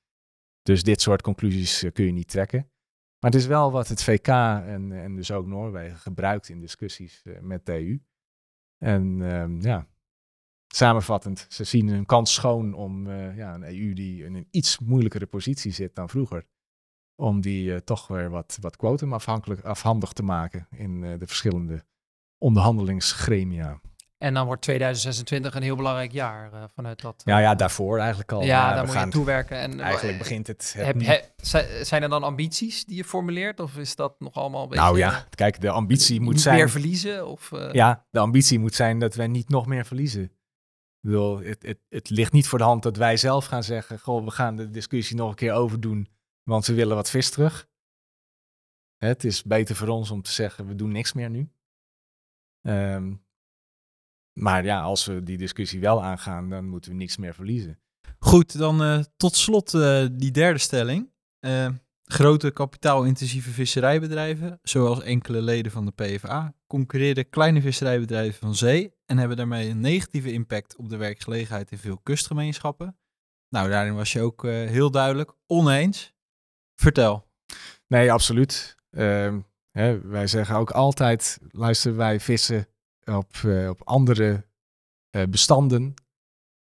Dus 0.64 0.82
dit 0.82 1.00
soort 1.00 1.22
conclusies 1.22 1.82
eh, 1.82 1.92
kun 1.92 2.04
je 2.04 2.12
niet 2.12 2.28
trekken. 2.28 2.70
Maar 3.18 3.30
het 3.30 3.40
is 3.40 3.46
wel 3.46 3.72
wat 3.72 3.88
het 3.88 4.02
VK 4.02 4.28
en, 4.28 4.92
en 4.92 5.16
dus 5.16 5.30
ook 5.30 5.46
Noorwegen 5.46 5.98
gebruikt 5.98 6.48
in 6.48 6.60
discussies 6.60 7.22
eh, 7.22 7.40
met 7.40 7.66
de 7.66 7.72
EU. 7.72 8.02
En 8.78 9.22
ehm, 9.22 9.60
ja, 9.60 9.88
samenvattend, 10.74 11.46
ze 11.48 11.64
zien 11.64 11.88
hun 11.88 12.06
kans 12.06 12.34
schoon 12.34 12.74
om 12.74 13.06
eh, 13.10 13.36
ja, 13.36 13.54
een 13.54 13.62
EU 13.62 13.92
die 13.92 14.24
in 14.24 14.34
een 14.34 14.48
iets 14.50 14.78
moeilijkere 14.78 15.26
positie 15.26 15.72
zit 15.72 15.94
dan 15.94 16.08
vroeger, 16.08 16.46
om 17.14 17.40
die 17.40 17.84
toch 17.84 18.06
weer 18.06 18.30
wat, 18.30 18.58
wat 18.60 18.76
quotum 18.76 19.12
afhankelijk, 19.12 19.60
afhandig 19.60 20.12
te 20.12 20.22
maken 20.22 20.66
in 20.70 21.00
de 21.00 21.26
verschillende 21.26 21.84
onderhandelingsgremia. 22.38 23.80
En 24.18 24.34
dan 24.34 24.46
wordt 24.46 24.62
2026 24.62 25.54
een 25.54 25.62
heel 25.62 25.76
belangrijk 25.76 26.12
jaar 26.12 26.52
eh, 26.52 26.64
vanuit 26.74 27.00
dat. 27.00 27.22
Ja, 27.24 27.38
ja, 27.38 27.54
daarvoor 27.54 27.98
eigenlijk 27.98 28.32
al. 28.32 28.42
ja, 28.42 28.74
daar 28.74 28.84
moet 28.84 28.94
gaan, 28.94 29.06
je 29.06 29.12
toewerken. 29.12 29.56
En, 29.58 29.80
eh, 29.80 29.86
Eigenlijk 29.86 30.18
begint 30.18 30.46
het. 30.46 30.74
het 30.76 30.86
heb, 30.86 31.00
he- 31.42 31.84
zijn 31.84 32.02
er 32.02 32.08
dan 32.08 32.22
ambities 32.22 32.84
die 32.84 32.96
je 32.96 33.04
formuleert? 33.04 33.60
Of 33.60 33.76
is 33.76 33.96
dat 33.96 34.20
nog 34.20 34.34
allemaal 34.34 34.62
een 34.62 34.68
beetje... 34.68 34.84
nou 34.84 34.98
ja, 34.98 35.26
kijk, 35.34 35.60
de 35.60 35.70
ambitie 35.70 36.20
moet 36.20 36.32
niet 36.32 36.42
zijn. 36.42 36.56
meer 36.56 36.70
verliezen? 36.70 37.26
Of, 37.28 37.52
eh, 37.52 37.72
Ja, 37.72 38.06
de 38.10 38.18
ambitie 38.18 38.58
moet 38.58 38.74
zijn 38.74 38.98
dat 38.98 39.14
wij 39.14 39.26
niet 39.26 39.48
nog 39.48 39.66
meer 39.66 39.84
verliezen. 39.86 40.22
Ik 40.22 40.30
bedoel, 41.10 41.38
het, 41.38 41.62
het, 41.62 41.78
het 41.88 42.10
ligt 42.10 42.32
niet 42.32 42.48
voor 42.48 42.58
de 42.58 42.64
hand 42.64 42.82
dat 42.82 42.96
wij 42.96 43.16
zelf 43.16 43.44
gaan 43.46 43.62
zeggen: 43.62 43.98
Goh, 43.98 44.24
we 44.24 44.30
gaan 44.30 44.56
de 44.56 44.70
discussie 44.70 45.16
nog 45.16 45.28
een 45.28 45.34
keer 45.34 45.52
overdoen, 45.52 46.08
want 46.42 46.66
we 46.66 46.74
willen 46.74 46.96
wat 46.96 47.10
vis 47.10 47.30
terug. 47.30 47.68
Het 48.96 49.24
is 49.24 49.42
beter 49.42 49.76
voor 49.76 49.88
ons 49.88 50.10
om 50.10 50.22
te 50.22 50.32
zeggen: 50.32 50.66
we 50.66 50.74
doen 50.74 50.92
niks 50.92 51.12
meer 51.12 51.30
nu. 51.30 51.50
Ehm, 52.62 53.12
maar 54.34 54.64
ja, 54.64 54.80
als 54.80 55.04
we 55.04 55.22
die 55.22 55.36
discussie 55.36 55.80
wel 55.80 56.02
aangaan, 56.02 56.48
dan 56.48 56.68
moeten 56.68 56.90
we 56.90 56.96
niks 56.96 57.16
meer 57.16 57.34
verliezen. 57.34 57.78
Goed, 58.18 58.58
dan 58.58 58.82
eh, 58.82 59.00
tot 59.16 59.36
slot 59.36 59.74
eh, 59.74 60.06
die 60.12 60.30
derde 60.30 60.58
stelling. 60.58 61.12
Eh, 61.40 61.68
grote 62.04 62.50
kapitaalintensieve 62.50 63.50
visserijbedrijven, 63.50 64.58
zoals 64.62 65.02
enkele 65.02 65.40
leden 65.42 65.72
van 65.72 65.84
de 65.84 65.92
PvdA, 65.92 66.54
concurreren 66.66 67.28
kleine 67.28 67.60
visserijbedrijven 67.60 68.40
van 68.40 68.54
zee 68.54 68.94
en 69.06 69.18
hebben 69.18 69.36
daarmee 69.36 69.68
een 69.68 69.80
negatieve 69.80 70.32
impact 70.32 70.76
op 70.76 70.88
de 70.88 70.96
werkgelegenheid 70.96 71.70
in 71.70 71.78
veel 71.78 71.98
kustgemeenschappen. 72.02 72.98
Nou, 73.48 73.68
daarin 73.68 73.94
was 73.94 74.12
je 74.12 74.20
ook 74.20 74.42
heel 74.46 74.90
duidelijk 74.90 75.32
oneens. 75.46 76.12
Vertel. 76.74 77.26
Nee, 77.86 78.12
absoluut. 78.12 78.76
Ehm, 78.90 79.40
hè, 79.70 80.00
wij 80.00 80.26
zeggen 80.26 80.56
ook 80.56 80.70
altijd, 80.70 81.38
luister, 81.50 81.96
wij 81.96 82.20
vissen 82.20 82.66
op, 83.04 83.34
eh, 83.34 83.68
op 83.68 83.82
andere 83.82 84.46
eh, 85.10 85.22
bestanden, 85.28 85.94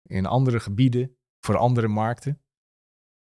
in 0.02 0.26
andere 0.26 0.60
gebieden, 0.60 1.18
voor 1.40 1.58
andere 1.58 1.88
markten, 1.88 2.42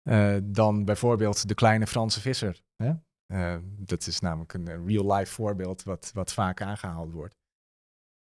eh, 0.03 0.37
dan 0.43 0.85
bijvoorbeeld 0.85 1.49
de 1.49 1.55
kleine 1.55 1.87
Franse 1.87 2.21
visser. 2.21 2.63
Hè? 2.77 2.93
Dat 3.63 4.07
is 4.07 4.21
namelijk 4.21 4.53
een 4.53 4.87
real-life 4.87 5.33
voorbeeld 5.33 5.83
wat, 5.83 6.11
wat 6.15 6.33
vaak 6.33 6.63
aangehaald 6.63 7.13
wordt. 7.13 7.37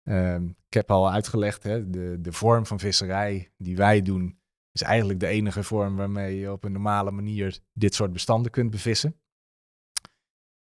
Ehm, 0.04 0.46
ik 0.46 0.74
heb 0.74 0.92
al 0.92 1.12
uitgelegd, 1.12 1.64
hè, 1.64 1.90
de, 1.90 2.22
de 2.22 2.32
vorm 2.32 2.66
van 2.66 2.80
visserij 2.80 3.52
die 3.58 3.76
wij 3.76 4.02
doen, 4.02 4.40
is 4.72 4.82
eigenlijk 4.82 5.20
de 5.20 5.28
enige 5.28 5.64
vorm 5.64 5.96
waarmee 5.96 6.40
je 6.40 6.52
op 6.52 6.64
een 6.64 6.72
normale 6.72 7.12
manier 7.12 7.60
dit 7.74 7.96
soort 7.96 8.14
bestanden 8.14 8.52
kunt 8.52 8.72
bevissen. 8.72 9.20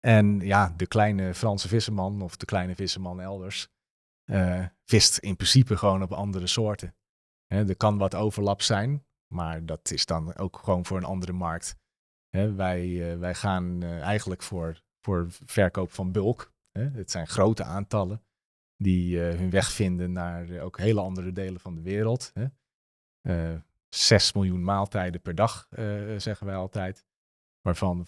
En 0.01 0.41
ja, 0.41 0.75
de 0.77 0.87
kleine 0.87 1.35
Franse 1.35 1.69
visserman 1.69 2.23
of 2.23 2.37
de 2.37 2.47
kleine 2.47 2.75
visserman 2.75 3.21
elders 3.21 3.69
eh, 4.29 4.67
vist 4.85 5.19
in 5.19 5.37
principe 5.37 5.77
gewoon 5.77 6.03
op 6.03 6.13
andere 6.13 6.47
soorten. 6.47 6.95
Er 7.47 7.77
kan 7.77 7.99
wat 7.99 8.15
overlap 8.15 8.63
zijn, 8.63 9.07
maar 9.27 9.67
dat 9.67 9.91
is 9.91 10.07
dan 10.07 10.37
ook 10.37 10.59
gewoon 10.59 10.85
voor 10.85 10.97
een 10.97 11.05
andere 11.05 11.33
markt. 11.33 11.77
Wij, 12.31 13.13
eh, 13.13 13.19
wij 13.19 13.35
gaan 13.35 13.83
eh, 13.83 14.01
eigenlijk 14.01 14.43
voor, 14.43 14.83
voor 15.01 15.27
verkoop 15.29 15.93
van 15.93 16.13
bulk. 16.13 16.53
Het 16.73 17.11
zijn 17.11 17.27
grote 17.27 17.65
aantallen 17.65 18.23
die 18.79 19.29
eh, 19.29 19.39
hun 19.39 19.51
weg 19.51 19.73
vinden 19.73 20.13
naar 20.13 20.49
eh, 20.49 20.65
ook 20.65 20.79
hele 20.79 21.01
andere 21.01 21.33
delen 21.33 21.61
van 21.61 21.75
de 21.75 21.83
wereld. 21.83 22.33
Hè. 22.35 22.47
Eh, 23.21 23.61
6 23.89 24.33
miljoen 24.33 24.65
maaltijden 24.65 25.21
per 25.21 25.35
dag, 25.35 25.67
eh, 25.71 25.85
zeggen 26.17 26.47
wij 26.47 26.57
altijd. 26.57 27.07
Waarvan 27.69 28.07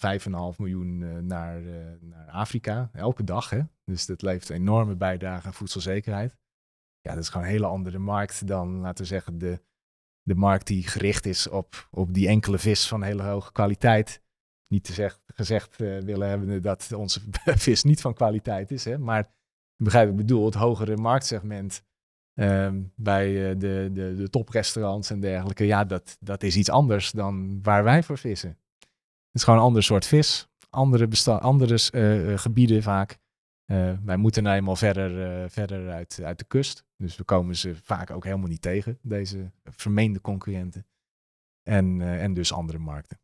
5,5 0.53 0.59
miljoen 0.59 1.03
eh, 1.03 1.19
naar, 1.19 1.67
eh, 1.67 1.73
naar 2.01 2.29
Afrika, 2.29 2.91
elke 2.93 3.25
dag. 3.25 3.51
Hè? 3.51 3.61
Dus 3.85 4.07
dat 4.07 4.23
levert 4.23 4.49
een 4.49 4.57
enorme 4.57 4.97
bijdrage 4.97 5.47
aan 5.47 5.55
voedselzekerheid. 5.55 6.37
Ja, 7.01 7.15
dat 7.15 7.23
is 7.23 7.29
gewoon 7.29 7.47
een 7.47 7.53
hele 7.53 7.67
andere 7.67 7.99
markt 7.99 8.47
dan, 8.47 8.81
laten 8.81 9.03
we 9.03 9.09
zeggen, 9.09 9.39
de, 9.39 9.61
de 10.23 10.35
markt 10.35 10.67
die 10.67 10.87
gericht 10.87 11.27
is 11.27 11.49
op, 11.49 11.89
op 11.91 12.15
die 12.15 12.29
enkele 12.29 12.59
vis 12.59 12.89
van 12.89 13.03
hele 13.03 13.23
hoge 13.23 13.53
kwaliteit. 13.53 14.23
Niet 14.67 14.85
te 14.85 14.93
zeg, 14.93 15.21
gezegd 15.27 15.81
eh, 15.81 15.99
willen 15.99 16.29
hebben 16.29 16.63
dat 16.63 16.93
onze 16.93 17.21
vis 17.45 17.83
niet 17.83 18.01
van 18.01 18.15
kwaliteit 18.15 18.71
is, 18.71 18.85
hè? 18.85 18.99
maar 18.99 19.33
wat 19.77 19.95
ik 19.95 20.17
bedoel, 20.17 20.45
het 20.45 20.55
hogere 20.55 20.97
marktsegment 20.97 21.83
ehm, 22.35 22.83
bij 22.95 23.57
de, 23.57 23.89
de, 23.93 24.15
de 24.17 24.31
toprestaurants 24.31 25.11
en 25.11 25.21
dergelijke, 25.21 25.67
ja, 25.67 25.85
dat, 25.85 26.17
dat 26.21 26.43
is 26.43 26.57
iets 26.57 26.71
anders 26.71 27.11
dan 27.11 27.63
waar 27.63 27.85
wij 27.85 28.03
voor 28.03 28.19
vissen. 28.19 28.60
Het 29.31 29.39
is 29.39 29.45
gewoon 29.45 29.59
een 29.59 29.67
ander 29.67 29.83
soort 29.83 30.07
vis, 30.07 30.49
andere, 30.71 31.09
eh, 31.91 32.33
eh, 32.33 32.39
gebieden 32.39 32.83
vaak. 32.83 33.19
Eh, 33.65 33.93
wij 34.05 34.17
moeten 34.17 34.43
nou 34.43 34.57
eenmaal 34.57 34.77
verder, 34.77 35.51
verder 35.51 35.91
uit, 35.91 36.21
uit 36.23 36.39
de 36.39 36.45
kust. 36.45 36.85
Dus 36.97 37.17
we 37.17 37.25
komen 37.25 37.57
ze 37.57 37.75
vaak 37.83 38.11
ook 38.11 38.25
helemaal 38.25 38.49
niet 38.49 38.63
tegen, 38.63 38.99
deze 39.03 39.53
vermeende 39.65 40.21
concurrenten. 40.21 40.87
En, 41.63 42.01
en 42.01 42.35
dus 42.35 42.53
andere 42.53 42.79
markten. 42.79 43.21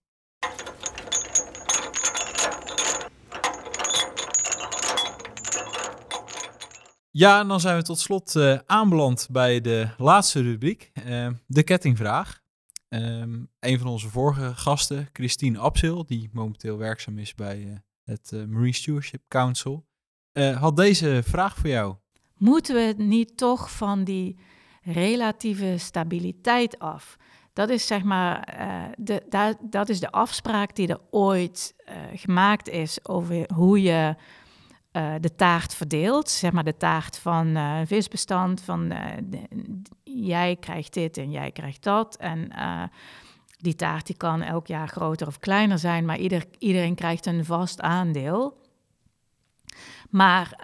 Ja, 7.11 7.41
en 7.41 7.49
dan 7.49 7.61
zijn 7.61 7.77
we 7.77 7.83
tot 7.83 7.99
slot 7.99 8.37
aanbeland 8.67 9.29
bij 9.31 9.61
de 9.61 9.89
laatste 9.99 10.43
rubriek, 10.43 10.93
de 11.47 11.63
kettingvraag. 11.63 12.45
Ehm, 12.89 13.45
een 13.61 13.79
van 13.79 13.87
onze 13.87 14.09
vorige 14.09 14.55
gasten, 14.55 15.09
Christine 15.13 15.59
Absil, 15.59 16.07
die 16.07 16.31
momenteel 16.33 16.79
werkzaam 16.79 17.19
is 17.19 17.35
bij 17.35 17.65
eh, 17.67 17.77
het 18.05 18.33
eh, 18.33 18.45
Marine 18.45 18.73
Stewardship 18.75 19.23
Council, 19.29 19.87
eh, 20.33 20.61
had 20.61 20.77
deze 20.77 21.21
vraag 21.25 21.57
voor 21.57 21.69
jou. 21.69 21.95
Moeten 22.37 22.75
we 22.75 22.95
niet 23.03 23.37
toch 23.37 23.71
van 23.77 24.05
die 24.05 24.39
relatieve 24.83 25.75
stabiliteit 25.79 26.79
af? 26.79 27.17
Dat 27.53 27.69
is 27.71 27.87
zeg 27.87 28.03
maar, 28.03 28.55
de, 28.99 29.23
da- 29.29 29.59
dat 29.63 29.89
is 29.89 30.01
de 30.01 30.11
afspraak 30.11 30.75
die 30.75 30.89
er 30.89 31.01
ooit 31.11 31.75
gemaakt 32.15 32.69
is 32.69 33.09
over 33.09 33.51
hoe 33.55 33.83
je 33.83 34.15
eh, 34.97 35.15
de 35.21 35.35
taart 35.35 35.75
verdeelt. 35.75 36.29
Zeg 36.29 36.53
maar 36.53 36.65
de 36.65 36.77
taart 36.77 37.19
van 37.19 37.57
eh, 37.57 37.81
visbestand, 37.85 38.61
van 38.61 38.91
eh, 38.91 39.23
jij 40.05 40.57
krijgt 40.57 40.95
dit 40.95 41.17
en 41.17 41.31
jij 41.31 41.51
krijgt 41.51 41.83
dat. 41.83 42.17
En 42.17 42.51
die 43.59 43.75
taart 43.75 44.07
die 44.07 44.17
kan 44.17 44.43
elk 44.43 44.67
jaar 44.67 44.89
groter 44.89 45.27
of 45.27 45.39
kleiner 45.39 45.79
zijn, 45.79 46.05
maar 46.05 46.19
ieder, 46.19 46.45
iedereen 46.59 46.95
krijgt 46.95 47.27
een 47.27 47.45
vast 47.45 47.81
aandeel. 47.81 48.61
Maar 50.11 50.57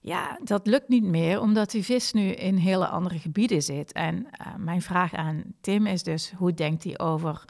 ja, 0.00 0.38
dat 0.44 0.66
lukt 0.66 0.88
niet 0.88 1.04
meer, 1.04 1.40
omdat 1.40 1.70
die 1.70 1.84
vis 1.84 2.12
nu 2.12 2.30
in 2.30 2.56
hele 2.56 2.86
andere 2.86 3.18
gebieden 3.18 3.62
zit. 3.62 3.92
En 3.92 4.26
mijn 4.56 4.82
vraag 4.82 5.14
aan 5.14 5.42
Tim 5.60 5.86
is 5.86 6.02
dus, 6.02 6.32
hoe 6.36 6.54
denkt 6.54 6.84
hij 6.84 6.98
over 6.98 7.44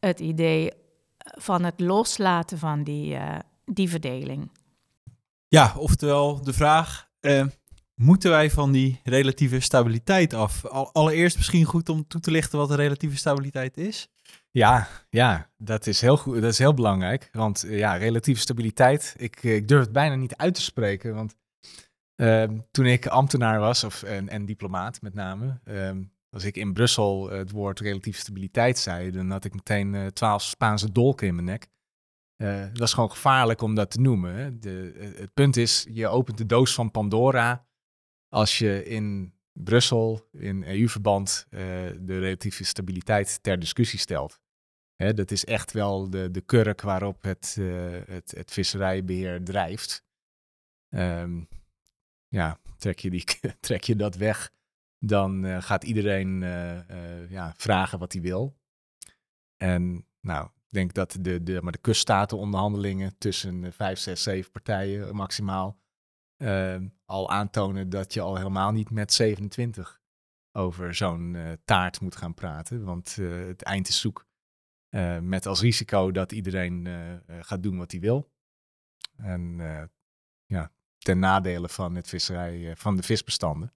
het 0.00 0.20
idee 0.20 0.70
van 1.18 1.64
het 1.64 1.80
loslaten 1.80 2.58
van 2.58 2.82
die, 2.82 3.18
die 3.64 3.88
verdeling? 3.88 4.50
Ja, 5.50 5.74
oftewel 5.76 6.42
de 6.42 6.52
vraag, 6.52 7.10
eh, 7.20 7.46
moeten 7.94 8.30
wij 8.30 8.50
van 8.50 8.72
die 8.72 9.00
relatieve 9.04 9.60
stabiliteit 9.60 10.34
af? 10.34 10.64
Al- 10.64 10.92
allereerst 10.92 11.36
misschien 11.36 11.64
goed 11.64 11.88
om 11.88 12.06
toe 12.06 12.20
te 12.20 12.30
lichten 12.30 12.58
wat 12.58 12.70
relatieve 12.70 13.16
stabiliteit 13.16 13.76
is. 13.76 14.08
Ja, 14.50 14.88
ja, 15.08 15.50
dat 15.56 15.86
is 15.86 16.00
heel 16.00 16.16
goed. 16.16 16.34
Dat 16.34 16.52
is 16.52 16.58
heel 16.58 16.74
belangrijk. 16.74 17.28
Want 17.32 17.62
eh, 17.62 17.78
ja, 17.78 17.94
relatieve 17.94 18.40
stabiliteit. 18.40 19.14
Ik, 19.18 19.44
eh, 19.44 19.54
ik 19.54 19.68
durf 19.68 19.82
het 19.82 19.92
bijna 19.92 20.14
niet 20.14 20.36
uit 20.36 20.54
te 20.54 20.62
spreken. 20.62 21.14
Want 21.14 21.36
ehm, 22.14 22.58
toen 22.70 22.86
ik 22.86 23.06
ambtenaar 23.06 23.60
was, 23.60 23.84
of, 23.84 24.02
en, 24.02 24.28
en 24.28 24.44
diplomaat 24.44 25.02
met 25.02 25.14
name, 25.14 25.60
ehm, 25.64 26.02
als 26.30 26.44
ik 26.44 26.56
in 26.56 26.72
Brussel 26.72 27.30
het 27.30 27.50
woord 27.50 27.80
relatieve 27.80 28.20
stabiliteit 28.20 28.78
zei, 28.78 29.10
dan 29.10 29.30
had 29.30 29.44
ik 29.44 29.54
meteen 29.54 30.10
twaalf 30.12 30.42
Spaanse 30.42 30.92
dolken 30.92 31.26
in 31.26 31.34
mijn 31.34 31.46
nek. 31.46 31.68
Eh, 32.40 32.60
Het 32.60 32.78
was 32.78 32.94
gewoon 32.94 33.10
gevaarlijk 33.10 33.62
om 33.62 33.74
dat 33.74 33.90
te 33.90 34.00
noemen. 34.00 34.60
De, 34.60 34.92
eh, 34.92 35.20
het 35.20 35.34
punt 35.34 35.56
is, 35.56 35.86
je 35.90 36.08
opent 36.08 36.38
de 36.38 36.46
doos 36.46 36.74
van 36.74 36.90
Pandora 36.90 37.66
als 38.28 38.58
je 38.58 38.84
in 38.84 39.34
Brussel 39.52 40.28
in 40.32 40.64
EU-verband 40.64 41.46
eh, 41.50 41.60
de 42.00 42.18
relatieve 42.18 42.64
stabiliteit 42.64 43.42
ter 43.42 43.58
discussie 43.58 43.98
stelt. 43.98 44.40
Hè, 44.96 45.14
dat 45.14 45.30
is 45.30 45.44
echt 45.44 45.72
wel 45.72 46.10
de, 46.10 46.30
de 46.30 46.40
kurk 46.40 46.80
waarop 46.80 47.22
het, 47.22 47.56
het, 48.06 48.50
visserijbeheer 48.52 49.44
drijft. 49.44 50.04
Ehm, 50.88 51.44
ja, 52.28 52.60
trek 52.76 52.98
je, 52.98 53.10
die, 53.10 53.24
trek 53.60 53.84
je 53.84 53.96
dat 53.96 54.16
weg, 54.16 54.50
dan 54.98 55.62
gaat 55.62 55.84
iedereen 55.84 56.40
ja, 57.28 57.54
vragen 57.56 57.98
wat 57.98 58.12
hij 58.12 58.22
wil. 58.22 58.58
En 59.56 60.06
nou, 60.20 60.50
ik 60.70 60.76
denk 60.76 60.94
dat 60.94 61.16
de, 61.20 61.42
de, 61.42 61.62
maar 61.62 61.72
de 61.72 61.78
kuststatenonderhandelingen 61.78 63.18
tussen 63.18 63.72
vijf, 63.72 63.98
zes, 63.98 64.22
zeven 64.22 64.50
partijen 64.50 65.16
maximaal 65.16 65.80
ehm, 66.36 66.88
al 67.04 67.30
aantonen 67.30 67.88
dat 67.88 68.14
je 68.14 68.20
al 68.20 68.36
helemaal 68.36 68.72
niet 68.72 68.90
met 68.90 69.12
27 69.12 70.00
over 70.52 70.94
zo'n 70.94 71.34
eh, 71.34 71.52
taart 71.64 72.00
moet 72.00 72.16
gaan 72.16 72.34
praten. 72.34 72.84
Want 72.84 73.16
eh, 73.18 73.46
het 73.46 73.62
eind 73.62 73.88
is 73.88 74.00
zoek. 74.00 74.26
Eh, 74.88 75.18
met 75.18 75.46
als 75.46 75.60
risico 75.60 76.10
dat 76.10 76.32
iedereen 76.32 76.88
gaat 77.40 77.62
doen 77.62 77.76
wat 77.76 77.90
hij 77.90 78.00
wil. 78.00 78.32
En 79.16 79.56
ja, 80.46 80.72
ten 80.98 81.18
nadele 81.18 81.68
van, 81.68 81.94
het 81.94 82.08
visserij, 82.08 82.76
van 82.76 82.96
de 82.96 83.02
visbestanden. 83.02 83.74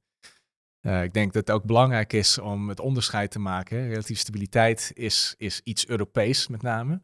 Eh, 0.84 1.02
ik 1.02 1.12
denk 1.12 1.32
dat 1.32 1.46
het 1.46 1.56
ook 1.56 1.64
belangrijk 1.64 2.12
is 2.12 2.38
om 2.38 2.68
het 2.68 2.80
onderscheid 2.80 3.30
te 3.30 3.38
maken. 3.38 3.88
Relatieve 3.88 4.20
stabiliteit 4.20 4.90
is, 4.94 5.34
is 5.38 5.60
iets 5.60 5.88
Europees 5.88 6.48
met 6.48 6.62
name. 6.62 7.02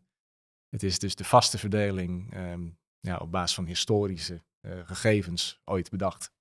Het 0.68 0.83
is 0.83 0.99
dus 0.99 1.14
de 1.14 1.24
vaste 1.24 1.59
verdeling 1.59 2.33
ehm, 2.33 2.68
ja, 3.01 3.16
op 3.16 3.31
basis 3.31 3.55
van 3.55 3.66
historische 3.66 4.43
eh, 4.61 4.87
gegevens 4.87 5.61
ooit 5.64 5.91
bedacht 5.91 6.33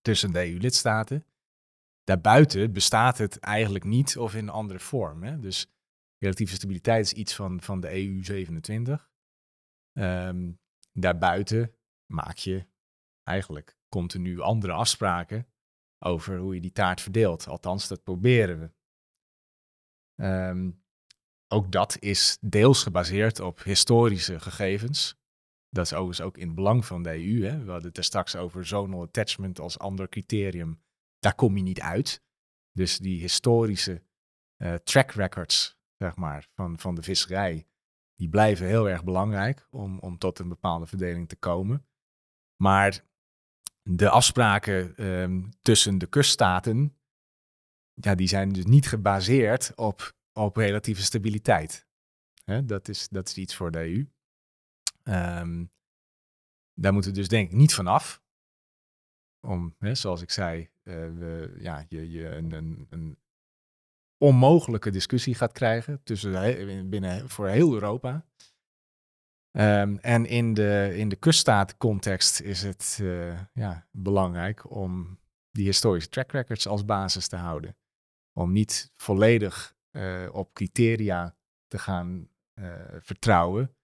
tussen 0.00 0.32
de 0.32 0.50
EU-lidstaten. 0.50 1.26
Daarbuiten 2.04 2.72
bestaat 2.72 3.18
het 3.18 3.38
eigenlijk 3.38 3.84
niet 3.84 4.18
of 4.18 4.34
in 4.34 4.42
een 4.42 4.48
andere 4.48 4.78
vorm. 4.78 5.22
Hè? 5.22 5.40
Dus 5.40 5.66
relatieve 6.18 6.54
stabiliteit 6.54 7.04
is 7.04 7.12
iets 7.12 7.34
van, 7.34 7.60
van 7.60 7.80
de 7.80 7.90
EU 7.90 8.24
27. 8.24 9.10
Ehm, 9.92 10.52
daarbuiten 10.92 11.74
maak 12.06 12.36
je 12.36 12.66
eigenlijk 13.22 13.76
continu 13.88 14.40
andere 14.40 14.72
afspraken 14.72 15.46
over 15.98 16.38
hoe 16.38 16.54
je 16.54 16.60
die 16.60 16.72
taart 16.72 17.00
verdeelt. 17.00 17.46
Althans, 17.46 17.88
dat 17.88 18.02
proberen 18.02 18.60
we. 18.60 18.70
Ehm, 20.22 20.70
ook 21.48 21.72
dat 21.72 21.96
is 22.00 22.38
deels 22.40 22.82
gebaseerd 22.82 23.40
op 23.40 23.62
historische 23.62 24.40
gegevens. 24.40 25.16
Dat 25.68 25.84
is 25.84 25.92
overigens 25.92 26.20
ook 26.20 26.38
in 26.38 26.46
het 26.46 26.54
belang 26.54 26.84
van 26.86 27.02
de 27.02 27.10
EU. 27.10 27.42
Hè? 27.42 27.64
We 27.64 27.70
hadden 27.70 27.88
het 27.88 27.96
er 27.96 28.04
straks 28.04 28.36
over 28.36 28.66
zonal 28.66 29.02
attachment 29.02 29.60
als 29.60 29.78
ander 29.78 30.08
criterium 30.08 30.80
daar 31.18 31.34
kom 31.34 31.56
je 31.56 31.62
niet 31.62 31.80
uit. 31.80 32.22
Dus 32.72 32.98
die 32.98 33.20
historische 33.20 34.02
eh, 34.56 34.74
track 34.74 35.10
records, 35.10 35.78
zeg 35.96 36.16
maar, 36.16 36.48
van, 36.54 36.78
van 36.78 36.94
de 36.94 37.02
visserij, 37.02 37.66
die 38.14 38.28
blijven 38.28 38.66
heel 38.66 38.88
erg 38.88 39.04
belangrijk 39.04 39.66
om, 39.70 39.98
om 39.98 40.18
tot 40.18 40.38
een 40.38 40.48
bepaalde 40.48 40.86
verdeling 40.86 41.28
te 41.28 41.36
komen. 41.36 41.86
Maar 42.62 43.04
de 43.82 44.08
afspraken 44.08 44.96
ehm, 44.96 45.42
tussen 45.62 45.98
de 45.98 46.06
kuststaten, 46.06 46.98
ja, 47.94 48.14
die 48.14 48.28
zijn 48.28 48.52
dus 48.52 48.64
niet 48.64 48.88
gebaseerd 48.88 49.72
op, 49.74 50.16
op 50.32 50.56
relatieve 50.56 51.02
stabiliteit. 51.02 51.86
Dat, 52.64 52.88
is, 52.88 53.08
dat 53.08 53.28
is 53.28 53.36
iets 53.36 53.54
voor 53.54 53.70
de 53.70 53.78
EU. 53.78 54.08
Ehm, 55.02 55.64
daar 56.74 56.92
moeten 56.92 57.10
we 57.10 57.16
dus 57.16 57.28
denk 57.28 57.50
ik 57.50 57.56
niet 57.56 57.74
vanaf. 57.74 58.22
Om, 59.40 59.74
hè, 59.78 59.94
zoals 59.94 60.22
ik 60.22 60.30
zei, 60.30 60.70
eh, 60.82 60.94
we, 60.94 61.56
ja, 61.58 61.84
je, 61.88 62.10
je 62.10 62.28
een, 62.28 62.52
een, 62.52 62.86
een 62.90 63.18
onmogelijke 64.16 64.90
discussie 64.90 65.34
gaat 65.34 65.52
krijgen 65.52 66.02
tussen, 66.02 66.88
binnen, 66.90 67.28
voor 67.28 67.48
heel 67.48 67.72
Europa. 67.72 68.26
Ehm, 69.58 69.96
en 69.96 70.26
in 70.26 70.54
de, 70.54 70.92
in 70.96 71.08
de 71.08 71.16
kuststaatcontext 71.16 72.40
is 72.40 72.62
het 72.62 72.98
eh, 73.02 73.40
ja, 73.52 73.86
belangrijk 73.90 74.70
om 74.70 75.18
die 75.50 75.64
historische 75.64 76.10
track 76.10 76.32
records 76.32 76.66
als 76.66 76.84
basis 76.84 77.28
te 77.28 77.36
houden. 77.36 77.76
Om 78.32 78.52
niet 78.52 78.92
volledig 78.96 79.76
eh, 79.90 80.28
op 80.32 80.54
criteria 80.54 81.36
te 81.66 81.78
gaan 81.78 82.28
eh, 82.54 82.72
vertrouwen 83.00 83.76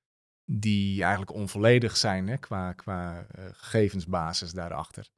die 0.44 1.02
eigenlijk 1.02 1.32
onvolledig 1.32 1.96
zijn 1.96 2.28
hè, 2.28 2.36
qua, 2.36 2.72
qua 2.72 3.26
gegevensbasis 3.52 4.52
daarachter. 4.52 5.10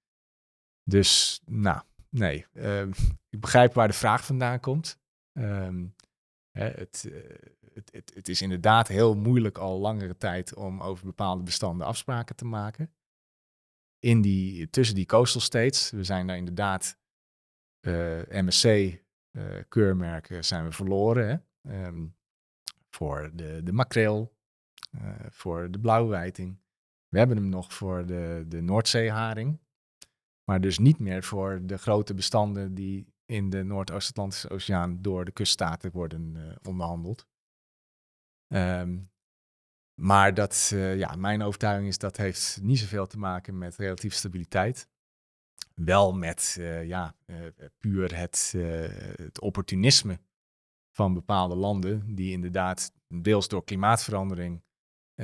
Dus, 0.82 1.40
nou, 1.44 1.82
nee. 2.08 2.46
ehm, 2.52 2.92
ik 3.28 3.40
begrijp 3.40 3.74
waar 3.74 3.88
de 3.88 3.94
vraag 3.94 4.24
vandaan 4.24 4.60
komt. 4.60 4.98
Ehm, 5.32 5.86
het, 6.50 7.10
het, 7.76 7.92
het, 7.92 8.12
het 8.14 8.28
is 8.28 8.42
inderdaad 8.42 8.88
heel 8.88 9.14
moeilijk 9.14 9.58
al 9.58 9.78
langere 9.78 10.16
tijd 10.16 10.54
om 10.54 10.82
over 10.82 11.04
bepaalde 11.04 11.42
bestanden 11.42 11.86
afspraken 11.86 12.36
te 12.36 12.44
maken. 12.44 12.94
In 13.98 14.20
die, 14.20 14.70
tussen 14.70 14.94
die 14.94 15.06
coastal 15.06 15.40
states, 15.40 15.90
we 15.90 16.04
zijn 16.04 16.26
daar 16.26 16.36
inderdaad 16.36 16.98
eh, 17.80 18.20
MSC-keurmerken 18.28 20.44
zijn 20.44 20.64
we 20.64 20.72
verloren. 20.72 21.28
Hè? 21.28 21.36
Ehm, 21.70 22.06
voor 22.90 23.30
de, 23.34 23.60
de 23.64 23.72
makreel, 23.72 24.36
eh, 24.90 25.14
voor 25.30 25.70
de 25.70 25.78
blauwwijting. 25.78 26.60
We 27.08 27.18
hebben 27.18 27.36
hem 27.36 27.48
nog 27.48 27.74
voor 27.74 28.06
de, 28.06 28.44
de 28.48 28.60
Noordzeeharing. 28.60 29.60
Maar 30.44 30.60
dus 30.60 30.78
niet 30.78 30.98
meer 30.98 31.22
voor 31.22 31.60
de 31.62 31.78
grote 31.78 32.14
bestanden 32.14 32.74
die 32.74 33.14
in 33.26 33.50
de 33.50 33.62
Noordoost-Atlantische 33.62 34.50
Oceaan 34.50 35.02
door 35.02 35.24
de 35.24 35.32
kuststaten 35.32 35.90
worden 35.90 36.36
eh, 36.36 36.56
onderhandeld. 36.62 37.26
Ehm, 38.48 38.98
maar 40.00 40.34
dat, 40.34 40.70
eh, 40.72 40.96
ja, 40.96 41.14
mijn 41.16 41.42
overtuiging 41.42 41.88
is 41.88 41.98
dat 41.98 42.16
heeft 42.16 42.58
niet 42.62 42.78
zoveel 42.78 43.06
te 43.06 43.18
maken 43.18 43.58
met 43.58 43.76
relatieve 43.76 44.16
stabiliteit. 44.16 44.88
Wel 45.74 46.12
met 46.12 46.56
eh, 46.58 46.84
ja, 46.86 47.14
eh, 47.24 47.36
puur 47.78 48.18
het, 48.18 48.54
het 49.16 49.40
opportunisme 49.40 50.20
van 50.92 51.14
bepaalde 51.14 51.54
landen, 51.54 52.14
die 52.14 52.32
inderdaad 52.32 52.92
deels 53.08 53.48
door 53.48 53.64
klimaatverandering 53.64 54.64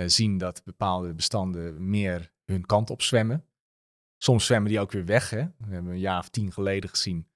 zien 0.06 0.38
dat 0.38 0.64
bepaalde 0.64 1.14
bestanden 1.14 1.90
meer 1.90 2.32
hun 2.44 2.66
kant 2.66 2.90
op 2.90 3.02
zwemmen. 3.02 3.46
Soms 4.16 4.46
zwemmen 4.46 4.70
die 4.70 4.80
ook 4.80 4.92
weer 4.92 5.04
weg. 5.04 5.30
Hè? 5.30 5.44
We 5.58 5.72
hebben 5.72 5.92
een 5.92 5.98
jaar 5.98 6.18
of 6.18 6.28
tien 6.28 6.52
geleden 6.52 6.90
gezien 6.90 7.28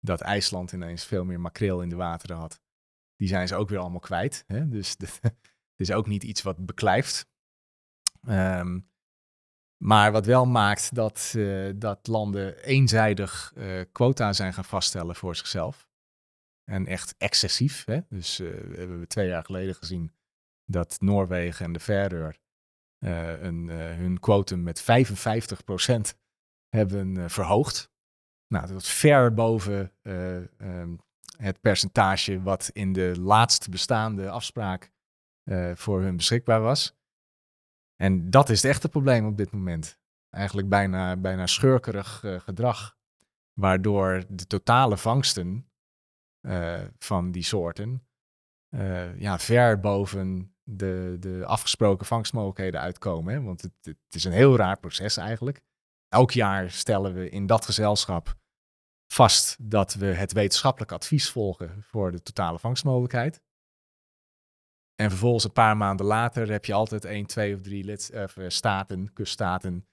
dat 0.00 0.20
IJsland 0.20 0.72
ineens 0.72 1.04
veel 1.04 1.24
meer 1.24 1.40
makreel 1.40 1.82
in 1.82 1.88
de 1.88 1.96
wateren 1.96 2.36
had. 2.36 2.60
Die 3.16 3.28
zijn 3.28 3.48
ze 3.48 3.56
ook 3.56 3.68
weer 3.68 3.78
allemaal 3.78 4.00
kwijt. 4.00 4.44
Hè? 4.46 4.68
Dus 4.68 4.96
het 5.20 5.34
is 5.76 5.92
ook 5.92 6.06
niet 6.06 6.22
iets 6.22 6.42
wat 6.42 6.66
beklijft. 6.66 7.26
Ehm, 8.26 8.80
maar 9.82 10.12
wat 10.12 10.26
wel 10.26 10.46
maakt 10.46 10.94
dat, 10.94 11.34
eh, 11.36 11.70
dat 11.76 12.06
landen 12.06 12.64
eenzijdig 12.64 13.52
eh, 13.56 13.80
quota 13.92 14.32
zijn 14.32 14.52
gaan 14.52 14.64
vaststellen 14.64 15.14
voor 15.14 15.36
zichzelf. 15.36 15.88
En 16.64 16.86
echt 16.86 17.14
excessief. 17.18 17.84
Hè? 17.84 18.00
Dus 18.08 18.40
eh, 18.40 18.48
we 18.48 18.76
hebben 18.76 19.08
twee 19.08 19.28
jaar 19.28 19.44
geleden 19.44 19.74
gezien 19.74 20.12
dat 20.64 21.00
Noorwegen 21.00 21.64
en 21.64 21.72
de 21.72 22.34
eh, 22.98 23.42
een, 23.42 23.68
hun 23.68 24.20
quotum 24.20 24.62
met 24.62 24.82
55% 24.82 24.84
hebben 26.68 27.30
verhoogd. 27.30 27.92
Nou, 28.46 28.66
dat 28.66 28.74
was 28.74 28.92
ver 28.92 29.34
boven 29.34 29.92
eh, 30.02 30.60
ehm, 30.60 30.96
het 31.36 31.60
percentage 31.60 32.42
wat 32.42 32.70
in 32.72 32.92
de 32.92 33.20
laatst 33.20 33.70
bestaande 33.70 34.30
afspraak 34.30 34.92
eh, 35.44 35.70
voor 35.74 36.00
hun 36.02 36.16
beschikbaar 36.16 36.60
was. 36.60 36.96
En 37.96 38.30
dat 38.30 38.48
is 38.48 38.62
het 38.62 38.70
echte 38.70 38.88
probleem 38.88 39.26
op 39.26 39.36
dit 39.36 39.52
moment. 39.52 39.98
Eigenlijk 40.30 40.68
bijna, 40.68 41.16
bijna 41.16 41.46
schurkerig 41.46 42.24
eh, 42.24 42.40
gedrag, 42.40 42.96
waardoor 43.52 44.24
de 44.28 44.46
totale 44.46 44.96
vangsten 44.96 45.70
eh, 46.40 46.82
van 46.98 47.30
die 47.30 47.42
soorten 47.42 48.06
ja, 49.16 49.38
ver 49.38 49.80
boven 49.80 50.54
de, 50.62 51.16
de 51.20 51.44
afgesproken 51.46 52.06
vangstmogelijkheden 52.06 52.80
uitkomen. 52.80 53.34
Hè? 53.34 53.42
Want 53.42 53.62
het, 53.62 53.72
het 53.82 53.96
is 54.14 54.24
een 54.24 54.32
heel 54.32 54.56
raar 54.56 54.78
proces 54.78 55.16
eigenlijk. 55.16 55.62
Elk 56.08 56.30
jaar 56.30 56.70
stellen 56.70 57.14
we 57.14 57.28
in 57.28 57.46
dat 57.46 57.64
gezelschap 57.64 58.36
vast 59.06 59.56
dat 59.70 59.94
we 59.94 60.06
het 60.06 60.32
wetenschappelijk 60.32 60.92
advies 60.92 61.30
volgen 61.30 61.82
voor 61.82 62.12
de 62.12 62.22
totale 62.22 62.58
vangstmogelijkheid. 62.58 63.42
En 64.94 65.10
vervolgens 65.10 65.44
een 65.44 65.52
paar 65.52 65.76
maanden 65.76 66.06
later 66.06 66.50
heb 66.50 66.64
je 66.64 66.72
altijd 66.72 67.04
één, 67.04 67.26
twee 67.26 67.54
of 67.54 67.60
drie 67.60 67.84
lid, 67.84 68.10
eh, 68.10 68.24
staten, 68.48 69.12
kuststaten, 69.12 69.86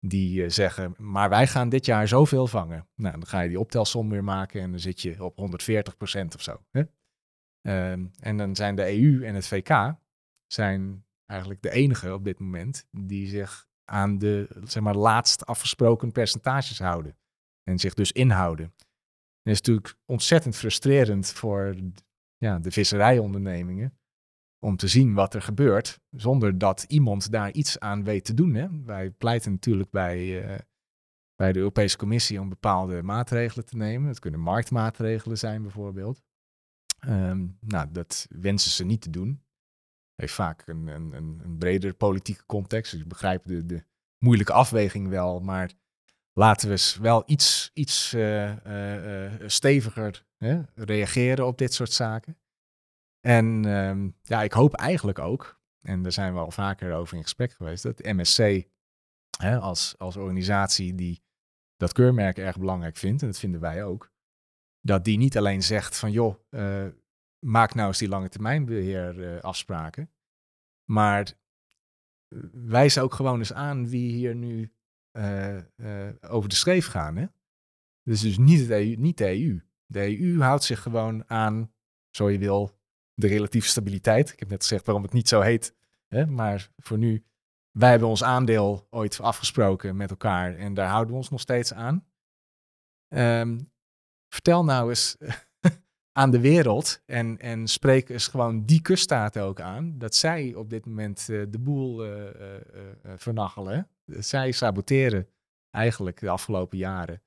die 0.00 0.44
eh, 0.44 0.50
zeggen, 0.50 0.94
maar 0.98 1.28
wij 1.28 1.46
gaan 1.46 1.68
dit 1.68 1.86
jaar 1.86 2.08
zoveel 2.08 2.46
vangen. 2.46 2.88
Nou, 2.94 3.12
dan 3.12 3.26
ga 3.26 3.40
je 3.40 3.48
die 3.48 3.60
optelsom 3.60 4.08
weer 4.08 4.24
maken 4.24 4.60
en 4.60 4.70
dan 4.70 4.80
zit 4.80 5.00
je 5.00 5.24
op 5.24 5.36
140% 5.36 6.34
of 6.34 6.42
zo. 6.42 6.64
Hè? 6.70 6.82
Ehm, 7.60 8.06
en 8.20 8.36
dan 8.36 8.56
zijn 8.56 8.76
de 8.76 8.92
EU 8.92 9.24
en 9.24 9.34
het 9.34 9.46
VK 9.46 9.94
zijn 10.46 11.04
eigenlijk 11.26 11.62
de 11.62 11.70
enige 11.70 12.14
op 12.14 12.24
dit 12.24 12.38
moment 12.38 12.86
die 12.90 13.28
zich 13.28 13.68
aan 13.84 14.18
de 14.18 14.48
zeg 14.64 14.82
maar, 14.82 14.96
laatst 14.96 15.46
afgesproken 15.46 16.12
percentages 16.12 16.78
houden. 16.78 17.16
En 17.68 17.78
zich 17.78 17.94
dus 17.94 18.12
inhouden. 18.12 18.64
En 18.66 19.52
dat 19.52 19.52
is 19.52 19.58
natuurlijk 19.58 19.94
ontzettend 20.04 20.56
frustrerend 20.56 21.32
voor 21.32 21.76
ja, 22.36 22.58
de 22.58 22.70
visserijondernemingen 22.70 23.98
om 24.58 24.76
te 24.76 24.88
zien 24.88 25.14
wat 25.14 25.34
er 25.34 25.42
gebeurt, 25.42 26.00
zonder 26.10 26.58
dat 26.58 26.82
iemand 26.82 27.30
daar 27.30 27.52
iets 27.52 27.78
aan 27.78 28.04
weet 28.04 28.24
te 28.24 28.34
doen. 28.34 28.54
Hè? 28.54 28.82
Wij 28.84 29.10
pleiten 29.10 29.52
natuurlijk 29.52 29.90
bij, 29.90 30.48
eh, 30.48 30.58
bij 31.34 31.52
de 31.52 31.58
Europese 31.58 31.96
Commissie 31.96 32.40
om 32.40 32.48
bepaalde 32.48 33.02
maatregelen 33.02 33.66
te 33.66 33.76
nemen. 33.76 34.08
Het 34.08 34.18
kunnen 34.18 34.40
marktmaatregelen 34.40 35.38
zijn 35.38 35.62
bijvoorbeeld. 35.62 36.22
Ehm, 36.98 37.46
nou, 37.60 37.88
dat 37.90 38.26
wensen 38.30 38.70
ze 38.70 38.84
niet 38.84 39.00
te 39.00 39.10
doen. 39.10 39.44
Heeft 40.14 40.34
vaak 40.34 40.66
een, 40.66 40.86
een, 40.86 41.12
een, 41.12 41.56
bredere 41.58 41.92
politieke 41.92 42.46
context. 42.46 42.92
Dus 42.92 43.00
ik 43.00 43.08
begrijp 43.08 43.44
de, 43.44 43.66
de 43.66 43.84
moeilijke 44.18 44.52
afweging 44.52 45.08
wel, 45.08 45.40
maar 45.40 45.72
laten 46.38 46.66
we 46.66 46.72
eens 46.72 46.96
wel 46.96 47.22
iets, 47.26 47.70
iets 47.74 48.12
eh, 48.12 48.66
eh, 48.66 49.34
eh, 49.34 49.48
steviger 49.48 50.26
hè, 50.36 50.62
reageren 50.74 51.46
op 51.46 51.58
dit 51.58 51.74
soort 51.74 51.92
zaken. 51.92 52.38
En 53.20 53.64
ehm, 53.64 54.10
ja, 54.22 54.42
ik 54.42 54.52
hoop 54.52 54.74
eigenlijk 54.74 55.18
ook, 55.18 55.60
en 55.80 56.02
daar 56.02 56.12
zijn 56.12 56.34
we 56.34 56.40
al 56.40 56.50
vaker 56.50 56.94
over 56.94 57.16
in 57.16 57.22
gesprek 57.22 57.52
geweest, 57.52 57.82
dat 57.82 57.98
MSC 57.98 58.64
hè, 59.38 59.58
als, 59.58 59.94
als 59.98 60.16
organisatie 60.16 60.94
die 60.94 61.24
dat 61.76 61.92
keurmerk 61.92 62.38
erg 62.38 62.58
belangrijk 62.58 62.96
vindt, 62.96 63.22
en 63.22 63.28
dat 63.28 63.38
vinden 63.38 63.60
wij 63.60 63.84
ook, 63.84 64.12
dat 64.80 65.04
die 65.04 65.18
niet 65.18 65.36
alleen 65.36 65.62
zegt 65.62 65.98
van 65.98 66.10
joh, 66.10 66.40
maak 67.38 67.74
nou 67.74 67.88
eens 67.88 67.98
die 67.98 68.08
lange 68.08 68.28
termijn 68.28 69.42
afspraken, 69.42 70.10
maar 70.90 71.32
wijs 72.52 72.98
ook 72.98 73.14
gewoon 73.14 73.38
eens 73.38 73.52
aan 73.52 73.88
wie 73.88 74.12
hier 74.12 74.34
nu 74.34 74.75
over 76.20 76.48
de 76.48 76.54
schreef 76.54 76.86
gaan. 76.86 77.16
Hè? 77.16 77.26
Dus, 78.02 78.20
dus 78.20 78.38
niet, 78.38 78.60
het 78.60 78.70
EU, 78.70 78.94
niet 78.96 79.18
de 79.18 79.44
EU. 79.44 79.60
De 79.86 80.20
EU 80.20 80.40
houdt 80.40 80.64
zich 80.64 80.82
gewoon 80.82 81.30
aan, 81.30 81.72
zo 82.10 82.30
je 82.30 82.38
wil, 82.38 82.78
de 83.14 83.26
relatieve 83.26 83.68
stabiliteit. 83.68 84.32
Ik 84.32 84.38
heb 84.38 84.48
net 84.48 84.62
gezegd 84.62 84.86
waarom 84.86 85.04
het 85.04 85.12
niet 85.12 85.28
zo 85.28 85.40
heet. 85.40 85.74
Hè? 86.08 86.26
Maar 86.26 86.70
voor 86.76 86.98
nu, 86.98 87.24
wij 87.70 87.90
hebben 87.90 88.08
ons 88.08 88.24
aandeel 88.24 88.86
ooit 88.90 89.20
afgesproken 89.20 89.96
met 89.96 90.10
elkaar 90.10 90.54
en 90.54 90.74
daar 90.74 90.88
houden 90.88 91.10
we 91.12 91.18
ons 91.18 91.30
nog 91.30 91.40
steeds 91.40 91.72
aan. 91.72 92.06
Ehm, 93.08 93.58
vertel 94.28 94.64
nou 94.64 94.88
eens 94.88 95.16
aan 96.18 96.30
de 96.30 96.40
wereld 96.40 97.02
en, 97.06 97.38
en 97.38 97.66
spreek 97.66 98.08
eens 98.08 98.28
gewoon 98.28 98.64
die 98.64 98.82
kuststaten 98.82 99.42
ook 99.42 99.60
aan, 99.60 99.98
dat 99.98 100.14
zij 100.14 100.54
op 100.54 100.70
dit 100.70 100.86
moment 100.86 101.18
eh, 101.28 101.42
de 101.48 101.58
boel 101.58 102.04
eh, 102.04 102.28
eh, 102.28 102.60
eh, 103.02 103.12
vernachelen. 103.16 103.88
Zij 104.06 104.52
saboteren 104.52 105.28
eigenlijk 105.70 106.20
de 106.20 106.28
afgelopen 106.28 106.78
jaren 106.78 107.22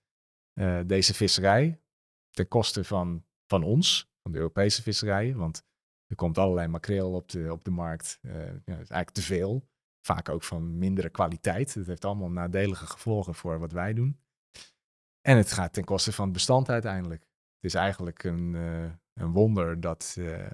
eh, 0.53 0.80
deze 0.86 1.13
visserij 1.13 1.82
ten 2.30 2.47
koste 2.47 2.84
van, 2.84 3.25
van 3.45 3.63
ons, 3.63 4.11
van 4.21 4.32
de 4.32 4.38
Europese 4.38 4.82
visserijen. 4.82 5.38
Want 5.38 5.63
er 6.07 6.15
komt 6.15 6.38
allerlei 6.38 6.67
makreel 6.67 7.13
op 7.13 7.30
de, 7.30 7.51
op 7.51 7.63
de 7.63 7.71
markt. 7.71 8.19
Eh, 8.21 8.47
ja, 8.47 8.75
eigenlijk 8.75 9.09
te 9.09 9.21
veel. 9.21 9.67
Vaak 10.05 10.30
ook 10.30 10.43
van 10.43 10.77
mindere 10.77 11.09
kwaliteit. 11.09 11.73
Dat 11.73 11.86
heeft 11.86 12.05
allemaal 12.05 12.30
nadelige 12.30 12.86
gevolgen 12.86 13.36
voor 13.36 13.59
wat 13.59 13.71
wij 13.71 13.93
doen. 13.93 14.19
En 15.21 15.38
het 15.38 15.51
gaat 15.51 15.73
ten 15.73 15.84
koste 15.84 16.11
van 16.11 16.23
het 16.23 16.34
bestand 16.34 16.69
uiteindelijk. 16.69 17.21
Het 17.21 17.63
is 17.63 17.73
eigenlijk 17.73 18.23
een, 18.23 18.55
eh, 18.55 18.91
een 19.13 19.32
wonder 19.32 19.80
dat, 19.80 20.15
eh, 20.19 20.51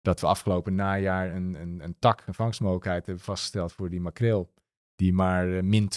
dat 0.00 0.20
we 0.20 0.26
afgelopen 0.26 0.74
najaar 0.74 1.34
een, 1.34 1.54
een, 1.54 1.80
een 1.80 1.98
tak, 1.98 2.26
een 2.26 2.34
vangstmogelijkheid 2.34 3.06
hebben 3.06 3.24
vastgesteld 3.24 3.72
voor 3.72 3.90
die 3.90 4.00
makreel. 4.00 4.52
Die 4.96 5.12
maar 5.12 5.56
eh, 5.56 5.62
min 5.62 5.88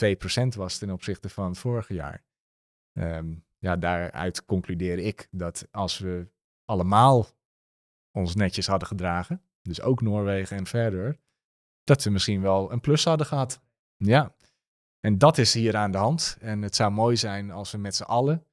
2% 0.54 0.56
was 0.56 0.78
ten 0.78 0.92
opzichte 0.92 1.30
van 1.30 1.50
het 1.50 1.58
vorige 1.58 1.94
jaar. 1.94 2.24
Ehm, 2.94 3.36
ja, 3.58 3.76
daaruit 3.76 4.46
concludeer 4.46 4.98
ik 4.98 5.28
dat 5.32 5.68
als 5.72 6.00
we 6.00 6.28
allemaal 6.66 7.28
ons 8.12 8.36
netjes 8.36 8.68
hadden 8.68 8.88
gedragen, 8.88 9.42
dus 9.62 9.82
ook 9.82 10.02
Noorwegen 10.02 10.58
en 10.58 10.66
verder, 10.66 11.20
dat 11.84 12.04
we 12.04 12.10
misschien 12.10 12.42
wel 12.42 12.72
een 12.72 12.80
plus 12.80 13.04
hadden 13.04 13.28
gehad. 13.28 13.62
Ja, 13.98 14.36
en 15.00 15.18
dat 15.18 15.38
is 15.38 15.54
hier 15.54 15.76
aan 15.76 15.92
de 15.92 15.98
hand. 15.98 16.38
En 16.40 16.62
het 16.62 16.76
zou 16.76 16.92
mooi 16.92 17.18
zijn 17.18 17.52
als 17.52 17.72
we 17.72 17.78
met 17.78 17.96
z'n 17.96 18.04
allen, 18.04 18.46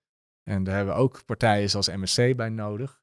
en 0.42 0.64
daar 0.64 0.76
hebben 0.76 0.94
we 0.94 1.00
ook 1.00 1.24
partijen 1.24 1.70
zoals 1.70 1.88
MSC 1.88 2.36
bij 2.36 2.48
nodig, 2.48 3.02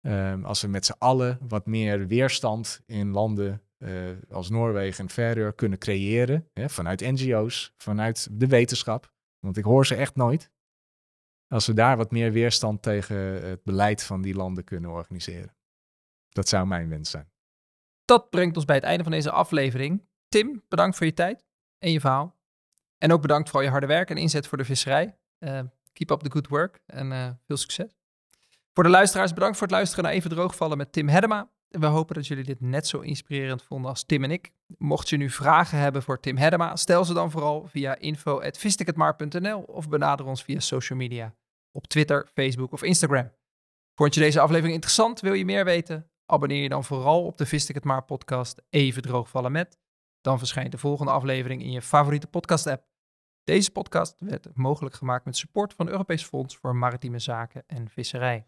ehm, 0.00 0.44
als 0.44 0.62
we 0.62 0.68
met 0.68 0.86
z'n 0.86 0.98
allen 0.98 1.38
wat 1.48 1.66
meer 1.66 2.06
weerstand 2.06 2.82
in 2.86 3.10
landen 3.10 3.62
als 4.30 4.50
Noorwegen 4.50 5.04
en 5.04 5.10
Verder 5.10 5.52
kunnen 5.52 5.78
creëren, 5.78 6.50
hè, 6.52 6.68
vanuit 6.68 7.00
NGO's, 7.00 7.74
vanuit 7.76 8.28
de 8.30 8.46
wetenschap, 8.46 9.12
want 9.38 9.56
ik 9.56 9.64
hoor 9.64 9.86
ze 9.86 9.94
echt 9.94 10.16
nooit. 10.16 10.52
Als 11.48 11.66
we 11.66 11.72
daar 11.72 11.96
wat 11.96 12.10
meer 12.10 12.32
weerstand 12.32 12.82
tegen 12.82 13.16
het 13.16 13.64
beleid 13.64 14.02
van 14.02 14.22
die 14.22 14.34
landen 14.34 14.64
kunnen 14.64 14.90
organiseren. 14.90 15.56
Dat 16.28 16.48
zou 16.48 16.66
mijn 16.66 16.88
wens 16.88 17.10
zijn. 17.10 17.32
Dat 18.04 18.30
brengt 18.30 18.56
ons 18.56 18.64
bij 18.64 18.76
het 18.76 18.84
einde 18.84 19.02
van 19.02 19.12
deze 19.12 19.30
aflevering. 19.30 20.08
Tim, 20.28 20.62
bedankt 20.68 20.96
voor 20.96 21.06
je 21.06 21.14
tijd 21.14 21.44
en 21.78 21.90
je 21.90 22.00
verhaal. 22.00 22.36
En 22.98 23.12
ook 23.12 23.22
bedankt 23.22 23.48
voor 23.48 23.58
al 23.58 23.64
je 23.64 23.70
harde 23.70 23.86
werk 23.86 24.10
en 24.10 24.16
inzet 24.16 24.46
voor 24.46 24.58
de 24.58 24.64
visserij. 24.64 25.18
Eh, 25.38 25.60
keep 25.92 26.10
up 26.10 26.20
the 26.20 26.30
good 26.30 26.48
work 26.48 26.80
en 26.86 27.12
eh, 27.12 27.30
veel 27.46 27.56
succes. 27.56 27.96
Voor 28.72 28.84
de 28.84 28.90
luisteraars, 28.90 29.32
bedankt 29.32 29.56
voor 29.56 29.66
het 29.66 29.76
luisteren 29.76 30.04
naar 30.04 30.12
Even 30.12 30.30
Droogvallen 30.30 30.76
met 30.76 30.92
Tim 30.92 31.08
Hedema. 31.08 31.50
We 31.78 31.86
hopen 31.86 32.14
dat 32.14 32.26
jullie 32.26 32.44
dit 32.44 32.60
net 32.60 32.86
zo 32.86 33.00
inspirerend 33.00 33.62
vonden 33.62 33.90
als 33.90 34.04
Tim 34.04 34.24
en 34.24 34.30
ik. 34.30 34.52
Mocht 34.78 35.08
je 35.08 35.16
nu 35.16 35.30
vragen 35.30 35.78
hebben 35.78 36.02
voor 36.02 36.20
Tim 36.20 36.36
Hedema, 36.36 36.76
stel 36.76 37.04
ze 37.04 37.14
dan 37.14 37.30
vooral 37.30 37.66
via 37.66 37.96
info.vistikhetmaar.nl 37.98 39.60
of 39.60 39.88
benader 39.88 40.26
ons 40.26 40.42
via 40.42 40.60
social 40.60 40.98
media 40.98 41.34
op 41.72 41.86
Twitter, 41.86 42.28
Facebook 42.34 42.72
of 42.72 42.82
Instagram. 42.82 43.32
Vond 43.94 44.14
je 44.14 44.20
deze 44.20 44.40
aflevering 44.40 44.74
interessant? 44.74 45.20
Wil 45.20 45.32
je 45.32 45.44
meer 45.44 45.64
weten? 45.64 46.10
Abonneer 46.26 46.62
je 46.62 46.68
dan 46.68 46.84
vooral 46.84 47.24
op 47.24 47.38
de 47.38 47.46
Vist 47.46 47.68
ik 47.68 47.74
het 47.74 47.84
maar 47.84 48.04
podcast 48.04 48.62
Even 48.70 49.02
Droogvallen 49.02 49.52
met. 49.52 49.78
Dan 50.20 50.38
verschijnt 50.38 50.72
de 50.72 50.78
volgende 50.78 51.12
aflevering 51.12 51.62
in 51.62 51.70
je 51.70 51.82
favoriete 51.82 52.26
podcast 52.26 52.66
app. 52.66 52.86
Deze 53.44 53.70
podcast 53.70 54.16
werd 54.18 54.48
mogelijk 54.54 54.94
gemaakt 54.94 55.24
met 55.24 55.36
support 55.36 55.74
van 55.74 55.88
Europees 55.88 56.24
Fonds 56.24 56.56
voor 56.56 56.76
Maritieme 56.76 57.18
Zaken 57.18 57.64
en 57.66 57.88
Visserij. 57.88 58.46